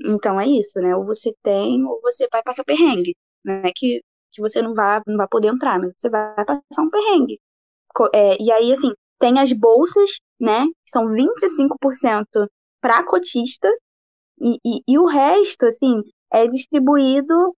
então 0.08 0.40
é 0.40 0.48
isso, 0.48 0.80
né? 0.80 0.96
Ou 0.96 1.06
você 1.06 1.34
tem, 1.44 1.84
ou 1.86 2.02
você 2.02 2.28
vai 2.32 2.44
passar 2.44 2.64
perrengue. 2.64 3.16
Não 3.46 3.56
é 3.56 3.72
que, 3.76 4.02
que 4.32 4.42
você 4.42 4.62
não 4.62 4.74
vai, 4.74 5.02
não 5.08 5.18
vai 5.18 5.28
poder 5.30 5.50
entrar, 5.50 5.80
mas 5.80 5.94
você 5.98 6.10
vai 6.10 6.46
passar 6.46 6.82
um 6.82 6.90
perrengue. 6.90 7.40
É, 8.14 8.42
e 8.42 8.52
aí, 8.52 8.72
assim, 8.72 8.92
tem 9.20 9.40
as 9.40 9.54
bolsas, 9.54 10.20
né? 10.40 10.66
Que 10.66 10.92
são 10.92 11.06
25% 11.08 12.48
para 12.82 13.04
cotista, 13.06 13.68
e, 14.40 14.58
e, 14.66 14.82
e 14.88 15.00
o 15.00 15.06
resto, 15.06 15.66
assim, 15.66 16.04
é 16.32 16.48
distribuído 16.48 17.56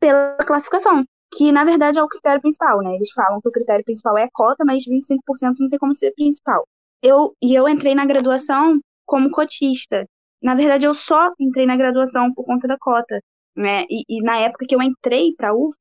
pela 0.00 0.36
classificação 0.38 1.04
que 1.36 1.52
na 1.52 1.64
verdade 1.64 1.98
é 1.98 2.02
o 2.02 2.08
critério 2.08 2.40
principal, 2.40 2.80
né? 2.80 2.94
Eles 2.94 3.10
falam 3.12 3.40
que 3.40 3.48
o 3.48 3.52
critério 3.52 3.84
principal 3.84 4.16
é 4.16 4.24
a 4.24 4.30
cota, 4.32 4.64
mas 4.64 4.84
25% 4.86 5.54
não 5.58 5.68
tem 5.68 5.78
como 5.78 5.94
ser 5.94 6.12
principal. 6.12 6.66
Eu, 7.02 7.34
e 7.42 7.54
eu 7.54 7.68
entrei 7.68 7.94
na 7.94 8.06
graduação 8.06 8.80
como 9.06 9.30
cotista. 9.30 10.06
Na 10.42 10.54
verdade, 10.54 10.86
eu 10.86 10.94
só 10.94 11.32
entrei 11.40 11.66
na 11.66 11.76
graduação 11.76 12.32
por 12.34 12.44
conta 12.44 12.68
da 12.68 12.78
cota, 12.78 13.20
né? 13.56 13.84
E, 13.90 14.04
e 14.08 14.22
na 14.22 14.38
época 14.38 14.66
que 14.66 14.74
eu 14.74 14.82
entrei 14.82 15.34
para 15.36 15.50
a 15.50 15.54
UF, 15.54 15.76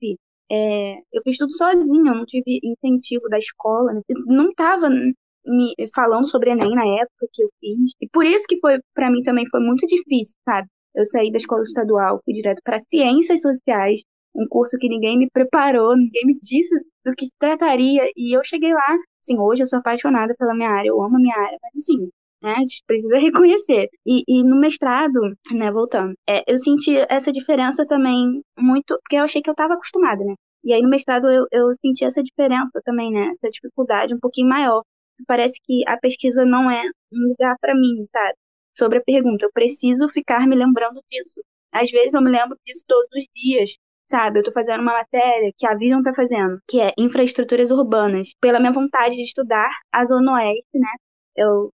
é, 0.51 0.97
eu 1.13 1.21
fiz 1.23 1.37
tudo 1.37 1.55
sozinha, 1.55 2.11
eu 2.11 2.15
não 2.15 2.25
tive 2.25 2.59
incentivo 2.63 3.27
da 3.29 3.37
escola, 3.39 3.93
né? 3.93 4.01
não 4.27 4.49
estava 4.49 4.89
me 4.89 5.75
falando 5.95 6.27
sobre 6.27 6.51
Enem 6.51 6.75
na 6.75 6.85
época 6.85 7.27
que 7.33 7.43
eu 7.43 7.49
fiz. 7.59 7.91
E 8.01 8.07
por 8.09 8.25
isso 8.25 8.45
que 8.47 8.59
foi 8.59 8.79
para 8.93 9.11
mim 9.11 9.23
também 9.23 9.47
foi 9.49 9.59
muito 9.61 9.85
difícil, 9.87 10.35
sabe? 10.45 10.67
Eu 10.95 11.05
saí 11.05 11.31
da 11.31 11.37
escola 11.37 11.63
estadual, 11.63 12.21
fui 12.23 12.33
direto 12.33 12.61
para 12.63 12.79
ciências 12.81 13.41
sociais, 13.41 14.01
um 14.35 14.47
curso 14.47 14.77
que 14.77 14.89
ninguém 14.89 15.17
me 15.17 15.29
preparou, 15.29 15.95
ninguém 15.95 16.25
me 16.25 16.39
disse 16.41 16.75
do 17.05 17.13
que 17.15 17.27
trataria, 17.39 18.03
e 18.15 18.35
eu 18.35 18.43
cheguei 18.43 18.73
lá, 18.73 18.97
assim, 19.21 19.37
hoje 19.39 19.63
eu 19.63 19.67
sou 19.67 19.79
apaixonada 19.79 20.35
pela 20.37 20.53
minha 20.53 20.69
área, 20.69 20.89
eu 20.89 21.01
amo 21.01 21.17
a 21.17 21.19
minha 21.19 21.37
área, 21.37 21.57
mas 21.61 21.71
assim, 21.81 22.09
né, 22.43 22.53
a 22.57 22.59
gente 22.59 22.83
precisa 22.85 23.17
reconhecer. 23.17 23.89
E, 24.05 24.23
e 24.27 24.43
no 24.43 24.59
mestrado, 24.59 25.19
né, 25.51 25.71
voltando, 25.71 26.13
é, 26.29 26.43
eu 26.47 26.57
senti 26.57 26.95
essa 27.09 27.31
diferença 27.31 27.85
também 27.87 28.41
muito, 28.57 28.97
porque 29.01 29.15
eu 29.15 29.23
achei 29.23 29.41
que 29.41 29.49
eu 29.49 29.53
estava 29.53 29.73
acostumada, 29.75 30.23
né, 30.23 30.35
e 30.63 30.73
aí 30.73 30.81
no 30.81 30.89
mestrado 30.89 31.29
eu, 31.29 31.45
eu 31.51 31.75
senti 31.81 32.05
essa 32.05 32.21
diferença 32.23 32.81
também, 32.85 33.11
né, 33.11 33.31
essa 33.33 33.49
dificuldade 33.49 34.13
um 34.13 34.19
pouquinho 34.19 34.47
maior. 34.49 34.83
Parece 35.27 35.59
que 35.63 35.87
a 35.87 35.97
pesquisa 35.97 36.43
não 36.45 36.69
é 36.71 36.81
um 37.11 37.29
lugar 37.29 37.55
para 37.61 37.75
mim, 37.75 38.03
sabe? 38.11 38.35
Sobre 38.77 38.97
a 38.97 39.01
pergunta, 39.01 39.45
eu 39.45 39.51
preciso 39.53 40.09
ficar 40.09 40.47
me 40.47 40.55
lembrando 40.55 40.99
disso. 41.09 41.39
Às 41.71 41.91
vezes 41.91 42.13
eu 42.13 42.21
me 42.21 42.31
lembro 42.31 42.57
disso 42.65 42.83
todos 42.87 43.09
os 43.15 43.25
dias, 43.35 43.77
sabe? 44.09 44.39
Eu 44.39 44.43
tô 44.43 44.51
fazendo 44.51 44.81
uma 44.81 44.93
matéria 44.93 45.51
que 45.57 45.67
a 45.67 45.75
Vision 45.75 46.01
tá 46.01 46.13
fazendo, 46.13 46.59
que 46.67 46.79
é 46.79 46.91
infraestruturas 46.97 47.71
urbanas, 47.71 48.29
pela 48.41 48.59
minha 48.59 48.71
vontade 48.71 49.15
de 49.15 49.23
estudar 49.23 49.69
a 49.91 50.05
Zona 50.05 50.33
Oeste, 50.33 50.65
né? 50.73 50.89
Eu 51.35 51.71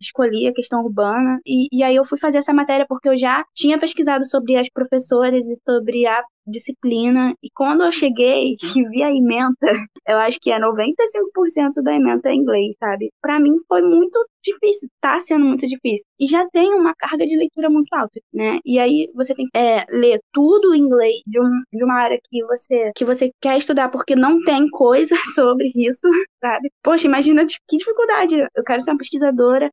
escolhi 0.00 0.46
a 0.48 0.52
questão 0.52 0.82
urbana 0.84 1.38
e, 1.46 1.68
e 1.72 1.82
aí 1.82 1.96
eu 1.96 2.04
fui 2.04 2.18
fazer 2.18 2.38
essa 2.38 2.52
matéria 2.52 2.86
porque 2.88 3.08
eu 3.08 3.16
já 3.16 3.44
tinha 3.54 3.78
pesquisado 3.78 4.24
sobre 4.26 4.56
as 4.56 4.68
professoras 4.70 5.44
e 5.44 5.56
sobre 5.68 6.06
a 6.06 6.22
disciplina 6.46 7.34
e 7.42 7.48
quando 7.54 7.84
eu 7.84 7.92
cheguei 7.92 8.56
e 8.76 8.88
vi 8.88 9.02
a 9.02 9.10
ementa, 9.10 9.66
eu 10.08 10.18
acho 10.18 10.38
que 10.40 10.50
é 10.50 10.58
95% 10.58 11.82
da 11.82 11.94
ementa 11.94 12.30
em 12.30 12.38
inglês, 12.38 12.76
sabe? 12.78 13.10
Para 13.20 13.38
mim 13.40 13.58
foi 13.68 13.82
muito 13.82 14.18
difícil, 14.42 14.88
tá 15.00 15.20
sendo 15.20 15.44
muito 15.44 15.66
difícil. 15.66 16.04
E 16.18 16.26
já 16.26 16.46
tem 16.50 16.74
uma 16.74 16.94
carga 16.94 17.26
de 17.26 17.36
leitura 17.36 17.70
muito 17.70 17.92
alta, 17.94 18.20
né? 18.32 18.58
E 18.64 18.78
aí 18.78 19.10
você 19.14 19.34
tem 19.34 19.46
que 19.46 19.56
é, 19.56 19.86
ler 19.90 20.20
tudo 20.32 20.74
em 20.74 20.80
inglês 20.80 21.22
de, 21.26 21.40
um, 21.40 21.62
de 21.72 21.84
uma 21.84 21.94
área 21.94 22.18
que 22.22 22.44
você, 22.44 22.92
que 22.94 23.04
você 23.04 23.30
quer 23.40 23.56
estudar 23.56 23.90
porque 23.90 24.16
não 24.16 24.42
tem 24.42 24.68
coisa 24.70 25.14
sobre 25.34 25.70
isso, 25.74 26.08
sabe? 26.40 26.70
Poxa, 26.82 27.06
imagina 27.06 27.46
que 27.46 27.76
dificuldade. 27.76 28.36
Eu 28.54 28.64
quero 28.64 28.80
ser 28.80 28.90
uma 28.90 28.98
pesquisadora 28.98 29.70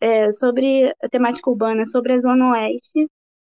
é, 0.00 0.32
sobre 0.32 0.92
a 1.02 1.08
temática 1.08 1.50
urbana, 1.50 1.86
sobre 1.86 2.12
a 2.12 2.20
Zona 2.20 2.52
Oeste, 2.52 3.08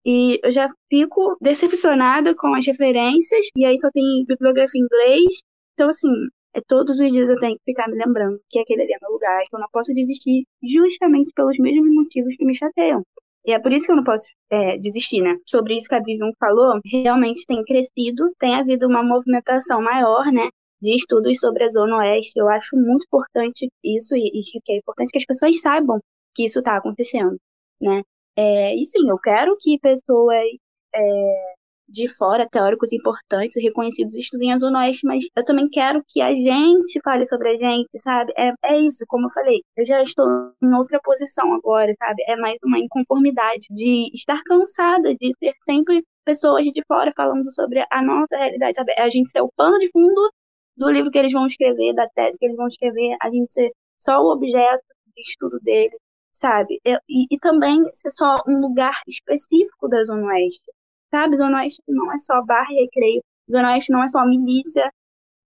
e 0.04 0.40
eu 0.42 0.52
já 0.52 0.68
fico 0.88 1.36
decepcionada 1.40 2.34
com 2.34 2.54
as 2.54 2.66
referências, 2.66 3.46
e 3.56 3.64
aí 3.64 3.78
só 3.78 3.90
tem 3.92 4.24
bibliografia 4.26 4.80
em 4.80 4.84
inglês. 4.84 5.40
Então, 5.74 5.88
assim, 5.88 6.08
é 6.54 6.60
todos 6.66 6.98
os 6.98 7.12
dias 7.12 7.28
eu 7.28 7.38
tenho 7.38 7.56
que 7.56 7.64
ficar 7.64 7.88
me 7.88 7.96
lembrando 7.96 8.40
que 8.48 8.58
aquele 8.58 8.82
ali 8.82 8.92
é 8.92 8.98
meu 9.00 9.12
lugar, 9.12 9.40
que 9.48 9.54
eu 9.54 9.60
não 9.60 9.68
posso 9.72 9.92
desistir 9.94 10.44
justamente 10.62 11.30
pelos 11.34 11.58
mesmos 11.58 11.92
motivos 11.94 12.34
que 12.36 12.44
me 12.44 12.54
chateiam. 12.56 13.02
E 13.46 13.52
é 13.52 13.58
por 13.58 13.72
isso 13.72 13.86
que 13.86 13.92
eu 13.92 13.96
não 13.96 14.04
posso 14.04 14.26
é, 14.50 14.78
desistir, 14.78 15.22
né? 15.22 15.36
Sobre 15.46 15.76
isso 15.76 15.88
que 15.88 15.94
a 15.94 16.00
Vivian 16.00 16.30
falou, 16.38 16.78
realmente 16.84 17.44
tem 17.46 17.62
crescido, 17.64 18.30
tem 18.38 18.54
havido 18.54 18.86
uma 18.86 19.02
movimentação 19.02 19.80
maior, 19.82 20.26
né? 20.32 20.48
De 20.80 20.94
estudos 20.94 21.38
sobre 21.38 21.64
a 21.64 21.68
Zona 21.70 21.98
Oeste. 21.98 22.38
Eu 22.38 22.48
acho 22.48 22.76
muito 22.76 23.04
importante 23.06 23.68
isso 23.82 24.14
e, 24.16 24.28
e 24.28 24.60
que 24.62 24.72
é 24.72 24.76
importante 24.78 25.10
que 25.10 25.18
as 25.18 25.24
pessoas 25.24 25.60
saibam 25.60 26.00
que 26.34 26.44
isso 26.44 26.58
está 26.60 26.76
acontecendo, 26.76 27.36
né? 27.80 28.02
É, 28.36 28.74
e 28.74 28.84
sim, 28.86 29.08
eu 29.08 29.18
quero 29.18 29.56
que 29.58 29.78
pessoas 29.78 30.44
é, 30.94 31.54
de 31.90 32.08
fora, 32.08 32.48
teóricos 32.48 32.92
importantes 32.92 33.56
e 33.56 33.62
reconhecidos, 33.62 34.14
estudem 34.14 34.52
a 34.52 34.58
Zona 34.58 34.80
Oeste, 34.80 35.06
mas 35.06 35.24
eu 35.36 35.44
também 35.44 35.68
quero 35.68 36.02
que 36.08 36.20
a 36.20 36.32
gente 36.32 37.00
fale 37.04 37.26
sobre 37.26 37.50
a 37.50 37.56
gente, 37.56 37.88
sabe? 38.02 38.32
É, 38.38 38.52
é 38.64 38.80
isso, 38.80 39.04
como 39.08 39.26
eu 39.26 39.32
falei, 39.32 39.62
eu 39.76 39.84
já 39.84 40.02
estou 40.02 40.26
em 40.62 40.74
outra 40.74 41.00
posição 41.02 41.52
agora, 41.54 41.92
sabe? 41.98 42.22
É 42.28 42.36
mais 42.36 42.56
uma 42.64 42.78
inconformidade 42.78 43.66
de 43.70 44.10
estar 44.14 44.40
cansada 44.44 45.14
de 45.16 45.32
ser 45.38 45.52
sempre 45.64 46.04
pessoas 46.24 46.64
de 46.66 46.82
fora 46.86 47.12
falando 47.16 47.52
sobre 47.52 47.84
a 47.90 48.02
nossa 48.02 48.36
realidade, 48.36 48.76
sabe? 48.76 48.92
É 48.96 49.02
a 49.02 49.10
gente 49.10 49.30
ser 49.30 49.40
o 49.42 49.50
pano 49.56 49.78
de 49.78 49.90
fundo 49.90 50.32
do 50.76 50.90
livro 50.90 51.10
que 51.10 51.18
eles 51.18 51.32
vão 51.32 51.46
escrever, 51.46 51.92
da 51.94 52.08
tese 52.14 52.38
que 52.38 52.46
eles 52.46 52.56
vão 52.56 52.68
escrever, 52.68 53.16
a 53.20 53.30
gente 53.30 53.52
ser 53.52 53.70
só 54.00 54.20
o 54.20 54.32
objeto 54.32 54.84
de 55.14 55.22
estudo 55.22 55.58
deles 55.60 55.98
sabe? 56.40 56.80
E, 56.84 57.26
e 57.30 57.38
também 57.38 57.82
ser 57.92 58.10
só 58.12 58.36
um 58.48 58.60
lugar 58.60 58.94
específico 59.06 59.88
da 59.88 60.02
Zona 60.04 60.26
Oeste, 60.26 60.64
sabe? 61.10 61.36
Zona 61.36 61.58
Oeste 61.58 61.82
não 61.88 62.12
é 62.12 62.18
só 62.18 62.42
bar 62.44 62.66
e 62.70 62.82
recreio, 62.82 63.22
Zona 63.50 63.72
Oeste 63.72 63.92
não 63.92 64.02
é 64.02 64.08
só 64.08 64.24
milícia. 64.26 64.90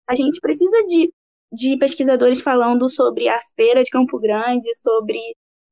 A 0.08 0.14
gente 0.14 0.40
precisa 0.40 0.82
de, 0.86 1.12
de 1.52 1.76
pesquisadores 1.78 2.40
falando 2.42 2.88
sobre 2.90 3.28
a 3.28 3.40
feira 3.56 3.82
de 3.82 3.90
Campo 3.90 4.18
Grande, 4.20 4.68
sobre, 4.76 5.18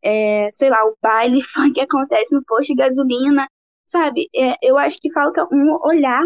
é, 0.02 0.50
sei 0.52 0.70
lá, 0.70 0.84
o 0.86 0.96
baile 1.02 1.40
que 1.74 1.80
acontece 1.80 2.34
no 2.34 2.42
posto 2.44 2.68
de 2.68 2.76
gasolina, 2.76 3.46
sabe? 3.86 4.28
É, 4.34 4.56
eu 4.62 4.78
acho 4.78 4.98
que 4.98 5.12
falta 5.12 5.46
um 5.52 5.78
olhar 5.84 6.24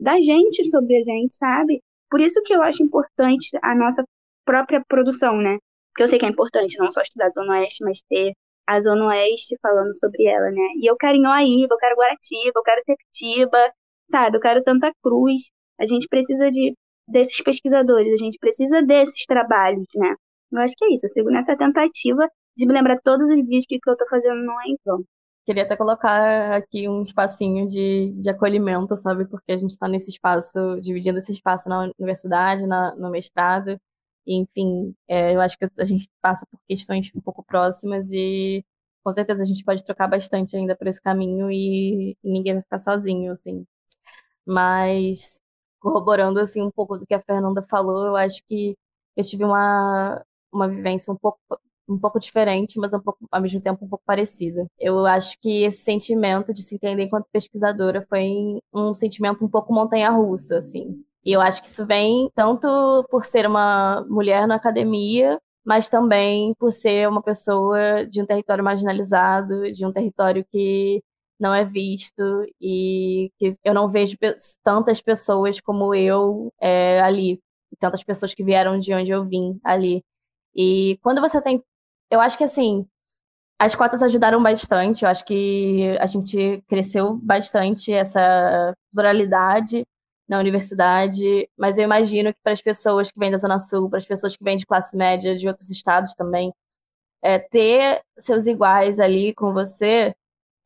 da 0.00 0.20
gente 0.20 0.64
sobre 0.70 0.96
a 0.98 1.02
gente, 1.04 1.36
sabe? 1.36 1.82
Por 2.10 2.20
isso 2.20 2.42
que 2.42 2.54
eu 2.54 2.62
acho 2.62 2.82
importante 2.82 3.50
a 3.62 3.74
nossa 3.74 4.04
própria 4.44 4.82
produção, 4.88 5.36
né? 5.38 5.58
Porque 5.98 6.04
eu 6.04 6.08
sei 6.08 6.18
que 6.20 6.26
é 6.26 6.28
importante 6.28 6.78
não 6.78 6.92
só 6.92 7.02
estudar 7.02 7.26
a 7.26 7.30
Zona 7.30 7.54
Oeste, 7.54 7.82
mas 7.82 8.00
ter 8.08 8.32
a 8.68 8.80
Zona 8.80 9.06
Oeste 9.06 9.56
falando 9.60 9.98
sobre 9.98 10.26
ela, 10.26 10.48
né? 10.48 10.62
E 10.80 10.88
eu 10.88 10.96
quero 10.96 11.16
Inhoaíba, 11.16 11.74
eu 11.74 11.76
quero 11.76 11.96
Guaratiba, 11.96 12.52
eu 12.54 12.62
quero 12.62 12.82
Septiba, 12.84 13.72
sabe? 14.08 14.36
Eu 14.36 14.40
quero 14.40 14.62
Santa 14.62 14.92
Cruz. 15.02 15.50
A 15.76 15.86
gente 15.88 16.06
precisa 16.06 16.52
de 16.52 16.72
desses 17.08 17.42
pesquisadores, 17.42 18.12
a 18.12 18.24
gente 18.24 18.38
precisa 18.38 18.80
desses 18.80 19.26
trabalhos, 19.26 19.88
né? 19.96 20.14
Eu 20.52 20.60
acho 20.60 20.76
que 20.76 20.84
é 20.84 20.94
isso, 20.94 21.06
eu 21.06 21.10
sigo 21.10 21.30
nessa 21.30 21.56
tentativa 21.56 22.28
de 22.56 22.64
me 22.64 22.72
lembrar 22.72 23.00
todos 23.02 23.26
os 23.28 23.44
dias 23.48 23.64
que 23.66 23.80
eu 23.84 23.96
tô 23.96 24.06
fazendo 24.08 24.36
não 24.44 24.54
é. 24.60 24.66
Queria 25.44 25.64
até 25.64 25.76
colocar 25.76 26.58
aqui 26.58 26.88
um 26.88 27.02
espacinho 27.02 27.66
de, 27.66 28.10
de 28.10 28.30
acolhimento, 28.30 28.96
sabe? 28.96 29.26
Porque 29.26 29.50
a 29.50 29.58
gente 29.58 29.70
está 29.70 29.88
nesse 29.88 30.10
espaço, 30.12 30.78
dividindo 30.80 31.18
esse 31.18 31.32
espaço 31.32 31.68
na 31.68 31.90
universidade, 31.98 32.68
na, 32.68 32.94
no 32.94 33.10
mestrado, 33.10 33.76
enfim, 34.36 34.94
é, 35.08 35.34
eu 35.34 35.40
acho 35.40 35.56
que 35.58 35.66
a 35.78 35.84
gente 35.84 36.08
passa 36.20 36.46
por 36.50 36.60
questões 36.68 37.10
um 37.14 37.20
pouco 37.20 37.42
próximas 37.44 38.10
e 38.12 38.64
com 39.04 39.12
certeza 39.12 39.42
a 39.42 39.46
gente 39.46 39.64
pode 39.64 39.84
trocar 39.84 40.08
bastante 40.08 40.56
ainda 40.56 40.76
por 40.76 40.86
esse 40.86 41.00
caminho 41.02 41.50
e, 41.50 42.12
e 42.22 42.30
ninguém 42.30 42.54
vai 42.54 42.62
ficar 42.62 42.78
sozinho, 42.78 43.32
assim. 43.32 43.64
Mas 44.46 45.40
corroborando 45.80 46.40
assim 46.40 46.62
um 46.62 46.70
pouco 46.70 46.98
do 46.98 47.06
que 47.06 47.14
a 47.14 47.22
Fernanda 47.22 47.62
falou, 47.62 48.06
eu 48.06 48.16
acho 48.16 48.42
que 48.46 48.76
eu 49.16 49.24
tive 49.24 49.44
uma 49.44 50.22
uma 50.52 50.68
vivência 50.68 51.12
um 51.12 51.16
pouco 51.16 51.38
um 51.88 51.98
pouco 51.98 52.20
diferente, 52.20 52.78
mas 52.78 52.92
um 52.92 53.00
pouco, 53.00 53.26
ao 53.30 53.40
mesmo 53.40 53.60
tempo 53.62 53.84
um 53.84 53.88
pouco 53.88 54.04
parecida. 54.04 54.66
Eu 54.78 55.06
acho 55.06 55.38
que 55.40 55.62
esse 55.64 55.82
sentimento 55.84 56.52
de 56.52 56.62
se 56.62 56.74
entender 56.74 57.04
enquanto 57.04 57.26
pesquisadora 57.32 58.02
foi 58.08 58.60
um 58.72 58.94
sentimento 58.94 59.44
um 59.44 59.48
pouco 59.48 59.72
montanha-russa, 59.72 60.58
assim. 60.58 61.02
E 61.24 61.32
eu 61.32 61.40
acho 61.40 61.62
que 61.62 61.68
isso 61.68 61.86
vem 61.86 62.30
tanto 62.34 62.68
por 63.10 63.24
ser 63.24 63.46
uma 63.46 64.04
mulher 64.08 64.46
na 64.46 64.56
academia, 64.56 65.38
mas 65.64 65.90
também 65.90 66.54
por 66.58 66.72
ser 66.72 67.08
uma 67.08 67.22
pessoa 67.22 68.06
de 68.06 68.22
um 68.22 68.26
território 68.26 68.64
marginalizado, 68.64 69.72
de 69.72 69.84
um 69.86 69.92
território 69.92 70.44
que 70.50 71.02
não 71.38 71.54
é 71.54 71.64
visto 71.64 72.22
e 72.60 73.30
que 73.38 73.56
eu 73.64 73.74
não 73.74 73.88
vejo 73.88 74.16
tantas 74.64 75.00
pessoas 75.02 75.60
como 75.60 75.94
eu 75.94 76.52
é, 76.60 77.00
ali, 77.00 77.40
tantas 77.78 78.02
pessoas 78.04 78.34
que 78.34 78.42
vieram 78.44 78.78
de 78.78 78.92
onde 78.94 79.10
eu 79.12 79.24
vim 79.24 79.60
ali. 79.64 80.02
E 80.56 80.98
quando 81.02 81.20
você 81.20 81.40
tem, 81.42 81.62
eu 82.10 82.20
acho 82.20 82.38
que 82.38 82.44
assim, 82.44 82.86
As 83.60 83.74
cotas 83.74 84.02
ajudaram 84.02 84.42
bastante, 84.42 85.04
eu 85.04 85.10
acho 85.10 85.24
que 85.24 85.96
a 86.00 86.06
gente 86.06 86.62
cresceu 86.68 87.16
bastante 87.16 87.92
essa 87.92 88.72
pluralidade 88.92 89.84
na 90.28 90.38
universidade, 90.38 91.48
mas 91.56 91.78
eu 91.78 91.84
imagino 91.84 92.32
que 92.32 92.40
para 92.42 92.52
as 92.52 92.62
pessoas 92.62 93.10
que 93.10 93.18
vêm 93.18 93.30
da 93.30 93.38
Zona 93.38 93.58
Sul, 93.58 93.88
para 93.88 93.98
as 93.98 94.06
pessoas 94.06 94.36
que 94.36 94.44
vêm 94.44 94.56
de 94.56 94.66
classe 94.66 94.96
média 94.96 95.34
de 95.36 95.48
outros 95.48 95.70
estados 95.70 96.14
também, 96.14 96.52
é, 97.22 97.38
ter 97.38 98.02
seus 98.18 98.46
iguais 98.46 99.00
ali 99.00 99.34
com 99.34 99.52
você 99.52 100.14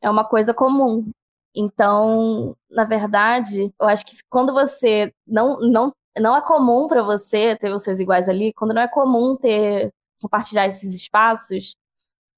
é 0.01 0.09
uma 0.09 0.25
coisa 0.25 0.53
comum. 0.53 1.09
Então, 1.55 2.55
na 2.69 2.83
verdade, 2.83 3.73
eu 3.79 3.87
acho 3.87 4.05
que 4.05 4.13
quando 4.29 4.53
você 4.53 5.13
não 5.27 5.59
não 5.61 5.93
não 6.19 6.35
é 6.35 6.41
comum 6.41 6.87
para 6.87 7.01
você 7.03 7.55
ter 7.55 7.73
os 7.73 7.83
seus 7.83 7.99
iguais 7.99 8.29
ali, 8.29 8.53
quando 8.53 8.73
não 8.73 8.81
é 8.81 8.87
comum 8.87 9.35
ter 9.35 9.91
compartilhar 10.21 10.67
esses 10.67 10.95
espaços, 10.95 11.75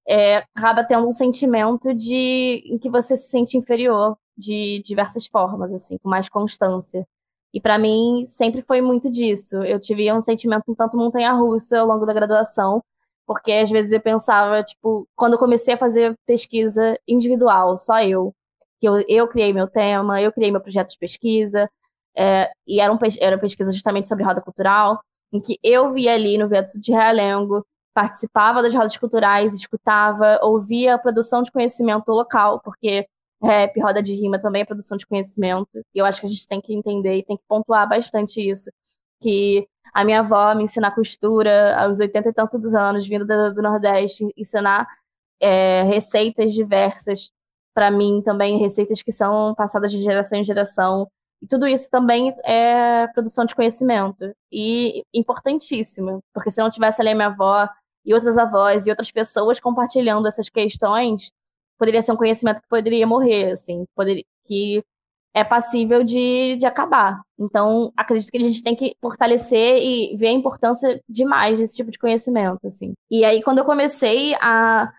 é, 0.08 0.38
acaba 0.38 0.84
tendo 0.84 1.08
um 1.08 1.12
sentimento 1.12 1.94
de 1.94 2.62
em 2.66 2.78
que 2.78 2.90
você 2.90 3.16
se 3.16 3.30
sente 3.30 3.56
inferior 3.56 4.16
de 4.36 4.82
diversas 4.84 5.26
formas, 5.26 5.72
assim, 5.72 5.98
com 5.98 6.08
mais 6.08 6.28
constância. 6.28 7.06
E 7.54 7.60
para 7.60 7.78
mim 7.78 8.24
sempre 8.26 8.62
foi 8.62 8.80
muito 8.80 9.10
disso. 9.10 9.62
Eu 9.62 9.80
tive 9.80 10.12
um 10.12 10.20
sentimento 10.20 10.64
um 10.68 10.74
tanto 10.74 10.96
montanha-russa 10.96 11.80
ao 11.80 11.86
longo 11.86 12.04
da 12.06 12.12
graduação, 12.12 12.82
porque 13.26 13.52
às 13.52 13.70
vezes 13.70 13.92
eu 13.92 14.00
pensava, 14.00 14.62
tipo, 14.62 15.08
quando 15.16 15.34
eu 15.34 15.38
comecei 15.38 15.74
a 15.74 15.78
fazer 15.78 16.14
pesquisa 16.26 16.98
individual, 17.08 17.76
só 17.78 18.02
eu, 18.02 18.34
que 18.80 18.88
eu, 18.88 19.02
eu 19.08 19.28
criei 19.28 19.52
meu 19.52 19.66
tema, 19.68 20.20
eu 20.20 20.32
criei 20.32 20.50
meu 20.50 20.60
projeto 20.60 20.90
de 20.90 20.98
pesquisa, 20.98 21.68
é, 22.16 22.50
e 22.66 22.80
era, 22.80 22.92
um, 22.92 22.98
era 23.20 23.38
pesquisa 23.38 23.72
justamente 23.72 24.08
sobre 24.08 24.24
roda 24.24 24.40
cultural, 24.40 25.00
em 25.32 25.40
que 25.40 25.58
eu 25.62 25.92
via 25.92 26.14
ali 26.14 26.38
no 26.38 26.48
Vento 26.48 26.80
de 26.80 26.92
Realengo, 26.92 27.66
participava 27.94 28.62
das 28.62 28.74
rodas 28.74 28.96
culturais, 28.96 29.54
escutava, 29.54 30.38
ouvia 30.42 30.94
a 30.94 30.98
produção 30.98 31.42
de 31.42 31.50
conhecimento 31.50 32.08
local, 32.10 32.60
porque 32.62 33.06
rap, 33.42 33.78
roda 33.80 34.02
de 34.02 34.14
rima 34.14 34.38
também 34.38 34.62
é 34.62 34.64
produção 34.64 34.96
de 34.96 35.06
conhecimento. 35.06 35.68
E 35.94 35.98
eu 35.98 36.04
acho 36.04 36.20
que 36.20 36.26
a 36.26 36.30
gente 36.30 36.46
tem 36.46 36.60
que 36.60 36.74
entender 36.74 37.16
e 37.16 37.24
tem 37.24 37.36
que 37.36 37.44
pontuar 37.48 37.88
bastante 37.88 38.40
isso. 38.40 38.70
Que 39.20 39.66
a 39.94 40.04
minha 40.04 40.20
avó 40.20 40.54
me 40.54 40.64
ensinar 40.64 40.94
costura 40.94 41.76
aos 41.80 42.00
80 42.00 42.28
e 42.28 42.32
tantos 42.32 42.74
anos, 42.74 43.06
vindo 43.06 43.26
do, 43.26 43.54
do 43.54 43.62
Nordeste, 43.62 44.26
ensinar 44.36 44.86
é, 45.40 45.82
receitas 45.84 46.52
diversas 46.52 47.30
para 47.74 47.90
mim 47.90 48.22
também, 48.22 48.58
receitas 48.58 49.02
que 49.02 49.12
são 49.12 49.54
passadas 49.54 49.90
de 49.92 50.02
geração 50.02 50.38
em 50.38 50.44
geração. 50.44 51.06
E 51.42 51.46
tudo 51.46 51.66
isso 51.66 51.90
também 51.90 52.34
é 52.44 53.06
produção 53.08 53.44
de 53.44 53.54
conhecimento. 53.54 54.32
E 54.50 55.02
importantíssimo, 55.12 56.20
porque 56.32 56.50
se 56.50 56.62
não 56.62 56.70
tivesse 56.70 57.02
ali 57.02 57.10
a 57.10 57.14
minha 57.14 57.28
avó 57.28 57.68
e 58.04 58.14
outras 58.14 58.38
avós 58.38 58.86
e 58.86 58.90
outras 58.90 59.10
pessoas 59.10 59.60
compartilhando 59.60 60.26
essas 60.26 60.48
questões, 60.48 61.30
poderia 61.78 62.02
ser 62.02 62.12
um 62.12 62.16
conhecimento 62.16 62.60
que 62.60 62.68
poderia 62.68 63.06
morrer, 63.06 63.52
assim, 63.52 63.84
poderia, 63.94 64.24
que 64.46 64.82
é 65.36 65.44
passível 65.44 66.02
de, 66.02 66.56
de 66.56 66.64
acabar. 66.64 67.20
Então, 67.38 67.92
acredito 67.94 68.30
que 68.30 68.38
a 68.38 68.42
gente 68.42 68.62
tem 68.62 68.74
que 68.74 68.96
fortalecer 69.02 69.76
e 69.76 70.16
ver 70.16 70.28
a 70.28 70.32
importância 70.32 70.98
demais 71.06 71.58
desse 71.58 71.76
tipo 71.76 71.90
de 71.90 71.98
conhecimento, 71.98 72.66
assim. 72.66 72.94
E 73.10 73.22
aí, 73.22 73.42
quando 73.42 73.58
eu 73.58 73.66
comecei 73.66 74.34
a, 74.36 74.90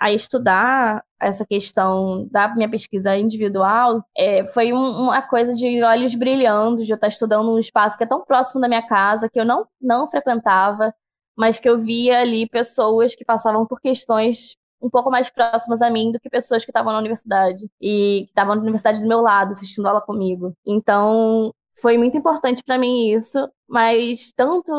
a 0.00 0.10
estudar 0.10 1.04
essa 1.20 1.44
questão 1.44 2.26
da 2.30 2.54
minha 2.54 2.70
pesquisa 2.70 3.14
individual, 3.18 4.02
é, 4.16 4.46
foi 4.46 4.72
um, 4.72 4.78
uma 4.78 5.20
coisa 5.20 5.54
de 5.54 5.82
olhos 5.82 6.14
brilhando, 6.14 6.82
de 6.84 6.90
eu 6.90 6.94
estar 6.94 7.08
estudando 7.08 7.52
um 7.52 7.58
espaço 7.58 7.98
que 7.98 8.04
é 8.04 8.06
tão 8.06 8.24
próximo 8.24 8.62
da 8.62 8.68
minha 8.68 8.86
casa, 8.86 9.28
que 9.28 9.38
eu 9.38 9.44
não, 9.44 9.66
não 9.78 10.08
frequentava, 10.08 10.94
mas 11.36 11.58
que 11.58 11.68
eu 11.68 11.78
via 11.78 12.20
ali 12.20 12.48
pessoas 12.48 13.14
que 13.14 13.26
passavam 13.26 13.66
por 13.66 13.78
questões 13.78 14.56
um 14.82 14.90
pouco 14.90 15.10
mais 15.10 15.30
próximas 15.30 15.80
a 15.80 15.88
mim 15.88 16.10
do 16.12 16.18
que 16.18 16.28
pessoas 16.28 16.64
que 16.64 16.70
estavam 16.70 16.92
na 16.92 16.98
universidade 16.98 17.66
e 17.80 18.24
que 18.24 18.30
estavam 18.30 18.54
na 18.54 18.60
universidade 18.60 19.00
do 19.00 19.08
meu 19.08 19.20
lado, 19.20 19.52
assistindo 19.52 19.86
aula 19.86 20.00
comigo. 20.00 20.52
Então, 20.66 21.52
foi 21.80 21.96
muito 21.96 22.16
importante 22.16 22.62
para 22.64 22.78
mim 22.78 23.08
isso, 23.10 23.48
mas 23.68 24.32
tanto 24.36 24.72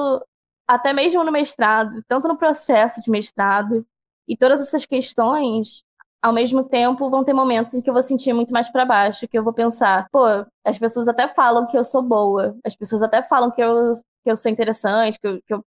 até 0.68 0.94
mesmo 0.94 1.24
no 1.24 1.32
mestrado, 1.32 2.04
tanto 2.08 2.28
no 2.28 2.38
processo 2.38 3.02
de 3.02 3.10
mestrado 3.10 3.86
e 4.28 4.38
todas 4.38 4.62
essas 4.62 4.86
questões, 4.86 5.84
ao 6.22 6.34
mesmo 6.34 6.64
tempo 6.64 7.10
vão 7.10 7.24
ter 7.24 7.34
momentos 7.34 7.74
em 7.74 7.82
que 7.82 7.90
eu 7.90 7.94
vou 7.94 8.02
sentir 8.02 8.34
muito 8.34 8.54
mais 8.54 8.70
para 8.70 8.86
baixo, 8.86 9.28
que 9.28 9.38
eu 9.38 9.44
vou 9.44 9.54
pensar, 9.54 10.08
pô, 10.12 10.24
as 10.64 10.80
pessoas 10.80 11.08
até 11.08 11.28
falam 11.28 11.68
que 11.68 11.78
eu 11.78 11.84
sou 11.84 12.02
boa, 12.02 12.56
as 12.66 12.76
pessoas 12.76 13.04
até 13.04 13.22
falam 13.22 13.52
que 13.52 13.62
eu, 13.62 13.92
que 14.24 14.32
eu 14.32 14.36
sou 14.36 14.50
interessante, 14.52 15.20
que 15.20 15.28
eu, 15.28 15.42
que 15.46 15.54
eu 15.54 15.66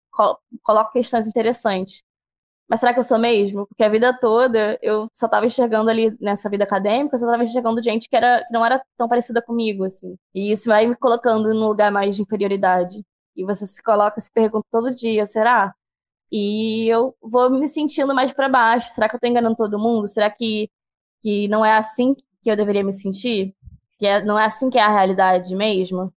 coloco 0.62 0.92
questões 0.92 1.26
interessantes 1.26 2.02
mas 2.68 2.80
será 2.80 2.92
que 2.92 2.98
eu 2.98 3.04
sou 3.04 3.18
mesmo? 3.18 3.66
Porque 3.66 3.84
a 3.84 3.88
vida 3.88 4.12
toda 4.18 4.78
eu 4.82 5.08
só 5.14 5.26
estava 5.26 5.46
enxergando 5.46 5.88
ali 5.88 6.16
nessa 6.20 6.50
vida 6.50 6.64
acadêmica, 6.64 7.14
eu 7.14 7.20
só 7.20 7.26
estava 7.26 7.44
enxergando 7.44 7.82
gente 7.82 8.08
que, 8.08 8.16
era, 8.16 8.44
que 8.44 8.52
não 8.52 8.64
era 8.66 8.82
tão 8.96 9.08
parecida 9.08 9.40
comigo, 9.40 9.84
assim. 9.84 10.16
E 10.34 10.50
isso 10.50 10.68
vai 10.68 10.86
me 10.86 10.96
colocando 10.96 11.54
num 11.54 11.68
lugar 11.68 11.92
mais 11.92 12.16
de 12.16 12.22
inferioridade. 12.22 13.02
E 13.36 13.44
você 13.44 13.66
se 13.66 13.82
coloca, 13.82 14.20
se 14.20 14.32
pergunta 14.32 14.66
todo 14.70 14.94
dia, 14.94 15.26
será? 15.26 15.74
E 16.30 16.88
eu 16.88 17.14
vou 17.22 17.50
me 17.50 17.68
sentindo 17.68 18.14
mais 18.14 18.32
para 18.32 18.48
baixo. 18.48 18.90
Será 18.92 19.08
que 19.08 19.14
eu 19.14 19.18
estou 19.18 19.30
enganando 19.30 19.56
todo 19.56 19.78
mundo? 19.78 20.08
Será 20.08 20.30
que, 20.30 20.68
que 21.22 21.48
não 21.48 21.64
é 21.64 21.76
assim 21.76 22.14
que 22.42 22.50
eu 22.50 22.56
deveria 22.56 22.82
me 22.84 22.92
sentir? 22.92 23.54
Que 23.98 24.06
é, 24.06 24.24
não 24.24 24.38
é 24.38 24.46
assim 24.46 24.70
que 24.70 24.78
é 24.78 24.82
a 24.82 24.88
realidade 24.88 25.54
mesmo? 25.54 26.12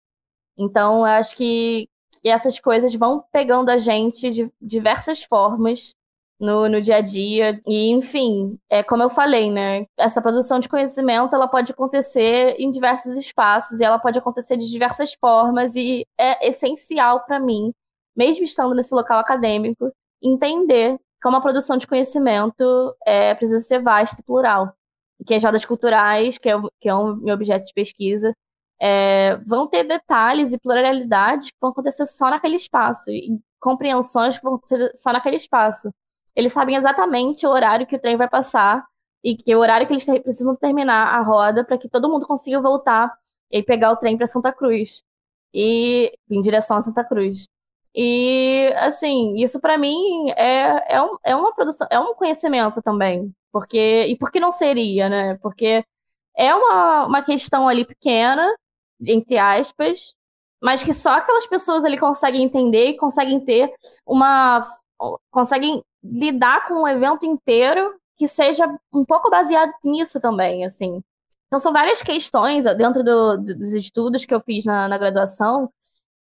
Então, 0.56 1.00
eu 1.00 1.06
acho 1.06 1.36
que, 1.36 1.88
que 2.22 2.28
essas 2.28 2.60
coisas 2.60 2.94
vão 2.94 3.24
pegando 3.32 3.70
a 3.70 3.78
gente 3.78 4.30
de 4.30 4.52
diversas 4.60 5.24
formas 5.24 5.95
no, 6.38 6.68
no 6.68 6.80
dia 6.80 6.96
a 6.96 7.00
dia. 7.00 7.60
E, 7.66 7.90
enfim, 7.90 8.58
é 8.70 8.82
como 8.82 9.02
eu 9.02 9.10
falei, 9.10 9.50
né? 9.50 9.86
Essa 9.98 10.20
produção 10.22 10.58
de 10.58 10.68
conhecimento 10.68 11.34
ela 11.34 11.48
pode 11.48 11.72
acontecer 11.72 12.56
em 12.58 12.70
diversos 12.70 13.16
espaços 13.16 13.80
e 13.80 13.84
ela 13.84 13.98
pode 13.98 14.18
acontecer 14.18 14.56
de 14.56 14.70
diversas 14.70 15.14
formas 15.14 15.74
e 15.74 16.06
é 16.18 16.48
essencial 16.48 17.24
para 17.24 17.40
mim, 17.40 17.72
mesmo 18.16 18.44
estando 18.44 18.74
nesse 18.74 18.94
local 18.94 19.18
acadêmico, 19.18 19.90
entender 20.22 20.98
como 21.22 21.36
a 21.36 21.40
produção 21.40 21.76
de 21.76 21.86
conhecimento 21.86 22.94
é, 23.06 23.34
precisa 23.34 23.60
ser 23.60 23.82
vasta 23.82 24.20
e 24.20 24.24
plural. 24.24 24.72
Que 25.26 25.34
as 25.34 25.42
rodas 25.42 25.64
culturais, 25.64 26.38
que 26.38 26.48
é, 26.48 26.54
que 26.80 26.88
é 26.88 26.94
o 26.94 27.16
meu 27.16 27.34
objeto 27.34 27.64
de 27.64 27.72
pesquisa, 27.72 28.34
é, 28.80 29.36
vão 29.46 29.66
ter 29.66 29.84
detalhes 29.84 30.52
e 30.52 30.58
pluralidades 30.58 31.50
que 31.50 31.56
vão 31.60 31.70
acontecer 31.70 32.06
só 32.06 32.30
naquele 32.30 32.56
espaço, 32.56 33.10
e 33.10 33.38
compreensões 33.58 34.36
que 34.38 34.44
vão 34.44 34.54
acontecer 34.54 34.90
só 34.94 35.12
naquele 35.12 35.36
espaço. 35.36 35.90
Eles 36.36 36.52
sabem 36.52 36.76
exatamente 36.76 37.46
o 37.46 37.50
horário 37.50 37.86
que 37.86 37.96
o 37.96 37.98
trem 37.98 38.16
vai 38.16 38.28
passar 38.28 38.84
e 39.24 39.36
que 39.36 39.54
o 39.56 39.58
horário 39.58 39.86
que 39.86 39.92
eles 39.94 40.04
precisam 40.22 40.54
terminar 40.54 41.08
a 41.14 41.22
roda 41.22 41.64
para 41.64 41.78
que 41.78 41.88
todo 41.88 42.08
mundo 42.08 42.26
consiga 42.26 42.60
voltar 42.60 43.10
e 43.50 43.62
pegar 43.62 43.90
o 43.92 43.96
trem 43.96 44.16
para 44.16 44.26
Santa 44.26 44.52
Cruz 44.52 45.02
e 45.54 46.12
em 46.30 46.40
direção 46.42 46.76
a 46.76 46.82
Santa 46.82 47.02
Cruz. 47.02 47.48
E 47.94 48.72
assim, 48.76 49.34
isso 49.38 49.58
para 49.60 49.78
mim 49.78 50.30
é, 50.36 50.96
é, 50.96 51.02
um, 51.02 51.16
é 51.24 51.34
uma 51.34 51.54
produção, 51.54 51.86
é 51.90 51.98
um 51.98 52.14
conhecimento 52.14 52.82
também, 52.82 53.34
porque 53.50 54.04
e 54.06 54.16
por 54.18 54.30
que 54.30 54.38
não 54.38 54.52
seria, 54.52 55.08
né? 55.08 55.38
Porque 55.42 55.82
é 56.36 56.54
uma, 56.54 57.06
uma 57.06 57.22
questão 57.22 57.66
ali 57.68 57.86
pequena, 57.86 58.54
entre 59.00 59.38
aspas, 59.38 60.14
mas 60.62 60.82
que 60.82 60.92
só 60.92 61.10
aquelas 61.14 61.46
pessoas 61.46 61.84
ali 61.84 61.98
conseguem 61.98 62.42
entender 62.42 62.88
e 62.90 62.96
conseguem 62.98 63.40
ter 63.40 63.72
uma 64.06 64.60
conseguem 65.30 65.82
lidar 66.12 66.68
com 66.68 66.82
um 66.82 66.88
evento 66.88 67.26
inteiro 67.26 67.94
que 68.16 68.26
seja 68.26 68.66
um 68.92 69.04
pouco 69.04 69.30
baseado 69.30 69.72
nisso 69.84 70.20
também, 70.20 70.64
assim. 70.64 71.02
Então 71.46 71.58
são 71.58 71.72
várias 71.72 72.02
questões 72.02 72.64
dentro 72.76 73.04
do, 73.04 73.36
dos 73.36 73.72
estudos 73.72 74.24
que 74.24 74.34
eu 74.34 74.40
fiz 74.40 74.64
na, 74.64 74.88
na, 74.88 74.98
graduação 74.98 75.70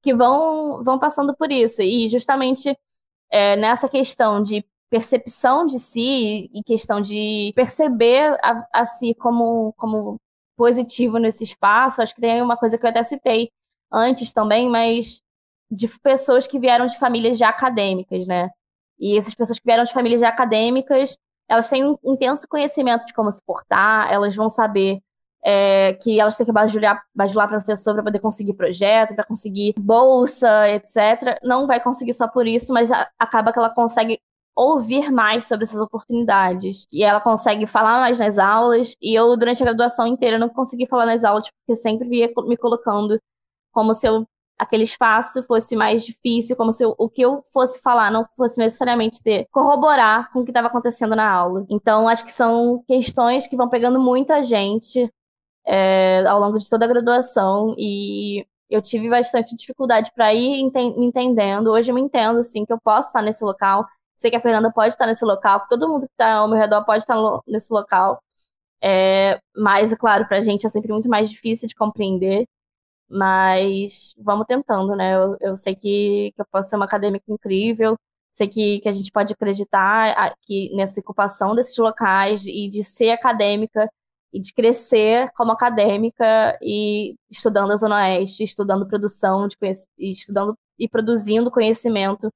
que 0.02 0.14
vão, 0.14 0.84
vão 0.84 1.00
passando 1.00 1.36
por 1.36 1.52
isso. 1.52 1.82
E 1.82 2.10
justamente 2.10 2.78
é, 3.32 3.56
nessa 3.56 3.88
questão 3.88 4.44
de 4.44 4.66
percepção 4.90 5.66
de 5.66 5.80
si 5.80 6.50
e 6.54 6.62
questão 6.64 7.02
de 7.02 7.52
perceber 7.56 8.38
a, 8.44 8.68
a 8.74 8.86
si 8.86 9.16
como, 9.16 9.74
como 9.74 10.20
positivo 10.56 11.18
nesse 11.18 11.44
espaço, 11.44 12.02
acho 12.02 12.14
que 12.14 12.22
tem 12.22 12.42
uma 12.42 12.58
coisa 12.58 12.78
que 12.78 12.86
eu 12.86 12.90
até 12.90 13.02
citei 13.02 13.50
antes 13.92 14.34
também, 14.34 14.70
mas 14.70 15.22
de 15.72 15.88
pessoas 16.00 16.46
que 16.46 16.60
vieram 16.60 16.86
de 16.86 17.00
famílias 17.00 17.38
já 17.38 17.50
acadêmicas, 17.50 18.28
né? 18.28 18.50
E 19.04 19.18
essas 19.18 19.36
pessoas 19.36 19.60
que 19.60 19.66
vieram 19.66 19.84
de 19.84 19.92
famílias 19.92 20.24
acadêmicas, 20.24 21.18
elas 21.50 21.70
têm 21.70 21.86
um 21.86 21.98
intenso 22.06 22.48
conhecimento 22.48 23.06
de 23.06 23.14
como 23.14 23.30
se 23.30 23.44
portar, 23.46 24.10
elas 24.10 24.34
vão 24.34 24.50
saber 24.50 25.00
é, 25.44 25.94
que 25.96 26.22
elas 26.22 26.38
têm 26.38 26.46
que 26.46 26.54
bajular, 26.54 27.04
bajular 27.14 27.50
professor 27.50 27.94
para 27.96 28.04
poder 28.04 28.20
conseguir 28.20 28.54
projeto, 28.54 29.14
para 29.14 29.26
conseguir 29.26 29.74
bolsa, 29.78 30.70
etc. 30.70 31.38
Não 31.44 31.68
vai 31.68 31.82
conseguir 31.82 32.14
só 32.14 32.30
por 32.30 32.48
isso, 32.48 32.74
mas 32.74 32.90
a, 32.94 33.10
acaba 33.20 33.52
que 33.52 33.60
ela 33.60 33.70
consegue 33.70 34.20
ouvir 34.56 35.12
mais 35.12 35.48
sobre 35.48 35.66
essas 35.66 35.82
oportunidades. 35.82 36.88
E 36.90 37.04
ela 37.04 37.20
consegue 37.20 37.68
falar 37.68 38.00
mais 38.00 38.20
nas 38.20 38.38
aulas. 38.38 38.96
E 39.02 39.18
eu, 39.20 39.36
durante 39.36 39.62
a 39.62 39.66
graduação 39.66 40.08
inteira, 40.08 40.40
não 40.40 40.48
consegui 40.48 40.88
falar 40.88 41.06
nas 41.06 41.26
aulas, 41.26 41.50
porque 41.50 41.76
sempre 41.76 42.08
via 42.08 42.32
me 42.48 42.56
colocando 42.56 43.20
como 43.74 43.94
se 43.94 44.08
eu 44.08 44.26
aquele 44.58 44.84
espaço 44.84 45.44
fosse 45.44 45.76
mais 45.76 46.06
difícil, 46.06 46.56
como 46.56 46.72
se 46.72 46.86
o 46.86 47.10
que 47.10 47.22
eu 47.22 47.44
fosse 47.52 47.82
falar 47.82 48.12
não 48.12 48.26
fosse 48.36 48.58
necessariamente 48.60 49.22
ter 49.22 49.48
corroborar 49.52 50.32
com 50.32 50.40
o 50.40 50.46
que 50.46 50.52
estava 50.52 50.68
acontecendo 50.68 51.16
na 51.16 51.30
aula. 51.30 51.66
Então, 51.70 52.08
acho 52.08 52.24
que 52.26 52.32
são 52.32 52.84
questões 52.88 53.48
que 53.48 53.58
vão 53.58 53.70
pegando 53.70 54.00
muito 54.00 54.32
a 54.32 54.42
gente 54.42 55.12
é, 55.66 56.26
ao 56.28 56.40
longo 56.40 56.60
de 56.60 56.70
toda 56.70 56.86
a 56.86 56.88
graduação 56.88 57.74
e 57.78 58.46
eu 58.70 58.82
tive 58.82 59.10
bastante 59.10 59.56
dificuldade 59.56 60.12
para 60.16 60.34
ir 60.34 60.60
entendendo. 60.98 61.72
Hoje 61.72 61.92
eu 61.92 61.96
me 61.96 62.02
entendo, 62.02 62.40
assim, 62.40 62.66
que 62.66 62.74
eu 62.74 62.80
posso 62.84 63.10
estar 63.10 63.22
nesse 63.22 63.44
local. 63.44 63.86
Sei 64.18 64.32
que 64.32 64.38
a 64.38 64.42
Fernanda 64.42 64.72
pode 64.72 64.90
estar 64.90 65.06
nesse 65.06 65.24
local, 65.26 65.62
que 65.62 65.70
todo 65.70 65.88
mundo 65.88 66.08
que 66.08 66.14
está 66.14 66.36
ao 66.36 66.48
meu 66.48 66.58
redor 66.58 66.84
pode 66.84 67.04
estar 67.04 67.16
nesse 67.48 67.72
local. 67.74 68.22
É, 68.82 69.40
mas, 69.56 69.94
claro, 69.96 70.28
para 70.28 70.38
a 70.38 70.42
gente 70.42 70.66
é 70.66 70.70
sempre 70.70 70.92
muito 70.92 71.10
mais 71.10 71.30
difícil 71.30 71.68
de 71.68 71.76
compreender. 71.76 72.46
Mas 73.10 74.14
vamos 74.18 74.46
tentando, 74.48 74.96
né? 74.96 75.16
Eu, 75.16 75.38
eu 75.42 75.56
sei 75.56 75.76
que, 75.76 76.32
que 76.36 76.42
eu 76.42 76.46
posso 76.52 76.70
ser 76.70 76.76
uma 76.78 76.86
acadêmica 76.86 77.26
incrível, 77.28 77.98
sei 78.32 78.48
que, 78.48 78.80
que 78.82 78.90
a 78.90 78.94
gente 78.94 79.12
pode 79.12 79.34
acreditar 79.34 80.36
que 80.42 80.74
nessa 80.76 81.00
ocupação 81.00 81.56
desses 81.56 81.78
locais 81.78 82.46
e 82.46 82.70
de 82.70 82.84
ser 82.84 83.12
acadêmica 83.12 83.90
e 84.34 84.40
de 84.40 84.52
crescer 84.54 85.32
como 85.36 85.52
acadêmica 85.52 86.58
e 86.62 87.16
estudando 87.30 87.72
a 87.72 87.76
Zona 87.76 87.98
Oeste, 87.98 88.44
estudando 88.44 88.88
produção, 88.88 89.48
de 89.48 89.56
estudando 89.98 90.58
e 90.80 90.90
produzindo 90.90 91.52
conhecimento 91.52 92.30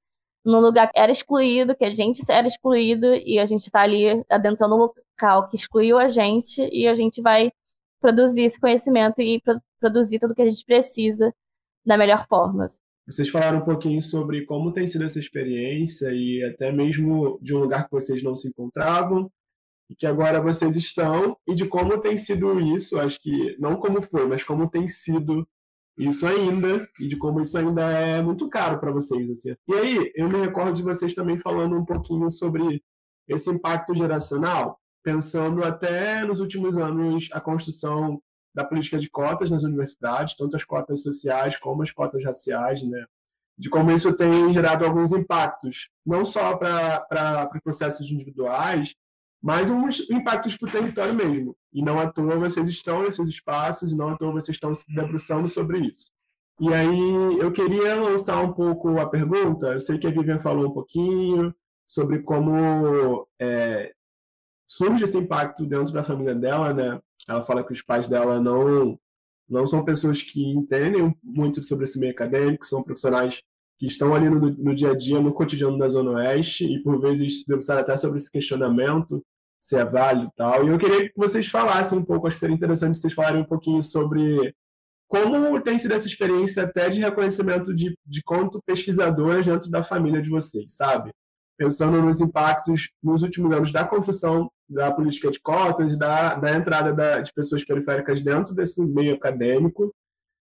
num 0.46 0.60
lugar 0.62 0.90
que 0.92 1.00
era 1.00 1.12
excluído, 1.12 1.76
que 1.76 1.84
a 1.84 1.94
gente 1.94 2.22
era 2.32 2.48
excluído, 2.48 3.14
e 3.16 3.38
a 3.38 3.46
gente 3.46 3.64
está 3.64 3.82
ali 3.82 4.24
adentrando 4.30 4.76
um 4.76 4.78
local 4.78 5.50
que 5.50 5.58
excluiu 5.58 5.98
a 5.98 6.08
gente, 6.08 6.62
e 6.72 6.88
a 6.88 6.96
gente 6.96 7.22
vai 7.22 7.52
produzir 8.00 8.44
esse 8.44 8.60
conhecimento 8.60 9.22
e 9.22 9.42
pro 9.42 9.60
produzir 9.80 10.20
tudo 10.20 10.34
que 10.34 10.42
a 10.42 10.50
gente 10.50 10.66
precisa 10.66 11.32
da 11.86 11.98
melhor 11.98 12.28
forma. 12.28 12.66
Vocês 13.08 13.30
falaram 13.30 13.60
um 13.60 13.66
pouquinho 13.66 14.02
sobre 14.02 14.46
como 14.46 14.74
tem 14.74 14.86
sido 14.88 15.06
essa 15.06 15.20
experiência 15.20 16.12
e 16.12 16.44
até 16.44 16.72
mesmo 16.72 17.40
de 17.42 17.56
um 17.56 17.60
lugar 17.60 17.86
que 17.86 17.92
vocês 17.92 18.22
não 18.24 18.36
se 18.36 18.50
encontravam 18.50 19.32
e 19.90 19.96
que 19.96 20.06
agora 20.06 20.42
vocês 20.42 20.76
estão 20.76 21.38
e 21.48 21.56
de 21.56 21.66
como 21.66 22.00
tem 22.00 22.18
sido 22.18 22.60
isso, 22.60 23.00
acho 23.00 23.22
que 23.22 23.56
não 23.60 23.78
como 23.78 24.02
foi, 24.02 24.28
mas 24.28 24.44
como 24.44 24.70
tem 24.70 24.88
sido 24.88 25.48
isso 25.98 26.28
ainda 26.28 26.88
e 27.00 27.08
de 27.08 27.16
como 27.16 27.42
isso 27.42 27.58
ainda 27.58 27.90
é 27.92 28.22
muito 28.22 28.50
caro 28.50 28.80
para 28.80 28.92
vocês 28.92 29.30
assim. 29.30 29.56
E 29.68 29.74
aí, 29.74 30.12
eu 30.16 30.28
me 30.28 30.40
recordo 30.40 30.76
de 30.76 30.84
vocês 30.84 31.14
também 31.14 31.40
falando 31.40 31.78
um 31.78 31.86
pouquinho 31.86 32.30
sobre 32.30 32.84
esse 33.28 33.50
impacto 33.50 33.96
geracional, 33.96 34.80
pensando 35.04 35.64
até 35.64 36.24
nos 36.24 36.40
últimos 36.40 36.78
anos 36.78 37.30
a 37.32 37.40
construção 37.40 38.22
da 38.54 38.66
política 38.66 38.98
de 38.98 39.10
cotas 39.10 39.50
nas 39.50 39.64
universidades, 39.64 40.36
tanto 40.36 40.56
as 40.56 40.64
cotas 40.64 41.04
sociais 41.04 41.58
como 41.58 41.84
as 41.84 41.92
cotas 41.92 42.24
raciais, 42.24 42.82
né? 42.84 43.06
de 43.58 43.70
como 43.70 43.92
isso 43.92 44.14
tem 44.14 44.54
gerado 44.54 44.86
alguns 44.86 45.12
impactos, 45.12 45.90
não 46.06 46.24
só 46.24 46.56
para 46.56 47.50
os 47.54 47.62
processos 47.62 48.10
individuais, 48.12 48.96
mas 49.42 49.70
uns 49.70 50.10
impactos 50.10 50.56
para 50.58 50.70
o 50.70 50.72
território 50.72 51.14
mesmo. 51.14 51.56
E 51.74 51.82
não 51.82 52.00
à 52.00 52.08
toa 52.08 52.38
vocês 52.38 52.68
estão 52.70 53.02
nesses 53.02 53.28
espaços, 53.28 53.92
e 53.92 53.96
não 53.96 54.10
à 54.10 54.18
toa 54.18 54.32
vocês 54.32 54.56
estão 54.56 54.74
se 54.76 54.86
debruçando 54.94 55.48
sobre 55.48 55.80
isso. 55.80 56.12
E 56.60 56.74
aí 56.74 57.38
eu 57.40 57.52
queria 57.52 57.96
lançar 57.96 58.42
um 58.42 58.54
pouco 58.54 59.00
a 59.00 59.10
pergunta. 59.10 59.68
Eu 59.68 59.80
sei 59.80 59.98
que 59.98 60.08
a 60.08 60.12
Vivian 60.12 60.40
falou 60.40 60.70
um 60.70 60.74
pouquinho 60.74 61.54
sobre 61.88 62.22
como 62.22 63.28
é, 63.40 63.94
surge 64.68 65.04
esse 65.04 65.18
impacto 65.18 65.66
dentro 65.66 65.94
da 65.94 66.04
família 66.04 66.36
dela, 66.36 66.74
né? 66.74 67.00
Ela 67.28 67.44
fala 67.44 67.64
que 67.64 67.74
os 67.74 67.82
pais 67.82 68.08
dela 68.08 68.40
não 68.40 69.00
não 69.50 69.66
são 69.66 69.86
pessoas 69.86 70.22
que 70.22 70.44
entendem 70.44 71.16
muito 71.24 71.64
sobre 71.64 71.86
esse 71.86 71.98
meio 71.98 72.12
acadêmico, 72.12 72.68
são 72.68 72.84
profissionais 72.84 73.42
que 73.80 73.86
estão 73.86 74.14
ali 74.14 74.30
no, 74.30 74.40
no 74.40 74.76
dia 74.76 74.92
a 74.92 74.96
dia, 74.96 75.22
no 75.22 75.34
cotidiano 75.34 75.78
da 75.78 75.88
Zona 75.88 76.12
Oeste, 76.12 76.66
e 76.66 76.82
por 76.84 77.00
vezes 77.00 77.42
se 77.42 77.48
debruçaram 77.48 77.82
até 77.82 77.96
sobre 77.96 78.18
esse 78.18 78.30
questionamento, 78.30 79.24
se 79.60 79.78
é 79.78 79.86
válido 79.86 80.28
e 80.28 80.36
tal. 80.36 80.66
E 80.66 80.70
eu 80.70 80.78
queria 80.78 81.08
que 81.08 81.14
vocês 81.16 81.48
falassem 81.48 81.98
um 81.98 82.04
pouco, 82.04 82.28
acho 82.28 82.36
que 82.36 82.40
seria 82.42 82.56
interessante 82.56 82.98
vocês 82.98 83.14
falarem 83.14 83.42
um 83.42 83.46
pouquinho 83.46 83.82
sobre 83.82 84.54
como 85.08 85.62
tem 85.62 85.80
sido 85.80 85.94
essa 85.94 86.08
experiência 86.08 86.64
até 86.64 86.90
de 86.90 87.00
reconhecimento 87.00 87.74
de, 87.74 87.98
de 88.06 88.22
conto 88.24 88.62
pesquisadoras 88.66 89.46
dentro 89.46 89.70
da 89.70 89.84
família 89.84 90.22
de 90.22 90.30
vocês, 90.30 90.76
sabe? 90.76 91.12
Pensando 91.58 92.02
nos 92.02 92.22
impactos 92.22 92.92
nos 93.02 93.24
últimos 93.24 93.52
anos 93.52 93.72
da 93.72 93.84
construção 93.84 94.52
da 94.70 94.92
política 94.92 95.32
de 95.32 95.40
cotas, 95.40 95.98
da, 95.98 96.36
da 96.36 96.56
entrada 96.56 96.94
da, 96.94 97.20
de 97.22 97.34
pessoas 97.34 97.66
periféricas 97.66 98.22
dentro 98.22 98.54
desse 98.54 98.86
meio 98.86 99.16
acadêmico, 99.16 99.94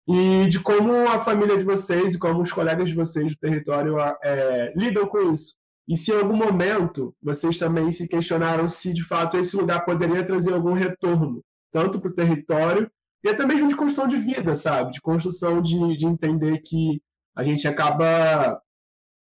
e 0.09 0.47
de 0.49 0.59
como 0.59 0.93
a 1.07 1.19
família 1.19 1.57
de 1.57 1.65
vocês 1.65 2.15
e 2.15 2.19
como 2.19 2.41
os 2.41 2.51
colegas 2.51 2.89
de 2.89 2.95
vocês 2.95 3.35
do 3.35 3.39
território 3.39 3.97
é, 4.23 4.73
lidam 4.75 5.07
com 5.07 5.33
isso. 5.33 5.55
E 5.87 5.97
se 5.97 6.11
em 6.11 6.17
algum 6.17 6.37
momento 6.37 7.15
vocês 7.23 7.59
também 7.59 7.91
se 7.91 8.09
questionaram 8.09 8.67
se 8.67 8.93
de 8.93 9.05
fato 9.05 9.37
esse 9.37 9.55
lugar 9.55 9.85
poderia 9.85 10.25
trazer 10.25 10.55
algum 10.55 10.73
retorno, 10.73 11.43
tanto 11.71 12.01
para 12.01 12.11
o 12.11 12.15
território 12.15 12.91
e 13.23 13.29
até 13.29 13.45
mesmo 13.45 13.69
de 13.69 13.77
construção 13.77 14.07
de 14.07 14.17
vida, 14.17 14.55
sabe? 14.55 14.93
De 14.93 15.01
construção 15.01 15.61
de, 15.61 15.97
de 15.97 16.07
entender 16.07 16.59
que 16.61 17.03
a 17.37 17.45
gente 17.45 17.69
acaba 17.69 18.61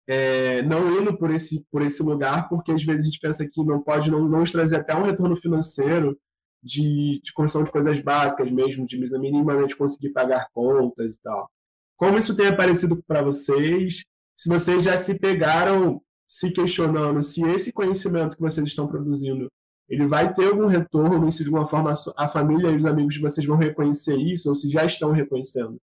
é, 0.09 0.63
não 0.63 1.01
indo 1.01 1.17
por 1.17 1.31
esse, 1.31 1.65
por 1.71 1.83
esse 1.83 2.03
lugar, 2.03 2.49
porque 2.49 2.73
às 2.73 2.85
vezes 2.85 3.03
a 3.03 3.05
gente 3.07 3.21
pensa 3.21 3.49
que 3.49 3.65
não 3.65 3.83
pode 3.83 4.11
não, 4.11 4.29
não 4.29 4.45
trazer 4.45 4.77
até 4.77 4.95
um 4.95 5.05
retorno 5.05 5.37
financeiro 5.37 6.19
de, 6.63 7.21
de 7.23 7.33
construção 7.33 7.65
de 7.65 7.73
coisas 7.73 7.99
básicas 8.01 8.51
mesmo, 8.51 8.85
de 8.85 8.99
minimamente 9.19 9.77
conseguir 9.77 10.11
pagar 10.11 10.49
contas 10.53 11.17
e 11.17 11.23
tal. 11.23 11.51
Como 11.97 12.19
isso 12.19 12.37
tem 12.37 12.49
aparecido 12.49 13.03
para 13.07 13.23
vocês? 13.23 14.05
Se 14.37 14.49
vocês 14.49 14.85
já 14.85 14.97
se 14.97 15.19
pegaram 15.19 16.01
se 16.27 16.51
questionando 16.51 17.23
se 17.23 17.45
esse 17.45 17.73
conhecimento 17.73 18.37
que 18.37 18.43
vocês 18.43 18.67
estão 18.67 18.89
produzindo 18.89 19.49
ele 19.93 20.07
vai 20.07 20.33
ter 20.33 20.47
algum 20.47 20.67
retorno, 20.67 21.31
se 21.31 21.43
de 21.43 21.51
alguma 21.51 21.67
forma 21.67 21.93
a 22.17 22.27
família 22.27 22.71
e 22.71 22.77
os 22.77 22.87
amigos 22.87 23.15
de 23.15 23.21
vocês 23.21 23.47
vão 23.47 23.59
reconhecer 23.59 24.17
isso, 24.17 24.49
ou 24.49 24.55
se 24.55 24.71
já 24.71 24.87
estão 24.87 25.13
reconhecendo? 25.13 25.77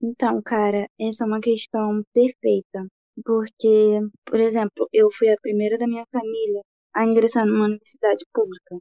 Então, 0.00 0.40
cara, 0.42 0.88
essa 1.00 1.24
é 1.24 1.26
uma 1.26 1.40
questão 1.40 2.04
perfeita. 2.14 2.86
Porque, 3.24 4.00
por 4.26 4.40
exemplo, 4.40 4.88
eu 4.92 5.10
fui 5.12 5.30
a 5.30 5.36
primeira 5.40 5.78
da 5.78 5.86
minha 5.86 6.04
família 6.10 6.62
a 6.94 7.04
ingressar 7.06 7.46
numa 7.46 7.66
universidade 7.66 8.24
pública. 8.32 8.76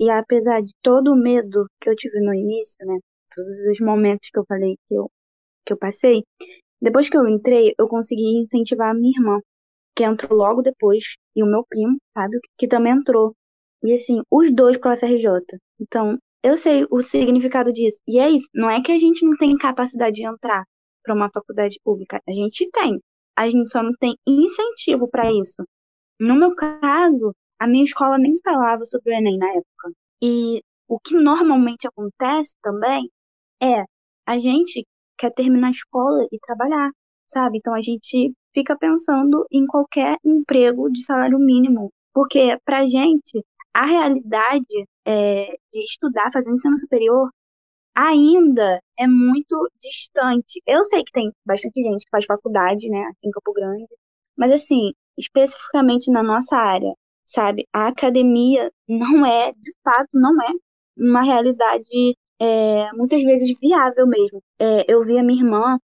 E 0.00 0.10
apesar 0.10 0.60
de 0.62 0.72
todo 0.82 1.12
o 1.12 1.16
medo 1.16 1.66
que 1.80 1.88
eu 1.88 1.96
tive 1.96 2.20
no 2.20 2.34
início, 2.34 2.76
né, 2.86 2.98
todos 3.34 3.54
os 3.70 3.80
momentos 3.80 4.28
que 4.30 4.38
eu 4.38 4.44
falei 4.46 4.76
que 4.88 4.94
eu, 4.94 5.10
que 5.64 5.72
eu 5.72 5.78
passei, 5.78 6.22
depois 6.80 7.08
que 7.08 7.16
eu 7.16 7.26
entrei, 7.28 7.74
eu 7.78 7.88
consegui 7.88 8.42
incentivar 8.42 8.90
a 8.90 8.94
minha 8.94 9.12
irmã, 9.18 9.40
que 9.96 10.04
entrou 10.04 10.36
logo 10.38 10.62
depois, 10.62 11.04
e 11.34 11.42
o 11.42 11.46
meu 11.46 11.64
primo, 11.68 11.96
Fábio, 12.14 12.40
que 12.58 12.68
também 12.68 12.92
entrou. 12.92 13.34
E 13.82 13.92
assim, 13.92 14.20
os 14.30 14.52
dois 14.54 14.78
para 14.78 14.94
o 14.94 14.96
FRJ. 14.98 15.58
Então, 15.80 16.18
eu 16.42 16.56
sei 16.56 16.86
o 16.90 17.00
significado 17.02 17.72
disso. 17.72 17.98
E 18.06 18.18
é 18.18 18.28
isso, 18.30 18.48
não 18.54 18.70
é 18.70 18.82
que 18.82 18.92
a 18.92 18.98
gente 18.98 19.24
não 19.24 19.36
tem 19.36 19.56
capacidade 19.56 20.16
de 20.16 20.26
entrar 20.26 20.64
para 21.02 21.14
uma 21.14 21.30
faculdade 21.30 21.78
pública, 21.84 22.20
a 22.28 22.32
gente 22.32 22.68
tem. 22.70 23.00
A 23.36 23.48
gente 23.50 23.70
só 23.70 23.82
não 23.82 23.92
tem 24.00 24.16
incentivo 24.26 25.08
para 25.08 25.30
isso. 25.32 25.62
No 26.20 26.34
meu 26.34 26.54
caso, 26.54 27.34
a 27.58 27.66
minha 27.66 27.84
escola 27.84 28.18
nem 28.18 28.38
falava 28.42 28.84
sobre 28.86 29.12
o 29.12 29.16
Enem 29.16 29.38
na 29.38 29.48
época. 29.50 29.92
E 30.22 30.62
o 30.88 30.98
que 30.98 31.14
normalmente 31.14 31.86
acontece 31.86 32.54
também 32.62 33.10
é 33.62 33.84
a 34.26 34.38
gente 34.38 34.86
quer 35.18 35.32
terminar 35.32 35.68
a 35.68 35.70
escola 35.70 36.26
e 36.32 36.38
trabalhar, 36.40 36.90
sabe? 37.28 37.58
Então 37.58 37.74
a 37.74 37.82
gente 37.82 38.32
fica 38.54 38.76
pensando 38.78 39.46
em 39.52 39.66
qualquer 39.66 40.16
emprego 40.24 40.90
de 40.90 41.04
salário 41.04 41.38
mínimo, 41.38 41.90
porque 42.14 42.58
pra 42.64 42.86
gente 42.86 43.44
a 43.74 43.86
realidade 43.86 44.86
é, 45.06 45.56
de 45.72 45.84
estudar, 45.84 46.32
fazer 46.32 46.50
ensino 46.50 46.78
superior, 46.78 47.30
ainda 47.96 48.80
é 48.98 49.06
muito 49.06 49.70
distante. 49.80 50.62
Eu 50.66 50.84
sei 50.84 51.02
que 51.04 51.12
tem 51.12 51.32
bastante 51.46 51.82
gente 51.82 52.04
que 52.04 52.10
faz 52.10 52.26
faculdade, 52.26 52.88
né, 52.90 53.04
aqui 53.04 53.28
em 53.28 53.30
Campo 53.30 53.52
Grande, 53.54 53.86
mas 54.36 54.52
assim, 54.52 54.92
especificamente 55.18 56.10
na 56.10 56.22
nossa 56.22 56.56
área, 56.56 56.92
sabe? 57.26 57.66
A 57.72 57.88
academia 57.88 58.70
não 58.88 59.24
é, 59.26 59.52
de 59.52 59.72
fato, 59.82 60.10
não 60.14 60.30
é 60.42 60.52
uma 60.98 61.22
realidade 61.22 62.16
é, 62.40 62.92
muitas 62.92 63.22
vezes 63.22 63.54
viável 63.60 64.06
mesmo. 64.06 64.42
É, 64.58 64.84
eu 64.92 65.04
vi 65.04 65.18
a 65.18 65.22
minha 65.22 65.42
irmã, 65.42 65.78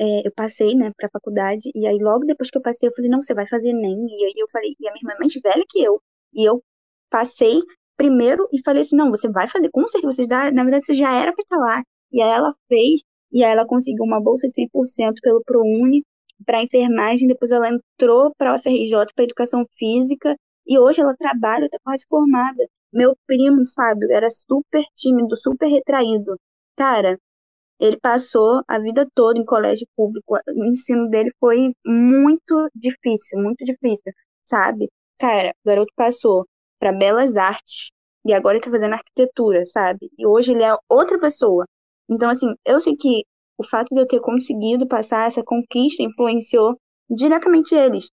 é, 0.00 0.26
eu 0.26 0.32
passei, 0.34 0.74
né, 0.74 0.92
pra 0.96 1.10
faculdade, 1.12 1.70
e 1.74 1.86
aí 1.86 1.98
logo 1.98 2.24
depois 2.26 2.50
que 2.50 2.58
eu 2.58 2.62
passei, 2.62 2.88
eu 2.88 2.94
falei, 2.94 3.10
não, 3.10 3.22
você 3.22 3.34
vai 3.34 3.46
fazer 3.48 3.72
nem. 3.74 3.94
E 4.08 4.24
aí 4.26 4.34
eu 4.36 4.48
falei, 4.50 4.74
e 4.80 4.88
a 4.88 4.92
minha 4.92 5.02
irmã 5.02 5.12
é 5.14 5.18
mais 5.20 5.34
velha 5.42 5.64
que 5.68 5.82
eu. 5.82 6.00
E 6.34 6.44
eu 6.44 6.62
passei 7.10 7.60
primeiro 8.00 8.48
e 8.52 8.60
falei 8.64 8.82
assim, 8.82 8.96
não, 8.96 9.10
você 9.10 9.28
vai 9.30 9.48
fazer, 9.48 9.68
com 9.70 9.86
certeza, 9.88 10.12
você 10.14 10.24
já, 10.24 10.50
na 10.52 10.62
verdade, 10.64 10.86
você 10.86 10.94
já 10.94 11.12
era 11.14 11.32
pra 11.32 11.42
estar 11.42 11.56
lá. 11.58 11.82
E 12.12 12.22
aí 12.22 12.30
ela 12.30 12.52
fez, 12.68 13.02
e 13.32 13.44
aí 13.44 13.52
ela 13.52 13.66
conseguiu 13.66 14.04
uma 14.04 14.20
bolsa 14.20 14.48
de 14.48 14.54
100% 14.54 15.14
pelo 15.22 15.42
ProUni 15.44 16.02
para 16.46 16.62
enfermagem, 16.62 17.28
depois 17.28 17.52
ela 17.52 17.68
entrou 17.68 18.32
para 18.38 18.52
a 18.52 18.56
UFRJ 18.56 19.06
para 19.14 19.24
educação 19.24 19.66
física, 19.78 20.34
e 20.66 20.78
hoje 20.78 21.00
ela 21.02 21.14
trabalha, 21.16 21.66
está 21.66 21.78
quase 21.84 22.04
formada. 22.08 22.66
Meu 22.92 23.14
primo, 23.26 23.62
Fábio, 23.74 24.10
era 24.12 24.28
super 24.30 24.82
tímido, 24.96 25.36
super 25.36 25.68
retraído. 25.68 26.36
Cara, 26.76 27.18
Ele 27.78 27.98
passou 27.98 28.62
a 28.68 28.78
vida 28.78 29.08
toda 29.14 29.38
em 29.38 29.44
colégio 29.44 29.86
público. 29.96 30.36
O 30.56 30.64
ensino 30.66 31.08
dele 31.08 31.30
foi 31.40 31.72
muito 31.84 32.68
difícil, 32.74 33.38
muito 33.40 33.64
difícil, 33.64 34.12
sabe? 34.44 34.90
Cara, 35.18 35.50
o 35.64 35.68
garoto 35.68 35.92
passou 35.96 36.46
para 36.80 36.92
belas 36.92 37.36
artes 37.36 37.90
e 38.26 38.32
agora 38.32 38.56
ele 38.56 38.64
tá 38.64 38.70
fazendo 38.70 38.94
arquitetura, 38.94 39.64
sabe? 39.68 40.10
E 40.18 40.26
hoje 40.26 40.52
ele 40.52 40.64
é 40.64 40.74
outra 40.88 41.18
pessoa. 41.20 41.66
Então, 42.08 42.30
assim, 42.30 42.48
eu 42.66 42.80
sei 42.80 42.96
que 42.96 43.24
o 43.58 43.64
fato 43.64 43.94
de 43.94 44.00
eu 44.00 44.06
ter 44.06 44.20
conseguido 44.20 44.86
passar 44.88 45.26
essa 45.26 45.42
conquista 45.44 46.02
influenciou 46.02 46.76
diretamente 47.10 47.74
eles. 47.74 48.08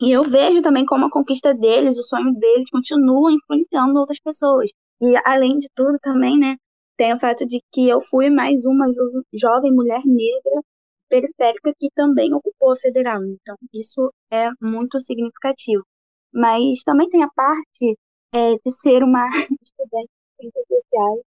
E 0.00 0.10
eu 0.12 0.22
vejo 0.24 0.62
também 0.62 0.84
como 0.86 1.06
a 1.06 1.10
conquista 1.10 1.54
deles, 1.54 1.98
o 1.98 2.02
sonho 2.02 2.32
deles, 2.34 2.68
continua 2.70 3.32
influenciando 3.32 3.98
outras 3.98 4.20
pessoas. 4.20 4.70
E 5.00 5.14
além 5.24 5.58
de 5.58 5.68
tudo, 5.74 5.98
também, 6.02 6.38
né, 6.38 6.56
tem 6.96 7.14
o 7.14 7.20
fato 7.20 7.46
de 7.46 7.60
que 7.72 7.88
eu 7.88 8.00
fui 8.02 8.30
mais 8.30 8.64
uma 8.64 8.86
jo 8.92 9.22
jovem 9.34 9.72
mulher 9.72 10.02
negra 10.04 10.62
periférica 11.08 11.72
que 11.78 11.88
também 11.94 12.32
ocupou 12.34 12.72
a 12.72 12.76
federal. 12.76 13.22
Então, 13.24 13.56
isso 13.72 14.12
é 14.30 14.50
muito 14.60 15.00
significativo. 15.00 15.84
Mas 16.32 16.82
também 16.84 17.08
tem 17.10 17.22
a 17.22 17.28
parte 17.34 17.98
é, 18.34 18.54
de 18.64 18.72
ser 18.72 19.02
uma 19.02 19.26
estudante 19.62 20.10
de 20.38 20.50
ciências 20.50 20.64
sociais 20.68 21.20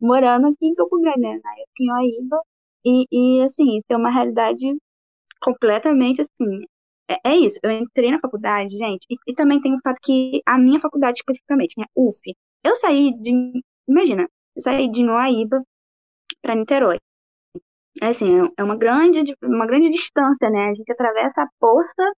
morando 0.00 0.48
aqui 0.48 0.66
em 0.66 0.74
Campo 0.74 0.98
Grande, 1.00 1.20
né, 1.20 1.40
na 1.42 1.52
época 1.52 1.80
em 1.80 1.90
Oaíba, 1.92 2.40
e, 2.84 3.06
e 3.12 3.42
assim, 3.44 3.80
ter 3.86 3.96
uma 3.96 4.10
realidade 4.10 4.66
completamente 5.42 6.22
assim. 6.22 6.64
É, 7.08 7.32
é, 7.32 7.36
isso, 7.36 7.58
eu 7.62 7.70
entrei 7.72 8.10
na 8.10 8.20
faculdade, 8.20 8.76
gente, 8.78 9.06
e, 9.10 9.16
e, 9.28 9.34
também 9.34 9.60
tem 9.60 9.74
o 9.74 9.80
fato 9.82 9.98
que 10.02 10.40
a 10.46 10.58
minha 10.58 10.80
faculdade 10.80 11.18
especificamente, 11.18 11.74
né, 11.78 11.86
UF, 11.96 12.20
eu 12.64 12.76
saí 12.76 13.12
de, 13.20 13.62
imagina, 13.88 14.28
eu 14.56 14.62
saí 14.62 14.90
de 14.90 15.02
Noaíba 15.02 15.62
para 16.42 16.54
Niterói. 16.54 16.98
É 18.00 18.08
assim, 18.08 18.26
é 18.56 18.62
uma 18.64 18.76
grande, 18.76 19.34
uma 19.42 19.66
grande 19.66 19.90
distância, 19.90 20.48
né? 20.50 20.70
A 20.70 20.74
gente 20.74 20.90
atravessa 20.92 21.42
a 21.42 21.48
poça 21.58 22.12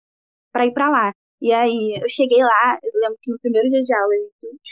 para 0.52 0.66
ir 0.66 0.72
para 0.72 0.90
lá. 0.90 1.12
E 1.42 1.52
aí 1.52 1.98
eu 2.00 2.08
cheguei 2.08 2.38
lá, 2.40 2.78
eu 2.84 3.00
lembro 3.00 3.18
que 3.20 3.32
no 3.32 3.38
primeiro 3.40 3.68
dia 3.68 3.82
de 3.82 3.92
aula, 3.92 4.14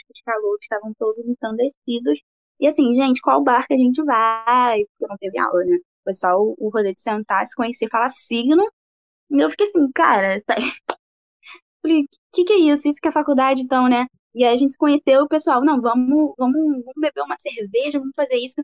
os 0.09 0.21
calouros 0.25 0.61
estavam 0.63 0.93
todos 0.97 1.25
ensandecidos. 1.27 2.19
E 2.61 2.67
assim, 2.67 2.95
gente, 2.95 3.19
qual 3.21 3.43
bar 3.43 3.67
que 3.67 3.73
a 3.73 3.77
gente 3.77 4.01
vai? 4.05 4.85
Porque 4.85 5.07
não 5.07 5.17
teve 5.17 5.37
aula, 5.39 5.65
né? 5.65 5.77
Foi 6.05 6.13
só 6.15 6.29
o, 6.39 6.55
o 6.57 6.69
rolê 6.69 6.93
de 6.93 7.01
sentar, 7.01 7.45
se 7.47 7.55
conhecer, 7.55 7.89
falar 7.89 8.09
signo. 8.09 8.63
E 9.31 9.39
eu 9.41 9.49
fiquei 9.51 9.67
assim, 9.67 9.91
cara, 9.93 10.39
sabe? 10.47 10.63
Falei, 11.81 12.03
o 12.03 12.07
que, 12.33 12.43
que 12.45 12.53
é 12.53 12.57
isso? 12.59 12.87
Isso 12.87 12.99
que 13.01 13.07
é 13.07 13.11
faculdade, 13.11 13.61
então, 13.61 13.87
né? 13.89 14.05
E 14.33 14.43
aí 14.45 14.53
a 14.53 14.57
gente 14.57 14.73
se 14.73 14.77
conheceu, 14.77 15.23
o 15.23 15.27
pessoal, 15.27 15.63
não, 15.63 15.81
vamos, 15.81 16.33
vamos, 16.37 16.55
vamos 16.55 16.93
beber 16.97 17.21
uma 17.23 17.35
cerveja, 17.39 17.99
vamos 17.99 18.13
fazer 18.15 18.35
isso. 18.35 18.61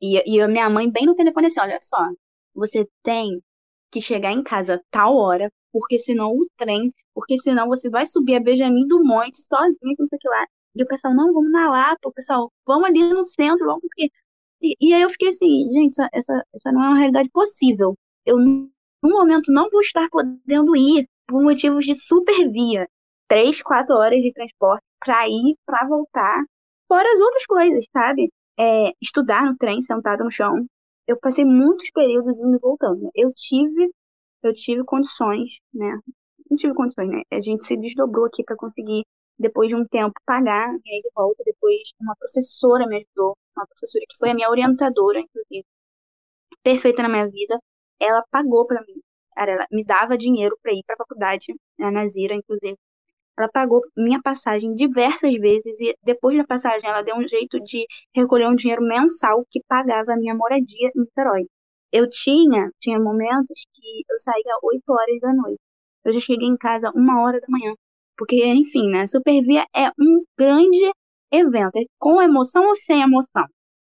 E, 0.00 0.36
e 0.36 0.40
a 0.40 0.48
minha 0.48 0.70
mãe 0.70 0.90
bem 0.90 1.06
no 1.06 1.14
telefone 1.16 1.46
assim, 1.48 1.60
olha 1.60 1.78
só, 1.82 1.98
você 2.54 2.88
tem 3.02 3.42
que 3.92 4.00
chegar 4.00 4.32
em 4.32 4.42
casa 4.42 4.82
tal 4.90 5.16
hora, 5.16 5.50
porque 5.72 5.98
senão 5.98 6.32
o 6.32 6.46
trem, 6.56 6.92
porque 7.14 7.38
senão 7.38 7.68
você 7.68 7.90
vai 7.90 8.06
subir 8.06 8.36
a 8.36 8.40
Benjamin 8.40 8.86
do 8.88 9.04
Monte 9.04 9.38
sozinho, 9.42 9.96
não 9.98 10.08
sei 10.08 10.16
o 10.16 10.18
que 10.18 10.28
lá. 10.28 10.46
E 10.74 10.82
o 10.82 10.86
pessoal, 10.86 11.14
não, 11.14 11.32
vamos 11.32 11.52
na 11.52 11.70
Lapa, 11.70 12.08
o 12.08 12.12
pessoal, 12.12 12.50
vamos 12.66 12.84
ali 12.84 13.00
no 13.12 13.24
centro, 13.24 13.66
vamos 13.66 13.82
porque... 13.82 14.10
E, 14.62 14.76
e 14.80 14.94
aí 14.94 15.02
eu 15.02 15.10
fiquei 15.10 15.28
assim, 15.28 15.68
gente, 15.72 16.00
essa, 16.00 16.08
essa, 16.12 16.44
essa 16.54 16.72
não 16.72 16.82
é 16.84 16.88
uma 16.88 16.98
realidade 16.98 17.28
possível. 17.30 17.94
Eu, 18.24 18.38
no 18.38 18.70
momento, 19.02 19.52
não 19.52 19.68
vou 19.70 19.80
estar 19.80 20.08
podendo 20.10 20.76
ir 20.76 21.06
por 21.26 21.42
motivos 21.42 21.84
de 21.84 21.94
supervia. 21.96 22.88
Três, 23.28 23.62
quatro 23.62 23.94
horas 23.96 24.22
de 24.22 24.32
transporte 24.32 24.82
para 25.04 25.28
ir, 25.28 25.56
para 25.66 25.86
voltar. 25.86 26.44
Fora 26.88 27.12
as 27.12 27.20
outras 27.20 27.46
coisas, 27.46 27.84
sabe? 27.92 28.30
É, 28.58 28.92
estudar 29.00 29.44
no 29.44 29.56
trem, 29.56 29.82
sentado 29.82 30.24
no 30.24 30.30
chão. 30.30 30.66
Eu 31.06 31.18
passei 31.18 31.44
muitos 31.44 31.90
períodos 31.90 32.38
indo 32.38 32.56
e 32.56 32.60
voltando. 32.60 33.10
Eu 33.14 33.32
tive, 33.34 33.90
eu 34.42 34.52
tive 34.54 34.84
condições, 34.84 35.60
né? 35.74 36.00
Não 36.50 36.56
tive 36.56 36.74
condições, 36.74 37.08
né? 37.08 37.22
A 37.32 37.40
gente 37.40 37.64
se 37.66 37.76
desdobrou 37.76 38.26
aqui 38.26 38.44
para 38.44 38.56
conseguir 38.56 39.04
depois 39.38 39.68
de 39.68 39.76
um 39.76 39.84
tempo, 39.86 40.14
pagar 40.26 40.68
e 40.84 40.94
aí 40.94 41.02
de 41.02 41.10
volta. 41.14 41.42
Depois, 41.44 41.78
uma 42.00 42.14
professora 42.16 42.86
me 42.86 42.96
ajudou, 42.96 43.36
uma 43.56 43.66
professora 43.66 44.04
que 44.08 44.16
foi 44.18 44.30
a 44.30 44.34
minha 44.34 44.50
orientadora, 44.50 45.20
inclusive, 45.20 45.66
perfeita 46.62 47.02
na 47.02 47.08
minha 47.08 47.28
vida. 47.28 47.58
Ela 48.00 48.24
pagou 48.30 48.66
para 48.66 48.82
mim. 48.82 49.00
Ela 49.36 49.66
me 49.70 49.84
dava 49.84 50.16
dinheiro 50.18 50.56
para 50.62 50.72
ir 50.72 50.82
para 50.86 50.94
a 50.94 50.98
faculdade, 50.98 51.54
a 51.80 51.90
Nazira, 51.90 52.34
inclusive. 52.34 52.76
Ela 53.38 53.48
pagou 53.48 53.80
minha 53.96 54.20
passagem 54.22 54.74
diversas 54.74 55.32
vezes 55.34 55.80
e 55.80 55.94
depois 56.04 56.36
da 56.36 56.44
passagem 56.44 56.88
ela 56.88 57.02
deu 57.02 57.16
um 57.16 57.26
jeito 57.26 57.58
de 57.60 57.86
recolher 58.14 58.48
um 58.48 58.54
dinheiro 58.54 58.82
mensal 58.82 59.44
que 59.50 59.60
pagava 59.66 60.12
a 60.12 60.16
minha 60.16 60.34
moradia 60.34 60.90
em 60.94 61.00
Niterói. 61.00 61.46
Eu 61.90 62.08
tinha, 62.08 62.70
tinha 62.80 62.98
momentos 62.98 63.64
que 63.74 64.04
eu 64.10 64.18
saía 64.18 64.58
8 64.62 64.82
horas 64.88 65.20
da 65.20 65.32
noite. 65.32 65.60
Eu 66.04 66.12
já 66.14 66.20
cheguei 66.20 66.48
em 66.48 66.56
casa 66.56 66.90
uma 66.94 67.22
hora 67.22 67.40
da 67.40 67.46
manhã. 67.48 67.74
Porque, 68.16 68.44
enfim, 68.44 68.88
né? 68.90 69.06
Supervia 69.06 69.64
é 69.74 69.88
um 69.98 70.24
grande 70.38 70.92
evento, 71.32 71.76
é 71.76 71.84
com 71.98 72.20
emoção 72.22 72.66
ou 72.68 72.76
sem 72.76 73.00
emoção. 73.02 73.44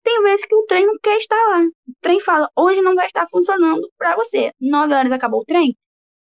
Tem 0.04 0.22
vezes 0.22 0.46
que 0.46 0.54
o 0.54 0.66
trem 0.66 0.86
não 0.86 0.96
quer 1.02 1.16
estar 1.18 1.36
lá. 1.36 1.62
O 1.88 1.92
trem 2.00 2.20
fala, 2.20 2.48
hoje 2.56 2.80
não 2.82 2.94
vai 2.94 3.06
estar 3.06 3.26
funcionando 3.30 3.88
para 3.98 4.16
você. 4.16 4.52
9 4.60 4.94
horas 4.94 5.12
acabou 5.12 5.40
o 5.40 5.44
trem. 5.44 5.76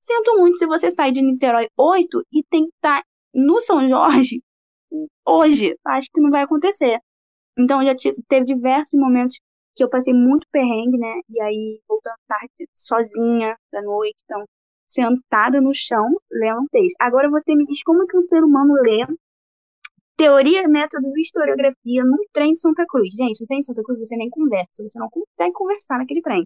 Sinto 0.05 0.37
muito 0.37 0.59
se 0.59 0.67
você 0.67 0.91
sai 0.91 1.11
de 1.11 1.21
Niterói 1.21 1.67
8 1.77 2.25
e 2.31 2.43
tem 2.43 2.63
que 2.65 2.73
estar 2.75 3.03
no 3.33 3.61
São 3.61 3.87
Jorge 3.87 4.41
hoje. 5.25 5.75
Acho 5.85 6.09
que 6.13 6.21
não 6.21 6.29
vai 6.29 6.43
acontecer. 6.43 6.99
Então, 7.57 7.83
já 7.83 7.93
teve 8.27 8.45
diversos 8.45 8.91
momentos 8.99 9.37
que 9.75 9.83
eu 9.83 9.89
passei 9.89 10.13
muito 10.13 10.47
perrengue, 10.51 10.97
né? 10.97 11.21
E 11.29 11.41
aí, 11.41 11.79
voltando 11.87 12.15
tarde, 12.27 12.69
sozinha 12.75 13.55
da 13.71 13.81
noite. 13.81 14.17
Então, 14.25 14.43
sentada 14.87 15.59
no 15.61 15.73
chão, 15.73 16.07
lendo 16.31 16.61
um 16.61 16.67
texto. 16.71 16.95
Agora 16.99 17.29
você 17.29 17.55
me 17.55 17.65
diz 17.65 17.81
como 17.83 18.05
que 18.07 18.17
um 18.17 18.21
ser 18.23 18.43
humano 18.43 18.73
lê 18.73 19.05
teoria, 20.15 20.67
métodos 20.67 21.15
e 21.15 21.21
historiografia 21.21 22.03
num 22.03 22.17
trem 22.31 22.53
de 22.53 22.61
Santa 22.61 22.85
Cruz. 22.87 23.13
Gente, 23.15 23.41
no 23.41 23.47
trem 23.47 23.59
de 23.61 23.65
Santa 23.65 23.83
Cruz 23.83 23.99
você 23.99 24.15
nem 24.15 24.29
conversa, 24.29 24.69
você 24.87 24.99
não 24.99 25.09
consegue 25.09 25.53
conversar 25.53 25.97
naquele 25.97 26.21
trem. 26.21 26.43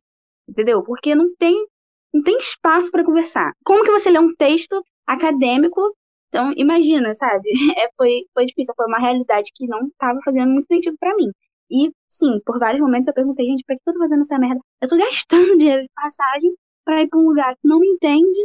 Entendeu? 0.48 0.82
Porque 0.84 1.14
não 1.14 1.36
tem, 1.36 1.66
não 2.14 2.22
tem 2.24 2.38
espaço 2.38 2.92
para 2.92 3.04
conversar. 3.04 3.52
Como 3.64 3.84
que 3.84 3.92
você 3.92 4.10
lê 4.10 4.20
um 4.20 4.34
texto 4.36 4.82
acadêmico? 5.06 5.82
Então, 6.30 6.54
imagina, 6.56 7.14
sabe? 7.16 7.50
É, 7.78 7.90
foi, 7.98 8.22
foi 8.34 8.46
difícil, 8.46 8.74
foi 8.76 8.86
uma 8.88 9.00
realidade 9.00 9.52
que 9.56 9.68
não 9.68 9.88
estava 9.88 10.20
fazendo 10.24 10.50
muito 10.52 10.68
sentido 10.68 10.96
para 11.00 11.16
mim. 11.16 11.32
E, 11.70 11.92
sim, 12.10 12.40
por 12.46 12.60
vários 12.60 12.82
momentos 12.82 13.08
eu 13.08 13.14
perguntei, 13.14 13.46
gente, 13.46 13.64
pra 13.66 13.76
que 13.76 13.82
eu 13.86 13.94
tô 13.94 14.00
fazendo 14.00 14.22
essa 14.24 14.40
merda? 14.40 14.60
Eu 14.82 14.88
tô 14.88 14.98
gastando 14.98 15.58
dinheiro 15.58 15.84
de 15.84 15.90
passagem 15.96 16.54
para 16.86 17.02
ir 17.04 17.08
para 17.10 17.20
um 17.20 17.24
lugar 17.24 17.54
que 17.56 17.68
não 17.68 17.80
me 17.80 17.88
entende, 17.88 18.40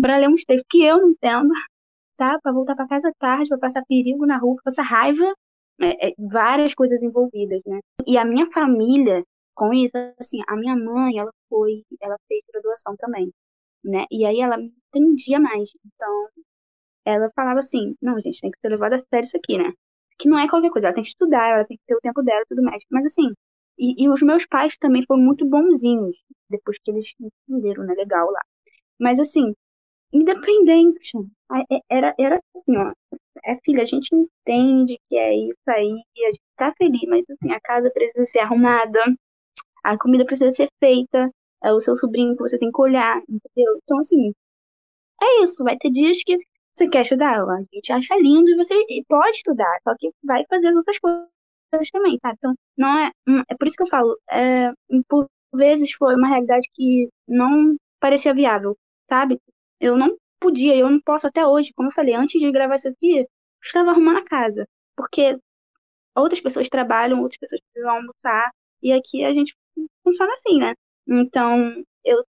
para 0.00 0.18
ler 0.18 0.28
uns 0.28 0.44
textos 0.44 0.66
que 0.68 0.82
eu 0.82 0.98
não 0.98 1.10
entendo, 1.10 1.52
sabe? 2.16 2.40
Para 2.42 2.52
voltar 2.52 2.74
para 2.74 2.88
casa 2.88 3.12
tarde, 3.18 3.48
para 3.48 3.58
passar 3.58 3.82
perigo 3.88 4.26
na 4.26 4.36
rua, 4.38 4.56
passar 4.64 4.82
raiva, 4.82 5.32
é, 5.80 6.08
é, 6.08 6.14
várias 6.18 6.74
coisas 6.74 7.00
envolvidas, 7.02 7.60
né? 7.66 7.80
E 8.06 8.16
a 8.18 8.24
minha 8.24 8.50
família, 8.50 9.24
com 9.54 9.72
isso, 9.72 9.96
assim, 10.18 10.38
a 10.48 10.56
minha 10.56 10.76
mãe, 10.76 11.18
ela 11.18 11.30
foi, 11.48 11.84
ela 12.00 12.16
fez 12.28 12.42
graduação 12.52 12.96
também, 12.96 13.30
né? 13.84 14.06
E 14.10 14.24
aí 14.26 14.40
ela 14.40 14.56
me 14.58 14.72
entendia 14.94 15.40
mais. 15.40 15.70
Então, 15.86 16.28
ela 17.04 17.30
falava 17.34 17.58
assim: 17.60 17.96
não, 18.02 18.20
gente, 18.20 18.40
tem 18.40 18.50
que 18.50 18.58
ser 18.60 18.68
levada 18.70 18.96
a 18.96 18.98
sério 18.98 19.24
isso 19.26 19.36
aqui, 19.36 19.58
né? 19.58 19.72
Que 20.18 20.28
não 20.28 20.38
é 20.38 20.48
qualquer 20.48 20.70
coisa, 20.70 20.88
ela 20.88 20.94
tem 20.94 21.04
que 21.04 21.10
estudar, 21.10 21.50
ela 21.50 21.64
tem 21.66 21.76
que 21.76 21.84
ter 21.86 21.94
o 21.96 22.00
tempo 22.00 22.22
dela 22.22 22.42
e 22.42 22.46
tudo 22.48 22.62
mais. 22.62 22.82
Mas 22.90 23.06
assim, 23.06 23.32
e, 23.78 24.04
e, 24.04 24.08
os 24.08 24.22
meus 24.22 24.46
pais 24.46 24.76
também 24.76 25.04
foram 25.06 25.22
muito 25.22 25.44
bonzinhos, 25.46 26.16
depois 26.50 26.78
que 26.82 26.90
eles 26.90 27.12
entenderam, 27.48 27.84
né, 27.84 27.94
legal 27.94 28.30
lá. 28.30 28.40
Mas 29.00 29.20
assim, 29.20 29.54
independente, 30.12 31.12
é, 31.70 31.80
era, 31.90 32.14
era 32.18 32.40
assim, 32.56 32.76
ó, 32.76 32.92
é 33.44 33.56
filha, 33.64 33.82
a 33.82 33.84
gente 33.84 34.08
entende 34.14 34.98
que 35.08 35.16
é 35.16 35.34
isso 35.36 35.56
aí, 35.68 36.02
a 36.18 36.26
gente 36.26 36.40
tá 36.56 36.72
feliz, 36.78 37.02
mas 37.08 37.24
assim, 37.30 37.52
a 37.52 37.60
casa 37.60 37.90
precisa 37.90 38.26
ser 38.26 38.40
arrumada, 38.40 39.00
a 39.84 39.98
comida 39.98 40.24
precisa 40.24 40.50
ser 40.52 40.68
feita, 40.80 41.30
é 41.64 41.72
o 41.72 41.80
seu 41.80 41.96
sobrinho 41.96 42.36
que 42.36 42.42
você 42.42 42.58
tem 42.58 42.70
que 42.72 42.80
olhar, 42.80 43.18
entendeu? 43.28 43.78
Então, 43.84 43.98
assim, 43.98 44.32
é 45.22 45.42
isso, 45.42 45.64
vai 45.64 45.76
ter 45.78 45.90
dias 45.90 46.22
que 46.24 46.36
você 46.74 46.88
quer 46.88 47.02
estudar, 47.02 47.42
a 47.42 47.60
gente 47.72 47.92
acha 47.92 48.16
lindo 48.16 48.50
e 48.50 48.56
você 48.56 48.74
pode 49.08 49.36
estudar, 49.36 49.78
só 49.84 49.94
que 49.98 50.10
vai 50.24 50.44
fazer 50.48 50.74
outras 50.76 50.98
coisas 50.98 51.90
também, 51.92 52.18
tá? 52.18 52.32
Então, 52.36 52.54
não 52.76 52.98
é. 52.98 53.10
Hum, 53.28 53.42
é 53.48 53.54
por 53.56 53.66
isso 53.66 53.76
que 53.76 53.82
eu 53.84 53.88
falo, 53.88 54.18
é, 54.30 54.72
por 55.08 55.26
vezes 55.54 55.92
foi 55.92 56.14
uma 56.16 56.28
realidade 56.28 56.68
que 56.74 57.08
não 57.28 57.76
parecia 58.00 58.34
viável, 58.34 58.76
sabe? 59.08 59.40
Eu 59.80 59.96
não 59.96 60.16
podia, 60.40 60.76
eu 60.76 60.90
não 60.90 61.00
posso 61.00 61.26
até 61.26 61.46
hoje, 61.46 61.72
como 61.74 61.88
eu 61.90 61.94
falei, 61.94 62.14
antes 62.14 62.40
de 62.40 62.50
gravar 62.52 62.74
isso 62.76 62.88
aqui, 62.88 63.18
eu 63.18 63.26
estava 63.62 63.90
arrumando 63.90 64.18
a 64.18 64.24
casa, 64.24 64.66
porque 64.96 65.38
outras 66.16 66.40
pessoas 66.40 66.68
trabalham, 66.68 67.20
outras 67.22 67.38
pessoas 67.38 67.60
precisam 67.62 67.96
almoçar, 67.96 68.50
e 68.82 68.92
aqui 68.92 69.24
a 69.24 69.32
gente 69.32 69.54
funciona 70.02 70.32
assim, 70.34 70.58
né? 70.58 70.74
Então, 71.06 71.82
eu, 72.04 72.24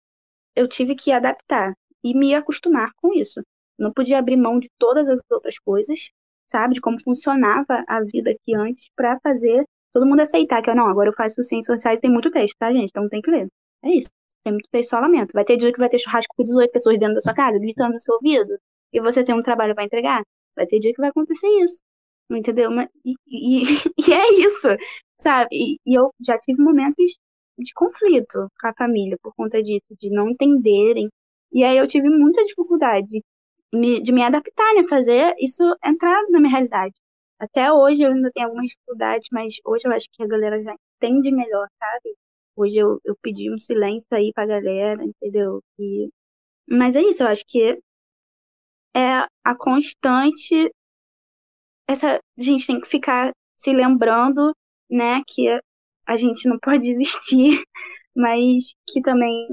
eu 0.57 0.69
tive 0.69 0.95
que 0.95 1.13
adaptar 1.13 1.75
e 2.05 2.15
me 2.15 2.35
acostumar 2.35 2.93
com 2.97 3.13
isso. 3.15 3.43
Não 3.79 3.93
podia 3.93 4.19
abrir 4.19 4.37
mão 4.37 4.59
de 4.59 4.69
todas 4.79 5.09
as 5.09 5.21
outras 5.31 5.59
coisas, 5.59 6.11
sabe, 6.51 6.75
de 6.75 6.81
como 6.81 7.03
funcionava 7.03 7.85
a 7.89 8.03
vida 8.03 8.31
aqui 8.31 8.55
antes 8.55 8.91
para 8.97 9.19
fazer 9.21 9.65
todo 9.93 10.07
mundo 10.07 10.21
aceitar 10.21 10.63
que, 10.63 10.73
não, 10.75 10.87
agora 10.89 11.09
eu 11.11 11.15
faço 11.15 11.43
ciências 11.43 11.77
sociais 11.77 11.99
e 11.99 12.01
tem 12.01 12.11
muito 12.11 12.31
texto, 12.31 12.57
tá, 12.59 12.73
gente? 12.73 12.91
Então 12.91 13.09
tem 13.09 13.21
que 13.21 13.31
ler. 13.31 13.49
É 13.85 13.91
isso. 13.91 14.09
Tem 14.45 14.53
muito 14.53 14.69
texto, 14.71 14.91
só 14.91 15.01
lamento. 15.01 15.33
Vai 15.33 15.45
ter 15.45 15.57
dia 15.57 15.73
que 15.73 15.79
vai 15.79 15.89
ter 15.89 15.99
churrasco 15.99 16.35
com 16.37 16.45
18 16.45 16.71
pessoas 16.71 16.99
dentro 16.99 17.15
da 17.17 17.21
sua 17.21 17.35
casa, 17.35 17.59
gritando 17.59 17.93
no 17.95 18.01
seu 18.01 18.15
ouvido, 18.15 18.59
e 18.93 19.01
você 19.01 19.25
tem 19.25 19.35
um 19.35 19.43
trabalho 19.43 19.75
para 19.75 19.85
entregar. 19.85 20.23
Vai 20.57 20.67
ter 20.67 20.79
dia 20.79 20.93
que 20.93 21.01
vai 21.01 21.11
acontecer 21.11 21.49
isso. 21.63 21.83
Entendeu? 22.31 22.71
E, 23.05 23.15
e, 23.27 23.63
e 24.09 24.13
é 24.13 24.33
isso, 24.41 24.69
sabe? 25.23 25.49
E, 25.53 25.79
e 25.87 25.95
eu 25.99 26.11
já 26.21 26.39
tive 26.39 26.63
momentos 26.63 27.17
de 27.61 27.73
conflito 27.75 28.49
com 28.61 28.67
a 28.69 28.75
família 28.75 29.17
por 29.23 29.35
conta 29.35 29.63
disso, 29.63 29.95
de 30.01 30.11
não 30.11 30.31
entenderem. 30.31 31.09
E 31.53 31.65
aí 31.65 31.77
eu 31.79 31.87
tive 31.87 32.09
muita 32.09 32.45
dificuldade 32.45 33.23
de 33.73 34.13
me 34.13 34.23
adaptar, 34.23 34.75
né? 34.75 34.87
Fazer 34.89 35.35
isso 35.39 35.63
entrar 35.85 36.23
na 36.31 36.41
minha 36.41 36.51
realidade. 36.51 36.95
Até 37.39 37.73
hoje 37.73 38.03
eu 38.03 38.13
ainda 38.13 38.31
tenho 38.33 38.47
algumas 38.49 38.69
dificuldades, 38.69 39.29
mas 39.33 39.55
hoje 39.65 39.87
eu 39.89 39.93
acho 39.93 40.07
que 40.13 40.23
a 40.23 40.27
galera 40.27 40.63
já 40.63 40.75
entende 40.97 41.31
melhor, 41.33 41.67
sabe? 41.79 42.15
Hoje 42.57 42.79
eu, 42.79 43.01
eu 43.05 43.17
pedi 43.23 43.53
um 43.53 43.59
silêncio 43.59 44.09
aí 44.13 44.33
pra 44.35 44.47
galera, 44.47 45.03
entendeu? 45.05 45.63
E... 45.79 46.11
Mas 46.69 46.97
é 46.97 47.03
isso, 47.03 47.23
eu 47.23 47.29
acho 47.29 47.45
que 47.47 47.79
é 48.95 49.27
a 49.45 49.55
constante. 49.57 50.71
Essa, 51.89 52.17
a 52.17 52.43
gente 52.43 52.67
tem 52.67 52.81
que 52.81 52.89
ficar 52.89 53.33
se 53.57 53.73
lembrando, 53.73 54.55
né, 54.91 55.23
que 55.27 55.49
a 56.07 56.17
gente 56.17 56.49
não 56.49 56.59
pode 56.59 56.91
existir, 56.91 57.63
mas 58.17 58.75
que 58.89 59.01
também 59.01 59.47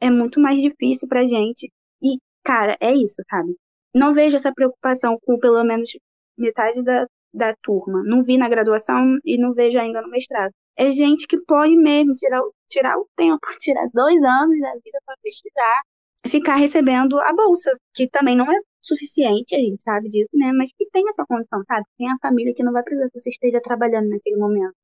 é 0.00 0.10
muito 0.10 0.40
mais 0.40 0.60
difícil 0.60 1.08
pra 1.08 1.24
gente. 1.24 1.70
E, 2.02 2.18
cara, 2.44 2.76
é 2.80 2.94
isso, 2.94 3.16
sabe? 3.30 3.56
Não 3.94 4.14
vejo 4.14 4.36
essa 4.36 4.52
preocupação 4.52 5.18
com 5.24 5.38
pelo 5.38 5.62
menos 5.64 5.90
metade 6.36 6.82
da, 6.82 7.06
da 7.32 7.54
turma. 7.62 8.02
Não 8.04 8.22
vi 8.22 8.36
na 8.38 8.48
graduação 8.48 9.18
e 9.24 9.38
não 9.38 9.54
vejo 9.54 9.78
ainda 9.78 10.02
no 10.02 10.10
mestrado. 10.10 10.52
É 10.76 10.90
gente 10.90 11.26
que 11.26 11.38
pode 11.44 11.76
mesmo 11.76 12.14
tirar, 12.14 12.40
tirar 12.68 12.98
o 12.98 13.06
tempo, 13.16 13.40
tirar 13.60 13.86
dois 13.92 14.22
anos 14.22 14.58
da 14.60 14.72
vida 14.72 14.98
para 15.04 15.16
pesquisar, 15.22 15.82
ficar 16.28 16.56
recebendo 16.56 17.20
a 17.20 17.32
bolsa, 17.32 17.70
que 17.94 18.08
também 18.08 18.36
não 18.36 18.50
é 18.50 18.56
suficiente, 18.80 19.54
a 19.54 19.58
gente 19.58 19.82
sabe 19.82 20.08
disso, 20.10 20.30
né? 20.34 20.52
Mas 20.52 20.70
que 20.76 20.86
tem 20.90 21.04
essa 21.08 21.24
condição, 21.26 21.62
sabe? 21.64 21.84
Tem 21.96 22.10
a 22.10 22.18
família 22.20 22.54
que 22.54 22.62
não 22.62 22.72
vai 22.72 22.82
precisar 22.82 23.08
que 23.10 23.20
você 23.20 23.30
esteja 23.30 23.60
trabalhando 23.60 24.08
naquele 24.08 24.36
momento, 24.36 24.74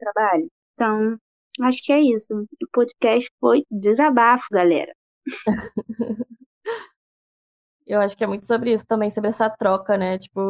trabalho. 0.00 0.48
Então, 0.74 1.18
acho 1.62 1.82
que 1.84 1.92
é 1.92 2.00
isso. 2.00 2.34
O 2.34 2.66
podcast 2.72 3.30
foi 3.40 3.64
desabafo, 3.70 4.46
galera. 4.50 4.94
Eu 7.86 8.00
acho 8.00 8.16
que 8.16 8.22
é 8.22 8.26
muito 8.26 8.46
sobre 8.46 8.72
isso 8.72 8.86
também, 8.86 9.10
sobre 9.10 9.30
essa 9.30 9.50
troca, 9.50 9.96
né? 9.96 10.16
Tipo, 10.18 10.40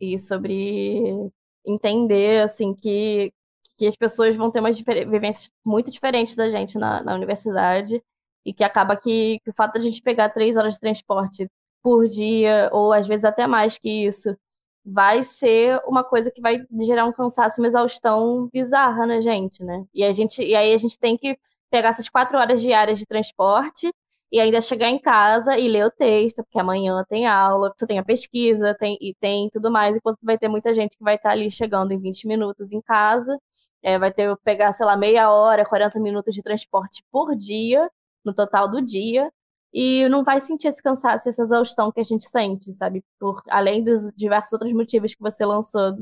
e 0.00 0.18
sobre 0.18 1.30
entender, 1.66 2.42
assim, 2.42 2.74
que, 2.74 3.32
que 3.78 3.86
as 3.86 3.96
pessoas 3.96 4.36
vão 4.36 4.50
ter 4.50 4.60
umas 4.60 4.78
vivências 4.80 5.50
muito 5.64 5.90
diferentes 5.90 6.36
da 6.36 6.50
gente 6.50 6.78
na, 6.78 7.02
na 7.02 7.14
universidade 7.14 8.02
e 8.44 8.52
que 8.52 8.62
acaba 8.64 8.96
que, 8.96 9.38
que 9.42 9.50
o 9.50 9.54
fato 9.54 9.74
de 9.74 9.78
a 9.80 9.82
gente 9.82 10.02
pegar 10.02 10.30
três 10.30 10.56
horas 10.56 10.74
de 10.74 10.80
transporte 10.80 11.48
por 11.82 12.06
dia, 12.08 12.70
ou 12.72 12.92
às 12.92 13.06
vezes 13.08 13.24
até 13.24 13.46
mais 13.46 13.78
que 13.78 14.06
isso, 14.06 14.36
vai 14.84 15.22
ser 15.24 15.80
uma 15.86 16.04
coisa 16.04 16.30
que 16.30 16.40
vai 16.40 16.58
gerar 16.82 17.06
um 17.06 17.12
cansaço, 17.12 17.60
uma 17.60 17.68
exaustão 17.68 18.48
bizarra 18.52 19.06
na 19.06 19.20
gente, 19.20 19.64
né? 19.64 19.84
E, 19.94 20.04
a 20.04 20.12
gente, 20.12 20.42
e 20.42 20.54
aí 20.54 20.72
a 20.74 20.78
gente 20.78 20.98
tem 20.98 21.16
que 21.16 21.38
pegar 21.70 21.88
essas 21.90 22.08
quatro 22.08 22.38
horas 22.38 22.60
diárias 22.62 22.98
de 22.98 23.06
transporte 23.06 23.90
e 24.30 24.40
ainda 24.40 24.60
chegar 24.60 24.88
em 24.90 24.98
casa 24.98 25.56
e 25.58 25.68
ler 25.68 25.86
o 25.86 25.90
texto, 25.90 26.42
porque 26.42 26.58
amanhã 26.58 27.04
tem 27.08 27.26
aula, 27.26 27.72
você 27.76 27.86
tem 27.86 27.98
a 27.98 28.04
pesquisa, 28.04 28.74
tem, 28.74 28.98
e 29.00 29.14
tem 29.14 29.48
tudo 29.50 29.70
mais, 29.70 29.96
enquanto 29.96 30.18
vai 30.22 30.36
ter 30.36 30.48
muita 30.48 30.74
gente 30.74 30.96
que 30.96 31.04
vai 31.04 31.14
estar 31.16 31.30
ali 31.30 31.50
chegando 31.50 31.92
em 31.92 31.98
20 32.00 32.26
minutos 32.26 32.72
em 32.72 32.80
casa, 32.80 33.38
é, 33.82 33.98
vai 33.98 34.12
ter 34.12 34.36
pegar, 34.38 34.72
sei 34.72 34.86
lá, 34.86 34.96
meia 34.96 35.30
hora, 35.30 35.64
40 35.64 36.00
minutos 36.00 36.34
de 36.34 36.42
transporte 36.42 37.04
por 37.12 37.36
dia, 37.36 37.88
no 38.24 38.34
total 38.34 38.68
do 38.68 38.82
dia, 38.82 39.30
e 39.74 40.08
não 40.08 40.22
vai 40.22 40.40
sentir 40.40 40.68
esse 40.68 40.80
cansaço, 40.82 41.28
essa 41.28 41.42
exaustão 41.42 41.90
que 41.90 42.00
a 42.00 42.04
gente 42.04 42.26
sente, 42.28 42.72
sabe? 42.72 43.02
Por 43.18 43.42
além 43.48 43.82
dos 43.82 44.12
diversos 44.16 44.52
outros 44.52 44.72
motivos 44.72 45.14
que 45.14 45.20
você 45.20 45.44
lançou 45.44 45.96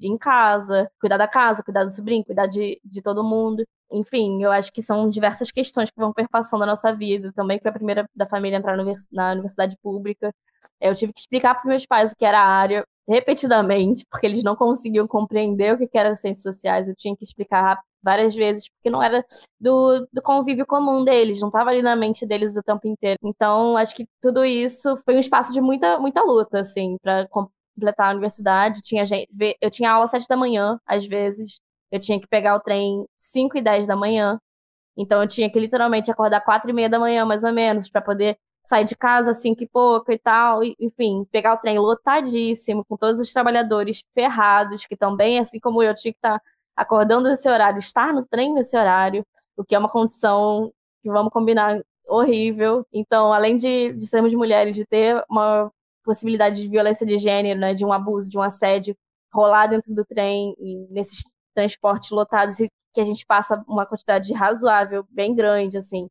em 0.00 0.16
casa, 0.16 0.90
cuidar 1.00 1.18
da 1.18 1.28
casa, 1.28 1.62
cuidar 1.62 1.84
do 1.84 1.90
sobrinho, 1.90 2.24
cuidar 2.24 2.46
de, 2.46 2.80
de 2.82 3.02
todo 3.02 3.22
mundo. 3.22 3.64
Enfim, 3.92 4.42
eu 4.42 4.50
acho 4.50 4.72
que 4.72 4.82
são 4.82 5.10
diversas 5.10 5.50
questões 5.50 5.90
que 5.90 6.00
vão 6.00 6.12
perpassando 6.12 6.62
a 6.64 6.66
nossa 6.66 6.92
vida. 6.94 7.32
Também 7.34 7.58
fui 7.60 7.70
a 7.70 7.74
primeira 7.74 8.08
da 8.14 8.26
família 8.26 8.56
a 8.58 8.60
entrar 8.60 8.76
na 9.12 9.32
universidade 9.32 9.76
pública. 9.82 10.32
Eu 10.80 10.94
tive 10.94 11.12
que 11.12 11.20
explicar 11.20 11.54
para 11.54 11.68
meus 11.68 11.84
pais 11.86 12.12
o 12.12 12.16
que 12.16 12.24
era 12.24 12.40
a 12.40 12.46
área 12.46 12.84
repetidamente, 13.08 14.04
porque 14.10 14.26
eles 14.26 14.42
não 14.42 14.54
conseguiam 14.56 15.06
compreender 15.06 15.74
o 15.74 15.78
que 15.88 15.98
era 15.98 16.16
ciências 16.16 16.42
sociais. 16.54 16.88
Eu 16.88 16.94
tinha 16.96 17.16
que 17.16 17.24
explicar 17.24 17.78
várias 18.02 18.34
vezes, 18.34 18.68
porque 18.68 18.90
não 18.90 19.02
era 19.02 19.24
do, 19.60 20.06
do 20.12 20.22
convívio 20.22 20.66
comum 20.66 21.04
deles, 21.04 21.40
não 21.40 21.48
estava 21.48 21.70
ali 21.70 21.82
na 21.82 21.96
mente 21.96 22.26
deles 22.26 22.56
o 22.56 22.62
tempo 22.62 22.86
inteiro. 22.86 23.18
Então, 23.24 23.76
acho 23.76 23.94
que 23.94 24.06
tudo 24.20 24.44
isso 24.44 24.96
foi 25.04 25.16
um 25.16 25.20
espaço 25.20 25.52
de 25.52 25.60
muita, 25.60 25.98
muita 25.98 26.22
luta, 26.22 26.60
assim, 26.60 26.96
para 27.02 27.26
completar 27.28 28.08
a 28.08 28.10
universidade. 28.12 28.82
Tinha 28.82 29.06
gente, 29.06 29.28
eu 29.60 29.70
tinha 29.70 29.90
aula 29.90 30.04
às 30.04 30.10
sete 30.10 30.28
da 30.28 30.36
manhã, 30.36 30.78
às 30.86 31.06
vezes. 31.06 31.60
Eu 31.90 32.00
tinha 32.00 32.20
que 32.20 32.26
pegar 32.26 32.54
o 32.56 32.60
trem 32.60 33.06
5 33.16 33.56
e 33.58 33.62
10 33.62 33.86
da 33.86 33.96
manhã. 33.96 34.38
Então 34.96 35.22
eu 35.22 35.28
tinha 35.28 35.50
que 35.50 35.58
literalmente 35.60 36.10
acordar 36.10 36.40
quatro 36.40 36.70
e 36.70 36.72
meia 36.72 36.88
da 36.88 36.98
manhã, 36.98 37.24
mais 37.24 37.44
ou 37.44 37.52
menos, 37.52 37.88
para 37.88 38.02
poder 38.02 38.36
sair 38.64 38.84
de 38.84 38.96
casa 38.96 39.32
cinco 39.32 39.62
e 39.62 39.68
pouco 39.68 40.12
e 40.12 40.18
tal. 40.18 40.60
Enfim, 40.78 41.24
pegar 41.30 41.54
o 41.54 41.58
trem 41.58 41.78
lotadíssimo, 41.78 42.84
com 42.84 42.96
todos 42.96 43.20
os 43.20 43.32
trabalhadores 43.32 44.02
ferrados, 44.12 44.84
que 44.86 44.96
também, 44.96 45.38
assim 45.38 45.60
como 45.60 45.82
eu, 45.82 45.94
tinha 45.94 46.12
que 46.12 46.18
estar 46.18 46.40
acordando 46.78 47.28
nesse 47.28 47.48
horário, 47.48 47.80
estar 47.80 48.12
no 48.12 48.24
trem 48.24 48.54
nesse 48.54 48.76
horário, 48.76 49.26
o 49.56 49.64
que 49.64 49.74
é 49.74 49.78
uma 49.78 49.88
condição 49.88 50.72
que 51.02 51.10
vamos 51.10 51.32
combinar 51.32 51.82
horrível. 52.06 52.86
Então, 52.92 53.32
além 53.32 53.56
de, 53.56 53.92
de 53.92 54.06
sermos 54.06 54.32
mulheres, 54.32 54.76
de 54.76 54.86
ter 54.86 55.22
uma 55.28 55.70
possibilidade 56.04 56.62
de 56.62 56.68
violência 56.68 57.04
de 57.04 57.18
gênero, 57.18 57.58
né, 57.58 57.74
de 57.74 57.84
um 57.84 57.92
abuso, 57.92 58.30
de 58.30 58.38
um 58.38 58.42
assédio 58.42 58.96
rolar 59.34 59.66
dentro 59.66 59.92
do 59.94 60.04
trem 60.04 60.54
e 60.58 60.86
nesses 60.90 61.22
transportes 61.54 62.10
lotados 62.10 62.56
que 62.56 63.00
a 63.00 63.04
gente 63.04 63.26
passa 63.26 63.62
uma 63.66 63.84
quantidade 63.84 64.32
razoável, 64.32 65.04
bem 65.10 65.34
grande, 65.34 65.76
assim, 65.76 66.08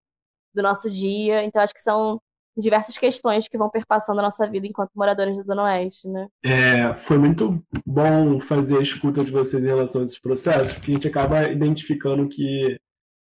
do 0.53 0.61
nosso 0.61 0.91
dia. 0.91 1.43
Então, 1.43 1.61
acho 1.61 1.73
que 1.73 1.81
são 1.81 2.21
diversas 2.57 2.97
questões 2.97 3.47
que 3.47 3.57
vão 3.57 3.69
perpassando 3.69 4.19
a 4.19 4.23
nossa 4.23 4.49
vida 4.49 4.67
enquanto 4.67 4.91
moradores 4.95 5.37
da 5.37 5.43
Zona 5.43 5.63
Oeste, 5.63 6.07
né? 6.09 6.27
É, 6.43 6.95
foi 6.95 7.17
muito 7.17 7.63
bom 7.85 8.39
fazer 8.39 8.77
a 8.77 8.81
escuta 8.81 9.23
de 9.23 9.31
vocês 9.31 9.63
em 9.63 9.67
relação 9.67 10.01
a 10.01 10.05
esses 10.05 10.19
processos, 10.19 10.73
porque 10.73 10.91
a 10.91 10.93
gente 10.95 11.07
acaba 11.07 11.49
identificando 11.49 12.27
que 12.27 12.77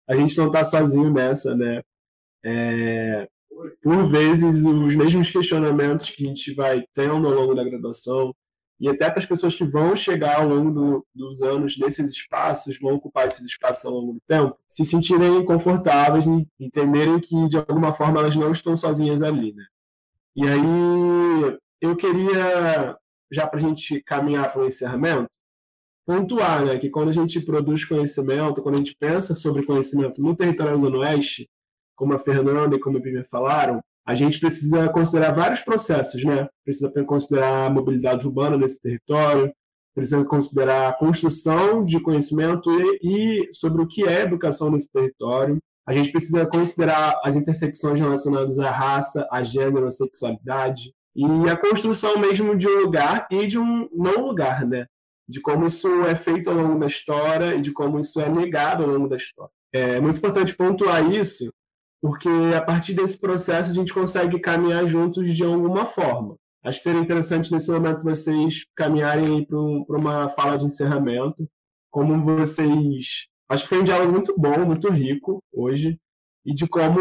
a 0.08 0.14
gente 0.14 0.36
não 0.38 0.46
está 0.46 0.62
sozinho 0.62 1.12
nessa, 1.12 1.54
né? 1.56 1.82
É, 2.44 3.28
por 3.82 4.06
vezes, 4.06 4.64
os 4.64 4.94
mesmos 4.94 5.30
questionamentos 5.30 6.10
que 6.10 6.24
a 6.24 6.28
gente 6.28 6.54
vai 6.54 6.84
tendo 6.94 7.26
ao 7.26 7.34
longo 7.34 7.54
da 7.54 7.64
graduação, 7.64 8.32
e 8.78 8.88
até 8.88 9.08
para 9.08 9.18
as 9.18 9.26
pessoas 9.26 9.54
que 9.54 9.64
vão 9.64 9.96
chegar 9.96 10.40
ao 10.40 10.48
longo 10.48 10.70
do, 10.70 11.06
dos 11.14 11.42
anos 11.42 11.78
nesses 11.78 12.10
espaços, 12.10 12.78
vão 12.78 12.94
ocupar 12.94 13.26
esses 13.26 13.44
espaços 13.46 13.84
ao 13.86 13.92
longo 13.92 14.12
do 14.14 14.20
tempo, 14.26 14.56
se 14.68 14.84
sentirem 14.84 15.44
confortáveis 15.44 16.26
e 16.26 16.46
entenderem 16.60 17.18
que, 17.18 17.48
de 17.48 17.56
alguma 17.56 17.92
forma, 17.92 18.20
elas 18.20 18.36
não 18.36 18.52
estão 18.52 18.76
sozinhas 18.76 19.22
ali. 19.22 19.54
Né? 19.54 19.64
E 20.36 20.46
aí, 20.46 21.58
eu 21.80 21.96
queria, 21.96 22.98
já 23.32 23.46
para 23.46 23.58
a 23.58 23.62
gente 23.62 24.02
caminhar 24.02 24.52
para 24.52 24.62
o 24.62 24.66
encerramento, 24.66 25.30
pontuar 26.04 26.64
né, 26.64 26.78
que 26.78 26.90
quando 26.90 27.08
a 27.08 27.12
gente 27.12 27.40
produz 27.40 27.84
conhecimento, 27.84 28.62
quando 28.62 28.76
a 28.76 28.78
gente 28.78 28.94
pensa 28.94 29.34
sobre 29.34 29.64
conhecimento 29.64 30.22
no 30.22 30.36
território 30.36 30.78
do 30.78 30.98
Oeste, 30.98 31.48
como 31.96 32.12
a 32.12 32.18
Fernanda 32.18 32.76
e 32.76 32.78
como 32.78 32.98
a 32.98 33.00
Bíblia 33.00 33.24
falaram, 33.24 33.82
a 34.06 34.14
gente 34.14 34.38
precisa 34.38 34.88
considerar 34.88 35.32
vários 35.32 35.60
processos, 35.60 36.22
né? 36.22 36.48
Precisa 36.64 36.90
considerar 37.04 37.66
a 37.66 37.70
mobilidade 37.70 38.24
urbana 38.24 38.56
nesse 38.56 38.80
território, 38.80 39.52
precisa 39.94 40.24
considerar 40.24 40.88
a 40.88 40.92
construção 40.92 41.82
de 41.82 41.98
conhecimento 42.00 42.70
e, 42.70 42.98
e 43.02 43.48
sobre 43.52 43.82
o 43.82 43.88
que 43.88 44.06
é 44.06 44.22
educação 44.22 44.70
nesse 44.70 44.90
território. 44.92 45.58
A 45.84 45.92
gente 45.92 46.12
precisa 46.12 46.46
considerar 46.46 47.20
as 47.24 47.34
intersecções 47.34 47.98
relacionadas 47.98 48.58
à 48.60 48.70
raça, 48.70 49.26
a 49.30 49.42
gênero, 49.42 49.86
à 49.86 49.90
sexualidade 49.90 50.92
e 51.14 51.24
a 51.50 51.56
construção 51.56 52.18
mesmo 52.18 52.56
de 52.56 52.68
um 52.68 52.82
lugar 52.82 53.26
e 53.30 53.46
de 53.46 53.58
um 53.58 53.88
não 53.92 54.26
lugar, 54.26 54.64
né? 54.64 54.86
De 55.28 55.40
como 55.40 55.66
isso 55.66 55.88
é 56.04 56.14
feito 56.14 56.48
ao 56.48 56.56
longo 56.56 56.78
da 56.78 56.86
história 56.86 57.56
e 57.56 57.60
de 57.60 57.72
como 57.72 57.98
isso 57.98 58.20
é 58.20 58.28
negado 58.28 58.84
ao 58.84 58.90
longo 58.90 59.08
da 59.08 59.16
história. 59.16 59.50
É 59.72 60.00
muito 60.00 60.18
importante 60.18 60.54
pontuar 60.54 61.10
isso, 61.10 61.50
porque 62.06 62.28
a 62.56 62.62
partir 62.62 62.94
desse 62.94 63.18
processo 63.18 63.68
a 63.68 63.74
gente 63.74 63.92
consegue 63.92 64.38
caminhar 64.38 64.86
juntos 64.86 65.34
de 65.34 65.42
alguma 65.42 65.84
forma. 65.84 66.36
Acho 66.64 66.78
que 66.78 66.84
seria 66.84 67.00
interessante 67.00 67.50
nesse 67.50 67.68
momento 67.68 68.04
vocês 68.04 68.64
caminharem 68.76 69.44
para 69.44 69.58
um, 69.58 69.84
uma 69.88 70.28
fala 70.28 70.56
de 70.56 70.66
encerramento, 70.66 71.48
como 71.90 72.24
vocês. 72.24 73.26
Acho 73.48 73.64
que 73.64 73.68
foi 73.68 73.80
um 73.80 73.82
diálogo 73.82 74.12
muito 74.12 74.32
bom, 74.38 74.64
muito 74.64 74.88
rico 74.88 75.42
hoje, 75.52 75.98
e 76.44 76.54
de 76.54 76.68
como 76.68 77.00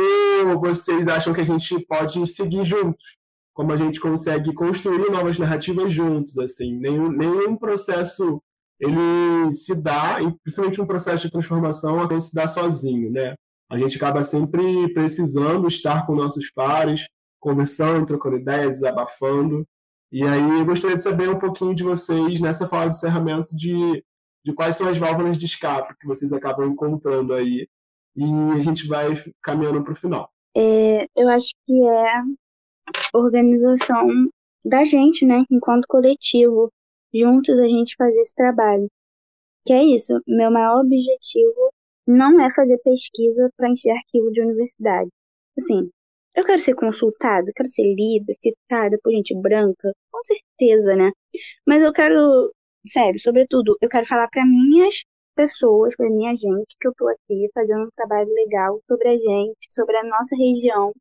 vocês 0.60 1.08
acham 1.08 1.36
que 1.36 1.42
a 1.42 1.46
gente 1.46 1.80
pode 1.86 2.26
seguir 2.26 2.64
juntos, 2.64 3.16
como 3.54 3.74
a 3.74 3.78
gente 3.78 4.00
consegue 4.00 4.56
construir 4.56 5.12
novas 5.12 5.38
narrativas 5.38 5.94
juntos, 5.94 6.36
assim, 6.40 6.80
nenhum, 6.80 7.12
nenhum 7.12 7.56
processo 7.56 8.42
ele 8.80 9.52
se 9.52 9.80
dá, 9.80 10.18
principalmente 10.42 10.82
um 10.82 10.88
processo 10.88 11.26
de 11.26 11.32
transformação, 11.32 12.02
até 12.02 12.20
se 12.20 12.34
dá 12.34 12.48
sozinho, 12.48 13.12
né? 13.12 13.36
A 13.70 13.78
gente 13.78 13.98
acaba 13.98 14.22
sempre 14.22 14.94
precisando 14.94 15.68
estar 15.68 16.06
com 16.06 16.16
nossos 16.16 16.52
pares, 16.52 17.08
conversando, 17.40 18.06
trocando 18.06 18.38
ideias, 18.38 18.72
desabafando. 18.72 19.68
E 20.12 20.24
aí 20.24 20.60
eu 20.60 20.66
gostaria 20.66 20.96
de 20.96 21.04
saber 21.04 21.30
um 21.30 21.40
pouquinho 21.40 21.74
de 21.74 21.84
vocês 21.84 22.40
nessa 22.40 22.68
fala 22.68 22.90
de 22.90 22.96
encerramento 22.96 23.56
de, 23.56 24.04
de 24.44 24.54
quais 24.54 24.76
são 24.76 24.88
as 24.88 24.98
válvulas 24.98 25.38
de 25.38 25.46
escape 25.46 25.96
que 26.00 26.08
vocês 26.08 26.32
acabam 26.32 26.70
encontrando 26.70 27.34
aí. 27.34 27.68
E 28.16 28.24
a 28.56 28.62
gente 28.62 28.88
vai 28.88 29.14
caminhando 29.44 29.84
para 29.84 29.94
o 29.94 29.96
final. 29.96 30.30
É, 30.56 31.06
eu 31.16 31.28
acho 31.30 31.54
que 31.66 31.74
é 31.86 32.22
organização 33.14 34.08
da 34.64 34.84
gente, 34.84 35.26
né, 35.26 35.44
enquanto 35.52 35.86
coletivo, 35.88 36.72
juntos 37.14 37.60
a 37.60 37.68
gente 37.68 37.96
fazer 37.98 38.22
esse 38.22 38.34
trabalho. 38.34 38.88
Que 39.66 39.74
é 39.74 39.84
isso, 39.84 40.14
meu 40.28 40.52
maior 40.52 40.82
objetivo 40.82 41.75
não 42.08 42.40
é 42.42 42.54
fazer 42.54 42.78
pesquisa 42.80 43.50
para 43.58 43.70
encher 43.70 43.92
arquivo 43.92 44.32
de 44.32 44.42
universidade. 44.42 45.10
Assim, 45.58 45.90
eu 46.36 46.44
quero 46.46 46.60
ser 46.60 46.76
consultado, 46.76 47.52
quero 47.56 47.70
ser 47.70 47.84
lida, 47.96 48.34
citada 48.42 48.98
por 49.04 49.12
gente 49.12 49.34
branca, 49.36 49.94
com 50.12 50.20
certeza, 50.26 50.96
né? 50.96 51.12
Mas 51.66 51.82
eu 51.84 51.94
quero, 51.94 52.52
sério, 52.88 53.20
sobretudo, 53.20 53.78
eu 53.82 53.90
quero 53.90 54.06
falar 54.06 54.28
para 54.30 54.46
minhas 54.46 55.04
pessoas, 55.36 55.96
para 55.96 56.10
minha 56.10 56.36
gente, 56.36 56.76
que 56.80 56.88
eu 56.88 56.94
tô 56.98 57.08
aqui 57.08 57.50
fazendo 57.54 57.86
um 57.86 57.90
trabalho 57.96 58.30
legal 58.34 58.80
sobre 58.88 59.10
a 59.10 59.18
gente, 59.18 59.68
sobre 59.72 59.98
a 59.98 60.04
nossa 60.04 60.36
região, 60.36 60.94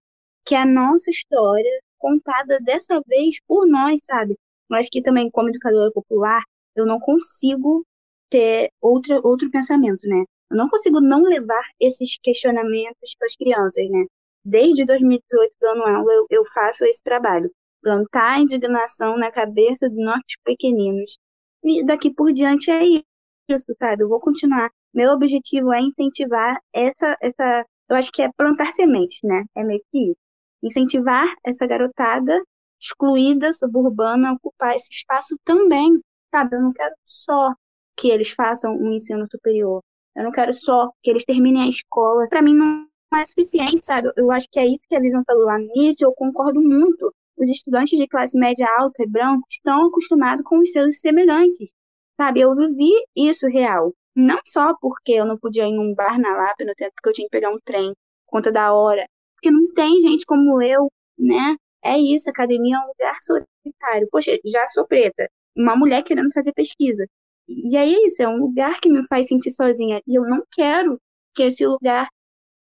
que 0.45 0.55
é 0.55 0.59
a 0.59 0.67
nossa 0.67 1.11
história 1.11 1.71
contada 1.99 2.59
dessa 2.61 3.01
vez 3.07 3.37
por 3.47 3.67
nós, 3.67 3.99
sabe? 4.05 4.37
Eu 4.71 4.77
acho 4.77 4.91
que 4.91 5.03
também, 5.03 5.31
como 5.31 5.49
educadora 5.49 5.91
popular, 5.93 6.43
eu 6.77 6.87
não 6.87 7.01
consigo 7.01 7.85
ter 8.31 8.71
outro, 8.81 9.21
outro 9.25 9.51
pensamento, 9.51 10.07
né? 10.09 10.25
Eu 10.55 10.59
não 10.59 10.69
consigo 10.69 11.01
não 11.01 11.23
levar 11.23 11.65
esses 11.81 12.17
questionamentos 12.23 13.17
para 13.19 13.27
as 13.27 13.35
crianças, 13.35 13.91
né? 13.91 14.07
Desde 14.45 14.85
2018, 14.85 15.57
dando 15.61 15.83
aula, 15.83 16.13
eu, 16.13 16.27
eu 16.31 16.45
faço 16.55 16.85
esse 16.85 17.03
trabalho. 17.03 17.51
Plantar 17.83 18.41
indignação 18.41 19.19
na 19.19 19.33
cabeça 19.33 19.89
dos 19.89 19.99
nossos 19.99 20.37
pequeninos. 20.45 21.19
E 21.65 21.85
daqui 21.85 22.15
por 22.15 22.33
diante 22.33 22.71
é 22.71 22.85
isso, 22.85 23.75
sabe? 23.79 24.05
Eu 24.05 24.09
vou 24.09 24.21
continuar. 24.21 24.71
Meu 24.95 25.11
objetivo 25.11 25.73
é 25.73 25.81
incentivar 25.81 26.57
essa, 26.73 27.17
essa, 27.21 27.67
eu 27.89 27.97
acho 27.97 28.13
que 28.13 28.23
é 28.23 28.31
plantar 28.37 28.73
sementes, 28.73 29.19
né? 29.25 29.45
É 29.57 29.65
meio 29.65 29.81
que 29.91 30.11
isso. 30.11 30.21
Incentivar 30.63 31.27
essa 31.45 31.67
garotada 31.67 32.41
excluída, 32.81 33.53
suburbana, 33.53 34.35
ocupar 34.35 34.77
esse 34.77 34.93
espaço 34.93 35.37
também, 35.45 36.01
sabe? 36.31 36.55
Eu 36.57 36.63
não 36.63 36.73
quero 36.73 36.95
só 37.05 37.53
que 37.97 38.09
eles 38.09 38.31
façam 38.31 38.77
um 38.77 38.93
ensino 38.93 39.27
superior. 39.31 39.83
Eu 40.17 40.25
não 40.25 40.33
quero 40.33 40.53
só 40.53 40.91
que 41.03 41.11
eles 41.11 41.25
terminem 41.25 41.63
a 41.65 41.69
escola. 41.69 42.29
Para 42.29 42.43
mim 42.43 42.55
não 42.55 42.87
é 43.15 43.27
suficiente, 43.27 43.85
sabe? 43.85 44.11
Eu 44.17 44.31
acho 44.31 44.49
que 44.51 44.59
é 44.59 44.67
isso 44.67 44.85
que 44.89 44.95
a 44.95 45.01
Vivian 45.01 45.23
falou 45.27 45.45
lá 45.45 45.59
no 45.59 45.65
início, 45.65 46.05
eu 46.05 46.13
concordo 46.13 46.61
muito. 46.61 47.13
Os 47.37 47.49
estudantes 47.49 47.99
de 47.99 48.07
classe 48.07 48.39
média 48.39 48.67
alta 48.79 49.03
e 49.03 49.09
brancos 49.09 49.47
estão 49.51 49.87
acostumados 49.89 50.45
com 50.45 50.59
os 50.59 50.71
seus 50.71 51.01
semelhantes, 51.01 51.71
sabe? 52.17 52.41
Eu 52.41 52.55
vivi 52.55 52.91
isso 53.17 53.47
real. 53.49 53.93
Não 54.17 54.39
só 54.47 54.75
porque 54.81 55.13
eu 55.13 55.27
não 55.27 55.37
podia 55.37 55.67
ir 55.67 55.79
um 55.79 55.95
bar 55.95 56.19
na 56.21 56.37
Lapa 56.37 56.65
no 56.65 56.75
tempo 56.75 56.93
que 57.03 57.09
eu 57.09 57.13
tinha 57.13 57.27
que 57.27 57.33
pegar 57.33 57.51
um 57.51 57.59
trem, 57.65 57.93
conta 58.27 58.53
da 58.53 58.73
hora. 58.73 59.05
Porque 59.35 59.51
não 59.51 59.73
tem 59.75 60.01
gente 60.01 60.25
como 60.25 60.63
eu, 60.63 60.89
né? 61.19 61.57
É 61.85 61.99
isso, 61.99 62.31
academia 62.31 62.77
é 62.77 62.79
um 62.81 62.89
lugar 62.89 63.17
solitário. 63.23 64.09
Poxa, 64.11 64.39
já 64.45 64.69
sou 64.69 64.87
preta, 64.87 65.29
uma 65.57 65.77
mulher 65.77 66.03
querendo 66.05 66.33
fazer 66.33 66.53
pesquisa. 66.53 67.05
E 67.49 67.77
é 67.77 67.87
isso, 67.87 68.23
é 68.23 68.29
um 68.29 68.39
lugar 68.39 68.81
que 68.81 68.89
me 68.89 69.07
faz 69.07 69.29
sentir 69.29 69.51
sozinha. 69.53 70.01
E 70.07 70.15
eu 70.15 70.23
não 70.25 70.43
quero 70.53 71.01
que 71.35 71.43
esse 71.45 71.67
lugar, 71.67 72.09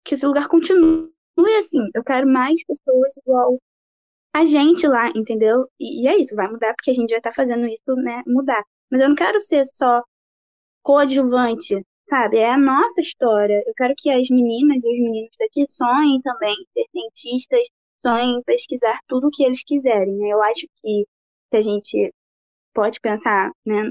que 0.05 0.15
esse 0.15 0.27
lugar 0.27 0.49
continue 0.49 1.11
assim. 1.59 1.89
Eu 1.95 2.05
quero 2.05 2.27
mais 2.29 2.63
pessoas 2.65 3.17
igual 3.19 3.59
a 4.35 4.45
gente 4.45 4.87
lá, 4.87 5.09
entendeu? 5.15 5.67
E, 5.81 6.05
e 6.05 6.09
é 6.09 6.17
isso, 6.17 6.35
vai 6.37 6.49
mudar 6.49 6.75
porque 6.75 6.91
a 6.91 6.95
gente 6.95 7.11
já 7.11 7.21
tá 7.21 7.33
fazendo 7.33 7.67
isso, 7.67 7.95
né? 7.97 8.23
Mudar. 8.27 8.63
Mas 8.91 9.01
eu 9.01 9.09
não 9.09 9.17
quero 9.17 9.41
ser 9.41 9.65
só 9.75 10.03
coadjuvante, 10.83 11.85
sabe? 12.09 12.39
É 12.39 12.51
a 12.51 12.59
nossa 12.59 13.01
história. 13.01 13.63
Eu 13.67 13.75
quero 13.77 13.95
que 13.97 14.11
as 14.11 14.29
meninas 14.31 14.85
e 14.85 14.93
os 14.93 14.99
meninos 15.01 15.31
daqui 15.39 15.67
sonhem 15.71 16.21
também 16.23 16.57
ser 16.75 16.85
cientistas, 16.91 17.61
sonhem 18.03 18.43
pesquisar 18.45 18.99
tudo 19.09 19.29
o 19.29 19.31
que 19.31 19.45
eles 19.45 19.63
quiserem. 19.65 20.17
Né? 20.17 20.29
Eu 20.33 20.43
acho 20.43 20.67
que 20.83 21.07
se 21.51 21.57
a 21.57 21.63
gente 21.63 22.15
pode 22.75 23.01
pensar 23.01 23.51
né, 23.67 23.83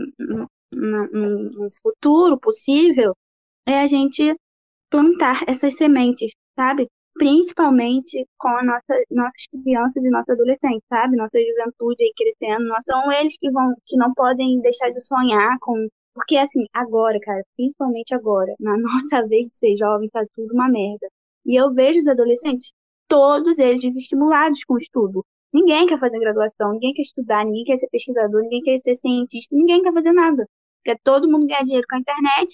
num 0.71 1.67
futuro 1.81 2.39
possível, 2.39 3.13
é 3.65 3.79
a 3.79 3.87
gente 3.87 4.35
plantar 4.89 5.43
essas 5.47 5.75
sementes, 5.75 6.31
sabe? 6.55 6.87
Principalmente 7.15 8.25
com 8.37 8.49
a 8.49 8.63
nossa, 8.63 9.03
nossas 9.11 9.47
crianças 9.63 10.03
e 10.03 10.09
nossos 10.09 10.29
adolescentes, 10.29 10.83
sabe? 10.89 11.17
Nossa 11.17 11.39
juventude 11.39 12.03
aí 12.03 12.13
crescendo. 12.15 12.65
São 12.85 13.11
eles 13.11 13.35
que 13.39 13.49
vão, 13.51 13.73
que 13.85 13.97
não 13.97 14.13
podem 14.13 14.61
deixar 14.61 14.89
de 14.91 15.01
sonhar 15.01 15.57
com. 15.61 15.87
Porque, 16.13 16.37
assim, 16.37 16.65
agora, 16.73 17.19
cara, 17.19 17.43
principalmente 17.55 18.13
agora, 18.13 18.53
na 18.59 18.77
nossa 18.77 19.27
vez 19.27 19.47
de 19.49 19.57
ser 19.57 19.77
jovem, 19.77 20.09
tá 20.09 20.23
tudo 20.35 20.53
uma 20.53 20.69
merda. 20.69 21.07
E 21.45 21.55
eu 21.59 21.73
vejo 21.73 21.99
os 21.99 22.07
adolescentes 22.07 22.71
todos 23.07 23.57
eles 23.59 23.81
desestimulados 23.81 24.63
com 24.65 24.75
o 24.75 24.77
estudo. 24.77 25.25
Ninguém 25.53 25.87
quer 25.87 25.99
fazer 25.99 26.19
graduação, 26.19 26.73
ninguém 26.73 26.93
quer 26.93 27.01
estudar, 27.03 27.45
ninguém 27.45 27.63
quer 27.65 27.77
ser 27.77 27.87
pesquisador, 27.89 28.41
ninguém 28.41 28.61
quer 28.61 28.79
ser 28.79 28.95
cientista, 28.95 29.55
ninguém 29.55 29.81
quer 29.81 29.93
fazer 29.93 30.11
nada. 30.11 30.47
Quer 30.83 30.97
todo 31.03 31.29
mundo 31.29 31.47
ganhar 31.47 31.63
dinheiro 31.63 31.87
com 31.89 31.95
a 31.95 31.99
internet 31.99 32.53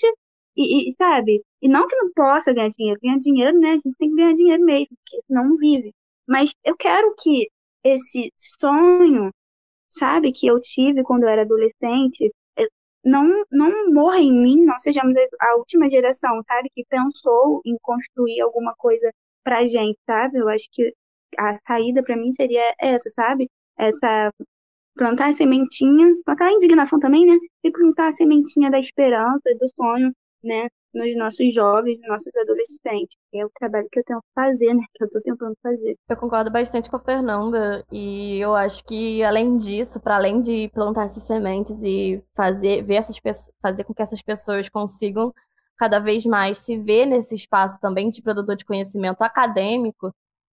e, 0.56 0.90
e, 0.90 0.92
sabe? 0.94 1.44
E 1.62 1.68
não 1.68 1.88
que 1.88 1.96
não 1.96 2.12
possa 2.14 2.54
ganhar 2.54 2.70
dinheiro, 2.78 3.00
ganhar 3.02 3.20
dinheiro, 3.20 3.60
né? 3.60 3.72
A 3.72 3.76
gente 3.76 3.94
tem 3.98 4.10
que 4.10 4.16
ganhar 4.16 4.34
dinheiro 4.36 4.64
mesmo, 4.64 4.88
porque 4.98 5.22
senão 5.28 5.50
não 5.50 5.58
vive. 5.58 5.94
Mas 6.28 6.54
eu 6.64 6.76
quero 6.78 7.14
que 7.16 7.50
esse 7.84 8.32
sonho, 8.60 9.32
sabe, 9.90 10.32
que 10.32 10.48
eu 10.48 10.60
tive 10.62 11.04
quando 11.04 11.24
eu 11.24 11.30
era 11.30 11.44
adolescente, 11.44 12.32
não, 13.04 13.44
não 13.52 13.94
morra 13.94 14.20
em 14.20 14.32
mim, 14.32 14.64
não 14.64 14.80
sejamos 14.80 15.14
a 15.40 15.56
última 15.58 15.90
geração, 15.90 16.42
sabe, 16.48 16.70
que 16.74 16.86
pensou 16.90 17.62
em 17.66 17.78
construir 17.82 18.42
alguma 18.42 18.74
coisa 18.76 19.12
pra 19.44 19.68
gente, 19.68 19.98
sabe? 20.06 20.38
Eu 20.38 20.48
acho 20.50 20.68
que 20.72 20.94
a 21.38 21.58
saída 21.68 22.04
para 22.04 22.16
mim 22.18 22.32
seria 22.32 22.74
essa, 22.80 23.10
sabe? 23.10 23.50
Essa 23.78 24.32
plantar 24.96 25.30
a 25.30 25.32
sementinha, 25.32 26.16
plantar 26.26 26.48
a 26.48 26.54
indignação 26.54 27.00
também, 27.00 27.26
né? 27.26 27.38
E 27.64 27.72
plantar 27.72 28.10
a 28.10 28.14
sementinha 28.14 28.70
da 28.70 28.80
esperança, 28.80 29.42
do 29.60 29.68
sonho, 29.76 30.12
né? 30.44 30.68
Nos 30.94 31.18
nossos 31.18 31.54
jovens, 31.54 31.98
nos 32.00 32.08
nossos 32.08 32.36
adolescentes. 32.36 33.18
É 33.34 33.44
o 33.44 33.50
trabalho 33.58 33.88
que 33.92 34.00
eu 34.00 34.04
tenho 34.04 34.20
que 34.20 34.28
fazer, 34.36 34.74
né? 34.74 34.84
Que 34.94 35.04
eu 35.04 35.10
tô 35.10 35.22
tentando 35.22 35.56
fazer. 35.62 35.96
Eu 36.08 36.18
concordo 36.18 36.52
bastante 36.52 36.90
com 36.90 36.98
a 36.98 37.04
Fernanda 37.04 37.84
e 37.92 38.40
eu 38.40 38.56
acho 38.56 38.84
que 38.86 39.24
além 39.24 39.58
disso, 39.58 40.00
para 40.00 40.16
além 40.16 40.40
de 40.40 40.70
plantar 40.74 41.06
essas 41.06 41.24
sementes 41.24 41.84
e 41.84 42.24
fazer 42.36 42.84
ver 42.84 42.96
essas 42.96 43.20
pessoas, 43.20 43.52
fazer 43.62 43.84
com 43.84 43.94
que 43.94 44.02
essas 44.04 44.22
pessoas 44.22 44.70
consigam 44.70 45.34
cada 45.78 46.00
vez 46.00 46.26
mais 46.26 46.60
se 46.60 46.78
vê 46.78 47.06
nesse 47.06 47.34
espaço 47.34 47.80
também 47.80 48.10
de 48.12 48.22
produtor 48.22 48.56
de 48.56 48.64
conhecimento 48.64 49.22
acadêmico, 49.24 50.14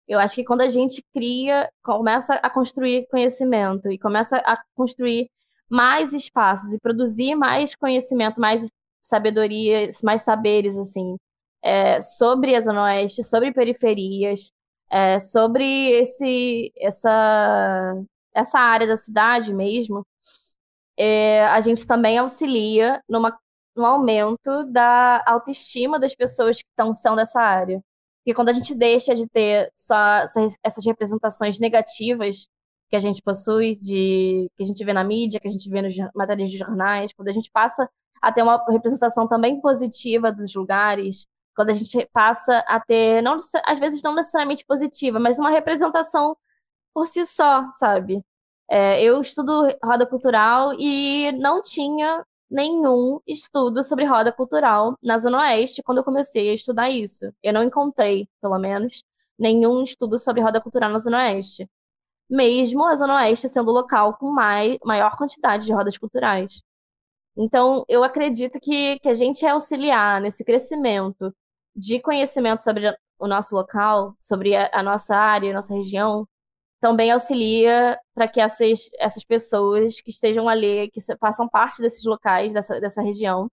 eu 0.10 0.20
acho 0.20 0.36
que 0.36 0.44
quando 0.44 0.62
a 0.62 0.70
gente 0.70 1.04
cria, 1.14 1.70
começa 1.84 2.36
a 2.36 2.50
construir 2.50 3.08
conhecimento 3.10 3.92
e 3.92 4.00
começa 4.00 4.38
a 4.38 4.62
construir 4.76 5.30
mais 5.70 6.14
espaços 6.14 6.74
e 6.74 6.80
produzir 6.80 7.36
mais 7.36 7.76
conhecimento, 7.76 8.42
mais 8.42 8.70
sabedoria, 9.04 9.90
mais 10.04 10.24
saberes, 10.24 10.78
assim, 10.78 11.16
é, 11.64 12.02
sobre 12.02 12.56
a 12.56 12.62
Zona 12.62 12.84
Oeste, 12.86 13.24
sobre 13.24 13.54
periferias, 13.54 14.52
é, 14.90 15.20
sobre 15.20 15.92
esse, 15.92 16.72
essa, 16.78 17.96
essa 18.34 18.60
área 18.60 18.88
da 18.88 18.98
cidade 18.98 19.54
mesmo, 19.54 20.06
é, 20.98 21.46
a 21.46 21.62
gente 21.62 21.86
também 21.86 22.18
auxilia 22.18 23.02
numa 23.08 23.38
no 23.76 23.86
aumento 23.86 24.66
da 24.66 25.24
autoestima 25.26 26.00
das 26.00 26.14
pessoas 26.16 26.58
que 26.62 26.68
estão 26.70 26.94
são 26.94 27.16
dessa 27.16 27.42
área. 27.42 27.82
Porque 28.30 28.36
quando 28.36 28.50
a 28.50 28.54
gente 28.54 28.76
deixa 28.76 29.16
de 29.16 29.28
ter 29.28 29.72
só 29.76 30.24
essas 30.64 30.86
representações 30.86 31.58
negativas 31.58 32.48
que 32.88 32.96
a 32.96 33.00
gente 33.00 33.24
possui, 33.24 33.76
de 33.78 34.48
que 34.56 34.64
a 34.64 34.68
gente 34.68 34.86
vê 34.86 34.94
na 34.94 35.04
mídia, 35.04 35.40
que 35.40 35.48
a 35.48 35.52
gente 35.52 35.68
vê 35.68 35.82
nos 35.82 35.96
matérias 36.14 36.52
de 36.52 36.58
jornais, 36.60 37.12
quando 37.12 37.30
a 37.30 37.32
gente 37.32 37.50
passa 37.50 37.90
a 38.22 38.32
ter 38.32 38.44
uma 38.44 38.64
representação 38.70 39.28
também 39.28 39.60
positiva 39.60 40.32
dos 40.32 40.54
lugares, 40.54 41.26
quando 41.56 41.72
a 41.72 41.74
gente 41.74 42.08
passa 42.14 42.60
a 42.68 42.80
ter, 42.80 43.24
não, 43.24 43.40
às 43.66 43.80
vezes 43.80 44.04
não 44.04 44.14
necessariamente 44.14 44.64
positiva, 44.64 45.20
mas 45.20 45.40
uma 45.40 45.50
representação 45.50 46.38
por 46.94 47.08
si 47.08 47.26
só, 47.26 47.68
sabe? 47.72 48.24
É, 48.70 49.02
eu 49.02 49.20
estudo 49.22 49.76
roda 49.84 50.06
cultural 50.06 50.72
e 50.78 51.32
não 51.32 51.64
tinha 51.64 52.24
nenhum 52.50 53.20
estudo 53.28 53.84
sobre 53.84 54.06
roda 54.06 54.32
cultural 54.32 54.98
na 55.04 55.18
Zona 55.18 55.40
Oeste 55.42 55.84
quando 55.84 56.00
eu 56.00 56.04
comecei 56.04 56.50
a 56.50 56.54
estudar 56.54 56.90
isso. 56.90 57.32
Eu 57.44 57.54
não 57.54 57.64
encontrei, 57.64 58.28
pelo 58.42 58.58
menos, 58.60 59.04
nenhum 59.38 59.84
estudo 59.84 60.18
sobre 60.20 60.42
roda 60.42 60.62
cultural 60.62 60.92
na 60.92 61.00
Zona 61.00 61.20
Oeste. 61.20 61.70
Mesmo 62.30 62.86
a 62.86 62.96
Zona 62.96 63.16
Oeste 63.18 63.50
sendo 63.50 63.70
o 63.72 63.74
local 63.74 64.18
com 64.18 64.32
mais, 64.32 64.78
maior 64.84 65.18
quantidade 65.18 65.66
de 65.66 65.74
rodas 65.74 65.98
culturais. 65.98 66.62
Então, 67.38 67.86
eu 67.88 68.04
acredito 68.04 68.60
que, 68.60 69.00
que 69.00 69.10
a 69.10 69.14
gente 69.14 69.46
é 69.46 69.50
auxiliar 69.50 70.22
nesse 70.22 70.44
crescimento 70.44 71.34
de 71.76 72.00
conhecimento 72.02 72.62
sobre 72.62 72.94
o 73.18 73.28
nosso 73.28 73.56
local, 73.56 74.16
sobre 74.20 74.56
a, 74.56 74.70
a 74.74 74.84
nossa 74.84 75.16
área, 75.16 75.52
a 75.52 75.54
nossa 75.54 75.74
região, 75.74 76.28
também 76.80 77.12
auxilia 77.12 78.00
para 78.14 78.28
que 78.28 78.40
essas, 78.40 78.90
essas 79.00 79.24
pessoas 79.24 80.02
que 80.02 80.12
estejam 80.12 80.48
ali, 80.48 80.90
que 80.92 81.02
façam 81.20 81.48
parte 81.48 81.82
desses 81.82 82.06
locais, 82.06 82.54
dessa, 82.54 82.80
dessa 82.80 83.02
região, 83.02 83.50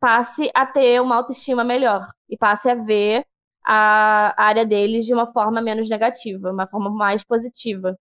passe 0.00 0.50
a 0.54 0.66
ter 0.66 1.00
uma 1.00 1.16
autoestima 1.16 1.64
melhor 1.64 2.10
e 2.28 2.36
passe 2.36 2.68
a 2.70 2.74
ver 2.74 3.24
a 3.66 4.34
área 4.42 4.66
deles 4.66 5.06
de 5.06 5.14
uma 5.14 5.26
forma 5.32 5.62
menos 5.62 5.88
negativa, 5.88 6.52
uma 6.52 6.66
forma 6.66 6.90
mais 6.90 7.24
positiva. 7.24 7.96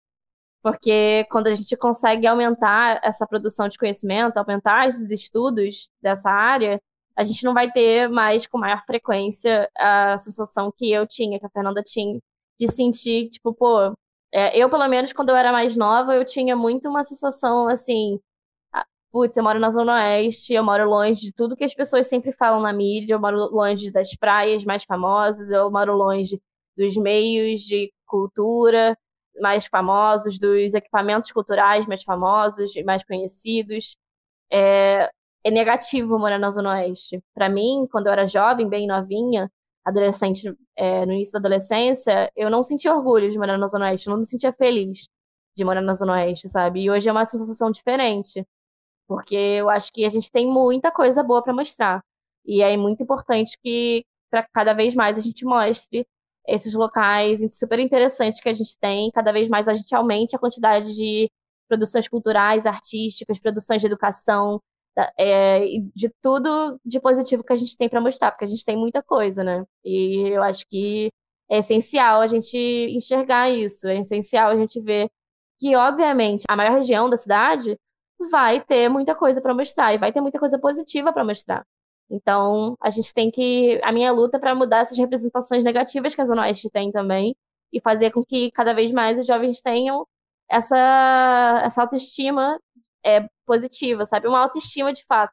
Porque 0.63 1.27
quando 1.31 1.49
a 1.49 1.55
gente 1.55 1.77
consegue 1.77 2.27
aumentar 2.27 3.01
essa 3.03 3.27
produção 3.27 3.69
de 3.69 3.79
conhecimento, 3.79 4.37
aumentar 4.39 4.89
esses 4.89 5.11
estudos 5.11 5.91
dessa 6.03 6.31
área, 6.31 6.81
a 7.17 7.25
gente 7.25 7.45
não 7.45 7.55
vai 7.55 7.71
ter 7.71 8.09
mais 8.09 8.47
com 8.47 8.59
maior 8.59 8.83
frequência 8.87 9.69
a 9.77 10.17
sensação 10.19 10.73
que 10.77 10.91
eu 10.91 11.07
tinha, 11.07 11.39
que 11.39 11.47
a 11.47 11.51
Fernanda 11.51 11.83
tinha, 11.83 12.19
de 12.59 12.73
sentir, 12.73 13.29
tipo, 13.31 13.55
pô, 13.55 13.95
é, 14.33 14.57
eu, 14.59 14.71
pelo 14.71 14.87
menos, 14.89 15.13
quando 15.13 15.31
eu 15.31 15.37
era 15.37 15.53
mais 15.53 15.77
nova, 15.77 16.15
eu 16.15 16.25
tinha 16.25 16.57
muito 16.57 16.89
uma 16.89 17.05
sensação 17.05 17.69
assim, 17.69 18.21
putz, 19.11 19.37
eu 19.37 19.43
moro 19.45 19.59
na 19.59 19.71
Zona 19.71 19.95
Oeste, 19.95 20.55
eu 20.55 20.65
moro 20.65 20.89
longe 20.89 21.21
de 21.23 21.33
tudo 21.33 21.57
que 21.57 21.65
as 21.65 21.75
pessoas 21.75 22.07
sempre 22.09 22.33
falam 22.33 22.61
na 22.61 22.73
mídia, 22.73 23.15
eu 23.15 23.21
moro 23.21 23.37
longe 23.53 23.91
das 23.91 24.15
praias 24.17 24.65
mais 24.65 24.85
famosas, 24.85 25.51
eu 25.51 25.71
moro 25.71 25.95
longe 25.97 26.41
dos 26.77 26.97
meios 26.97 27.63
de 27.63 27.93
cultura 28.07 28.97
mais 29.41 29.67
famosos, 29.67 30.39
dos 30.39 30.75
equipamentos 30.75 31.33
culturais 31.33 31.87
mais 31.87 32.03
famosos 32.03 32.73
mais 32.85 33.05
conhecidos. 33.05 33.97
É, 34.53 35.11
é 35.45 35.51
negativo 35.51 36.19
morar 36.19 36.39
na 36.39 36.51
Zona 36.51 36.73
Oeste. 36.75 37.21
Para 37.35 37.49
mim, 37.49 37.87
quando 37.91 38.07
eu 38.09 38.13
era 38.13 38.27
jovem, 38.27 38.69
bem 38.69 38.87
novinha, 38.87 39.51
adolescente, 39.85 40.55
é, 40.77 41.07
no 41.07 41.13
início 41.13 41.33
da 41.35 41.39
adolescência, 41.41 42.31
eu 42.37 42.51
não 42.51 42.63
sentia 42.63 42.95
orgulho 42.95 43.31
de 43.31 43.39
morar 43.39 43.59
na 43.59 43.67
Zona 43.69 43.87
Oeste, 43.87 44.09
eu 44.09 44.13
não 44.13 44.21
me 44.21 44.27
sentia 44.27 44.53
feliz 44.53 45.09
de 45.57 45.65
morar 45.65 45.81
na 45.83 45.95
Zona 45.95 46.15
Oeste, 46.15 46.49
sabe? 46.49 46.83
E 46.83 46.91
hoje 46.91 47.09
é 47.09 47.13
uma 47.13 47.25
sensação 47.25 47.71
diferente 47.71 48.45
porque 49.11 49.35
eu 49.35 49.69
acho 49.69 49.93
que 49.93 50.05
a 50.05 50.09
gente 50.09 50.31
tem 50.31 50.47
muita 50.47 50.93
coisa 50.93 51.21
boa 51.21 51.43
para 51.43 51.53
mostrar. 51.53 52.01
E 52.47 52.63
é 52.63 52.77
muito 52.77 53.03
importante 53.03 53.59
que 53.61 54.05
para 54.31 54.47
cada 54.55 54.73
vez 54.73 54.95
mais 54.95 55.19
a 55.19 55.21
gente 55.21 55.45
mostre 55.45 56.07
esses 56.47 56.73
locais 56.75 57.41
super 57.51 57.81
interessantes 57.81 58.41
que 58.41 58.49
a 58.49 58.55
gente 58.55 58.79
tem, 58.79 59.11
cada 59.11 59.33
vez 59.33 59.49
mais 59.49 59.67
a 59.67 59.75
gente 59.75 59.93
aumente 59.97 60.37
a 60.37 60.39
quantidade 60.39 60.95
de 60.95 61.29
produções 61.69 62.09
culturais, 62.09 62.67
artísticas, 62.67 63.41
produções 63.41 63.81
de 63.81 63.89
educação, 63.89 64.61
é, 65.19 65.61
de 65.95 66.11
tudo 66.23 66.79
de 66.85 67.01
positivo 67.01 67.45
que 67.45 67.53
a 67.53 67.57
gente 67.57 67.77
tem 67.77 67.89
para 67.89 68.01
mostrar, 68.01 68.31
porque 68.31 68.45
a 68.45 68.49
gente 68.49 68.65
tem 68.65 68.77
muita 68.77 69.03
coisa, 69.03 69.43
né? 69.45 69.65
E 69.85 70.29
eu 70.31 70.43
acho 70.43 70.65
que 70.69 71.11
é 71.51 71.59
essencial 71.59 72.21
a 72.21 72.27
gente 72.27 72.57
enxergar 72.57 73.51
isso, 73.51 73.89
é 73.89 73.99
essencial 73.99 74.51
a 74.51 74.57
gente 74.57 74.81
ver 74.81 75.11
que, 75.59 75.77
obviamente, 75.77 76.45
a 76.49 76.57
maior 76.57 76.77
região 76.77 77.11
da 77.11 77.17
cidade 77.17 77.79
vai 78.31 78.61
ter 78.63 78.89
muita 78.89 79.15
coisa 79.15 79.41
para 79.41 79.55
mostrar 79.55 79.95
e 79.95 79.99
vai 79.99 80.13
ter 80.13 80.21
muita 80.21 80.39
coisa 80.39 80.59
positiva 80.59 81.13
para 81.13 81.25
mostrar. 81.25 81.65
Então, 82.11 82.77
a 82.81 82.91
gente 82.91 83.15
tem 83.15 83.31
que. 83.31 83.81
A 83.85 83.93
minha 83.93 84.13
luta 84.13 84.37
é 84.37 84.41
para 84.41 84.55
mudar 84.55 84.81
essas 84.81 84.99
representações 84.99 85.65
negativas 85.65 86.15
que 86.15 86.21
a 86.21 86.25
Zona 86.25 86.43
Oeste 86.43 86.71
tem 86.71 86.91
também 86.91 87.37
e 87.73 87.81
fazer 87.81 88.11
com 88.11 88.25
que 88.25 88.51
cada 88.53 88.75
vez 88.75 88.93
mais 88.93 89.19
os 89.19 89.27
jovens 89.27 89.63
tenham 89.63 90.07
essa, 90.51 91.63
essa 91.65 91.83
autoestima 91.83 92.59
é, 93.05 93.29
positiva, 93.51 94.05
sabe? 94.05 94.29
Uma 94.29 94.39
autoestima 94.39 94.93
de 94.93 95.05
fato, 95.05 95.33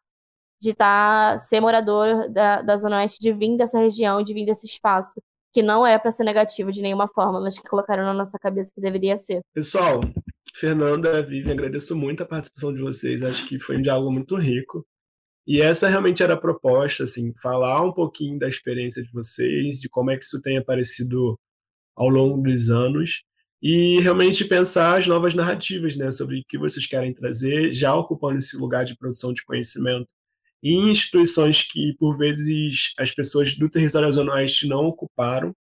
de 0.59 0.73
tá, 0.73 1.37
ser 1.37 1.59
morador 1.59 2.27
da, 2.31 2.63
da 2.63 2.75
Zona 2.75 2.97
Oeste, 2.97 3.19
de 3.19 3.31
vir 3.31 3.55
dessa 3.55 3.77
região, 3.77 4.23
de 4.23 4.33
vir 4.33 4.43
desse 4.43 4.65
espaço, 4.65 5.21
que 5.53 5.61
não 5.61 5.85
é 5.85 5.99
para 5.99 6.11
ser 6.11 6.23
negativo 6.23 6.71
de 6.71 6.81
nenhuma 6.81 7.07
forma, 7.07 7.39
mas 7.39 7.59
que 7.59 7.69
colocaram 7.69 8.03
na 8.03 8.13
nossa 8.15 8.39
cabeça 8.39 8.71
que 8.73 8.81
deveria 8.81 9.15
ser. 9.17 9.41
Pessoal, 9.53 10.01
Fernanda, 10.55 11.21
Vivian, 11.21 11.53
agradeço 11.53 11.95
muito 11.95 12.23
a 12.23 12.25
participação 12.25 12.73
de 12.73 12.81
vocês. 12.81 13.21
Acho 13.21 13.47
que 13.47 13.59
foi 13.59 13.77
um 13.77 13.81
diálogo 13.83 14.11
muito 14.11 14.35
rico. 14.35 14.83
E 15.45 15.61
essa 15.61 15.87
realmente 15.87 16.23
era 16.23 16.33
a 16.33 16.41
proposta, 16.41 17.03
assim, 17.03 17.31
falar 17.39 17.83
um 17.83 17.93
pouquinho 17.93 18.39
da 18.39 18.49
experiência 18.49 19.03
de 19.03 19.11
vocês, 19.11 19.75
de 19.79 19.87
como 19.87 20.09
é 20.09 20.17
que 20.17 20.23
isso 20.23 20.41
tem 20.41 20.57
aparecido 20.57 21.37
ao 21.95 22.09
longo 22.09 22.41
dos 22.41 22.71
anos 22.71 23.26
e 23.61 23.99
realmente 24.01 24.45
pensar 24.45 24.97
as 24.97 25.07
novas 25.07 25.33
narrativas, 25.33 25.95
né, 25.95 26.11
sobre 26.11 26.39
o 26.39 26.43
que 26.47 26.57
vocês 26.57 26.85
querem 26.85 27.13
trazer, 27.13 27.73
já 27.73 27.95
ocupando 27.95 28.39
esse 28.39 28.55
lugar 28.57 28.85
de 28.85 28.95
produção 28.97 29.33
de 29.33 29.43
conhecimento 29.43 30.07
em 30.63 30.89
instituições 30.89 31.63
que, 31.63 31.95
por 31.99 32.17
vezes, 32.17 32.93
as 32.97 33.11
pessoas 33.11 33.55
do 33.55 33.69
território 33.69 34.11
zona 34.11 34.33
oeste 34.33 34.67
não 34.67 34.85
ocuparam, 34.85 35.55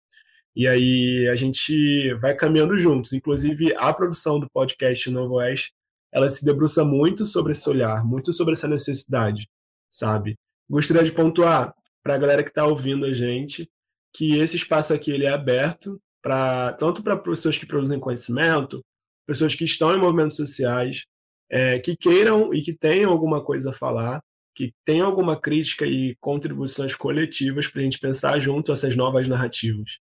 e 0.54 0.66
aí 0.66 1.28
a 1.28 1.36
gente 1.36 2.14
vai 2.14 2.34
caminhando 2.34 2.78
juntos. 2.78 3.12
Inclusive, 3.12 3.74
a 3.76 3.92
produção 3.92 4.40
do 4.40 4.48
podcast 4.50 5.10
Novo 5.10 5.34
Oeste, 5.34 5.72
ela 6.10 6.28
se 6.30 6.44
debruça 6.44 6.82
muito 6.82 7.26
sobre 7.26 7.52
esse 7.52 7.68
olhar, 7.68 8.02
muito 8.04 8.32
sobre 8.32 8.54
essa 8.54 8.66
necessidade, 8.66 9.46
sabe? 9.90 10.38
Gostaria 10.68 11.04
de 11.04 11.12
pontuar 11.12 11.74
para 12.02 12.14
a 12.14 12.18
galera 12.18 12.42
que 12.42 12.48
está 12.48 12.64
ouvindo 12.64 13.04
a 13.04 13.12
gente 13.12 13.68
que 14.14 14.38
esse 14.38 14.56
espaço 14.56 14.94
aqui 14.94 15.10
ele 15.10 15.26
é 15.26 15.30
aberto 15.30 16.00
para 16.26 16.72
tanto 16.72 17.04
para 17.04 17.16
pessoas 17.16 17.56
que 17.56 17.64
produzem 17.64 18.00
conhecimento, 18.00 18.84
pessoas 19.28 19.54
que 19.54 19.62
estão 19.62 19.94
em 19.94 20.00
movimentos 20.00 20.36
sociais, 20.36 21.04
é, 21.48 21.78
que 21.78 21.96
queiram 21.96 22.52
e 22.52 22.62
que 22.62 22.72
tenham 22.72 23.12
alguma 23.12 23.40
coisa 23.40 23.70
a 23.70 23.72
falar, 23.72 24.20
que 24.52 24.72
tenham 24.84 25.06
alguma 25.06 25.40
crítica 25.40 25.86
e 25.86 26.16
contribuições 26.20 26.96
coletivas 26.96 27.68
para 27.68 27.80
a 27.80 27.84
gente 27.84 28.00
pensar 28.00 28.40
junto 28.40 28.72
essas 28.72 28.96
novas 28.96 29.28
narrativas. 29.28 29.98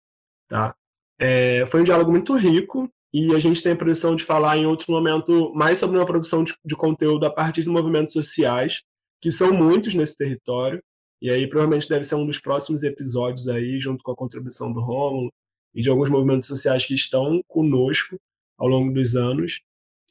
Tá? 0.49 0.73
É, 1.19 1.63
foi 1.67 1.81
um 1.81 1.83
diálogo 1.83 2.09
muito 2.09 2.35
rico 2.35 2.89
e 3.13 3.35
a 3.35 3.37
gente 3.37 3.61
tem 3.61 3.73
a 3.73 3.77
produção 3.77 4.15
de 4.15 4.23
falar 4.23 4.57
em 4.57 4.65
outro 4.65 4.91
momento 4.91 5.53
mais 5.53 5.77
sobre 5.77 5.95
uma 5.95 6.07
produção 6.07 6.43
de, 6.43 6.55
de 6.65 6.75
conteúdo 6.75 7.23
a 7.27 7.29
partir 7.29 7.61
de 7.61 7.69
movimentos 7.69 8.13
sociais, 8.13 8.81
que 9.21 9.31
são 9.31 9.53
muitos 9.53 9.93
nesse 9.93 10.17
território, 10.17 10.81
e 11.21 11.29
aí 11.29 11.45
provavelmente 11.45 11.87
deve 11.87 12.03
ser 12.03 12.15
um 12.15 12.25
dos 12.25 12.39
próximos 12.39 12.81
episódios 12.81 13.47
aí, 13.47 13.79
junto 13.79 14.03
com 14.03 14.11
a 14.11 14.15
contribuição 14.15 14.73
do 14.73 14.81
Rômulo 14.81 15.31
e 15.75 15.81
de 15.81 15.89
alguns 15.89 16.09
movimentos 16.09 16.47
sociais 16.47 16.85
que 16.85 16.93
estão 16.93 17.41
conosco 17.47 18.17
ao 18.57 18.67
longo 18.67 18.93
dos 18.93 19.15
anos. 19.15 19.61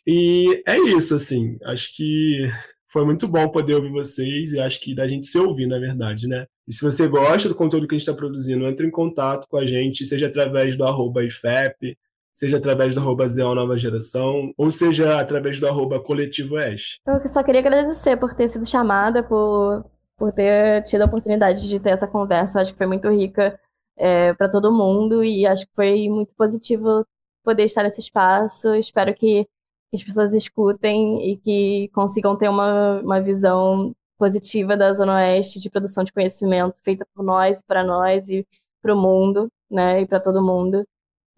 E 0.07 0.63
é 0.67 0.79
isso, 0.79 1.15
assim, 1.15 1.57
acho 1.65 1.97
que 1.97 2.51
foi 2.87 3.05
muito 3.05 3.27
bom 3.27 3.49
poder 3.49 3.75
ouvir 3.75 3.91
vocês 3.91 4.53
e 4.53 4.61
acho 4.61 4.79
que 4.81 4.95
da 4.95 5.07
gente 5.07 5.27
se 5.27 5.39
ouvir, 5.39 5.67
na 5.67 5.79
verdade, 5.79 6.29
né? 6.29 6.47
E 6.69 6.73
se 6.73 6.85
você 6.85 7.09
gosta 7.09 7.49
do 7.49 7.55
conteúdo 7.55 7.89
que 7.89 7.95
a 7.95 7.99
gente 7.99 8.07
está 8.07 8.17
produzindo, 8.17 8.67
entre 8.67 8.87
em 8.87 8.91
contato 8.91 9.49
com 9.49 9.57
a 9.57 9.67
gente, 9.67 10.07
seja 10.07 10.27
através 10.27 10.77
do 10.77 10.85
arroba 10.85 11.25
IFEP, 11.25 11.97
seja 12.33 12.59
através 12.59 12.95
do 12.95 13.01
arroba 13.01 13.27
ZEO 13.27 13.55
Nova 13.55 13.77
Geração, 13.79 14.53
ou 14.57 14.71
seja 14.71 15.19
através 15.19 15.59
do 15.59 15.67
arroba 15.67 16.01
Coletivo 16.01 16.55
Oeste. 16.57 17.01
Eu 17.07 17.27
só 17.27 17.43
queria 17.43 17.61
agradecer 17.61 18.17
por 18.17 18.35
ter 18.35 18.49
sido 18.49 18.67
chamada, 18.67 19.23
por, 19.23 19.85
por 20.17 20.33
ter 20.33 20.83
tido 20.85 21.03
a 21.03 21.07
oportunidade 21.07 21.69
de 21.69 21.81
ter 21.81 21.91
essa 21.91 22.07
conversa. 22.07 22.61
Acho 22.61 22.73
que 22.73 22.79
foi 22.79 22.87
muito 22.87 23.09
rica 23.09 23.59
é, 23.97 24.35
para 24.35 24.49
todo 24.49 24.73
mundo 24.73 25.25
e 25.25 25.47
acho 25.47 25.67
que 25.67 25.75
foi 25.75 26.09
muito 26.09 26.35
positivo 26.35 27.07
poder 27.45 27.65
estar 27.65 27.83
nesse 27.83 28.01
espaço. 28.01 28.75
Espero 28.75 29.15
que 29.15 29.47
as 29.93 30.03
pessoas 30.03 30.33
escutem 30.35 31.33
e 31.33 31.37
que 31.37 31.89
consigam 31.95 32.37
ter 32.37 32.49
uma, 32.49 33.01
uma 33.01 33.21
visão 33.21 33.95
positiva 34.19 34.77
da 34.77 34.93
Zona 34.93 35.17
Oeste 35.17 35.61
de 35.61 35.71
produção 35.71 36.05
de 36.05 36.13
conhecimento 36.13 36.77
feita 36.83 37.07
por 37.15 37.23
nós, 37.25 37.63
para 37.63 37.85
nós 37.85 38.29
e 38.29 38.47
para 38.83 38.95
o 38.95 39.01
mundo, 39.01 39.49
né, 39.71 40.03
e 40.03 40.07
para 40.07 40.21
todo 40.21 40.45
mundo. 40.45 40.85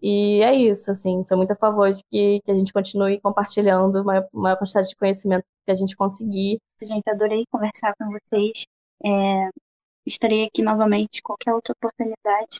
E 0.01 0.41
é 0.43 0.53
isso, 0.53 0.91
assim, 0.91 1.23
sou 1.23 1.37
muito 1.37 1.51
a 1.51 1.55
favor 1.55 1.91
de 1.91 2.03
que, 2.09 2.41
que 2.45 2.51
a 2.51 2.53
gente 2.53 2.71
continue 2.71 3.19
compartilhando 3.19 4.01
uma, 4.01 4.27
uma 4.31 4.55
quantidade 4.55 4.89
de 4.89 4.95
conhecimento 4.95 5.43
que 5.65 5.71
a 5.71 5.75
gente 5.75 5.95
conseguir. 5.95 6.59
Gente, 6.81 7.09
adorei 7.09 7.45
conversar 7.51 7.93
com 7.97 8.11
vocês. 8.11 8.65
É, 9.03 9.49
estarei 10.07 10.45
aqui 10.45 10.61
novamente 10.61 11.21
qualquer 11.21 11.53
outra 11.53 11.73
oportunidade, 11.73 12.59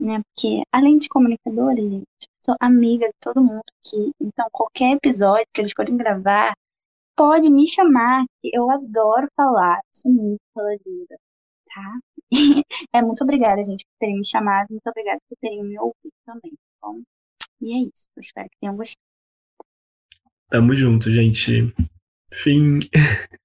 né? 0.00 0.22
Porque 0.22 0.62
além 0.72 0.98
de 0.98 1.08
comunicadora, 1.08 1.76
gente, 1.76 2.06
sou 2.44 2.54
amiga 2.60 3.06
de 3.06 3.14
todo 3.20 3.42
mundo 3.42 3.62
aqui. 3.80 4.12
Então, 4.20 4.46
qualquer 4.52 4.96
episódio 4.96 5.46
que 5.52 5.60
eles 5.60 5.72
forem 5.74 5.96
gravar, 5.96 6.54
pode 7.16 7.50
me 7.50 7.66
chamar, 7.66 8.24
que 8.40 8.50
eu 8.52 8.70
adoro 8.70 9.26
falar. 9.36 9.80
Sou 9.96 10.12
muito 10.12 10.40
faladeira, 10.52 11.18
tá? 11.66 11.98
é, 12.92 13.02
muito 13.02 13.22
obrigada, 13.24 13.64
gente, 13.64 13.84
por 13.84 13.98
terem 13.98 14.18
me 14.18 14.26
chamado. 14.26 14.68
Muito 14.70 14.86
obrigada 14.86 15.18
por 15.28 15.36
terem 15.38 15.64
me 15.64 15.78
ouvido 15.78 16.14
também, 16.24 16.52
tá 16.52 16.88
bom? 16.88 17.02
E 17.60 17.72
é 17.72 17.88
isso. 17.88 18.08
Espero 18.18 18.48
que 18.50 18.58
tenham 18.60 18.76
gostado. 18.76 18.98
Tamo 20.50 20.74
junto, 20.76 21.10
gente. 21.10 21.74
Fim. 22.32 22.80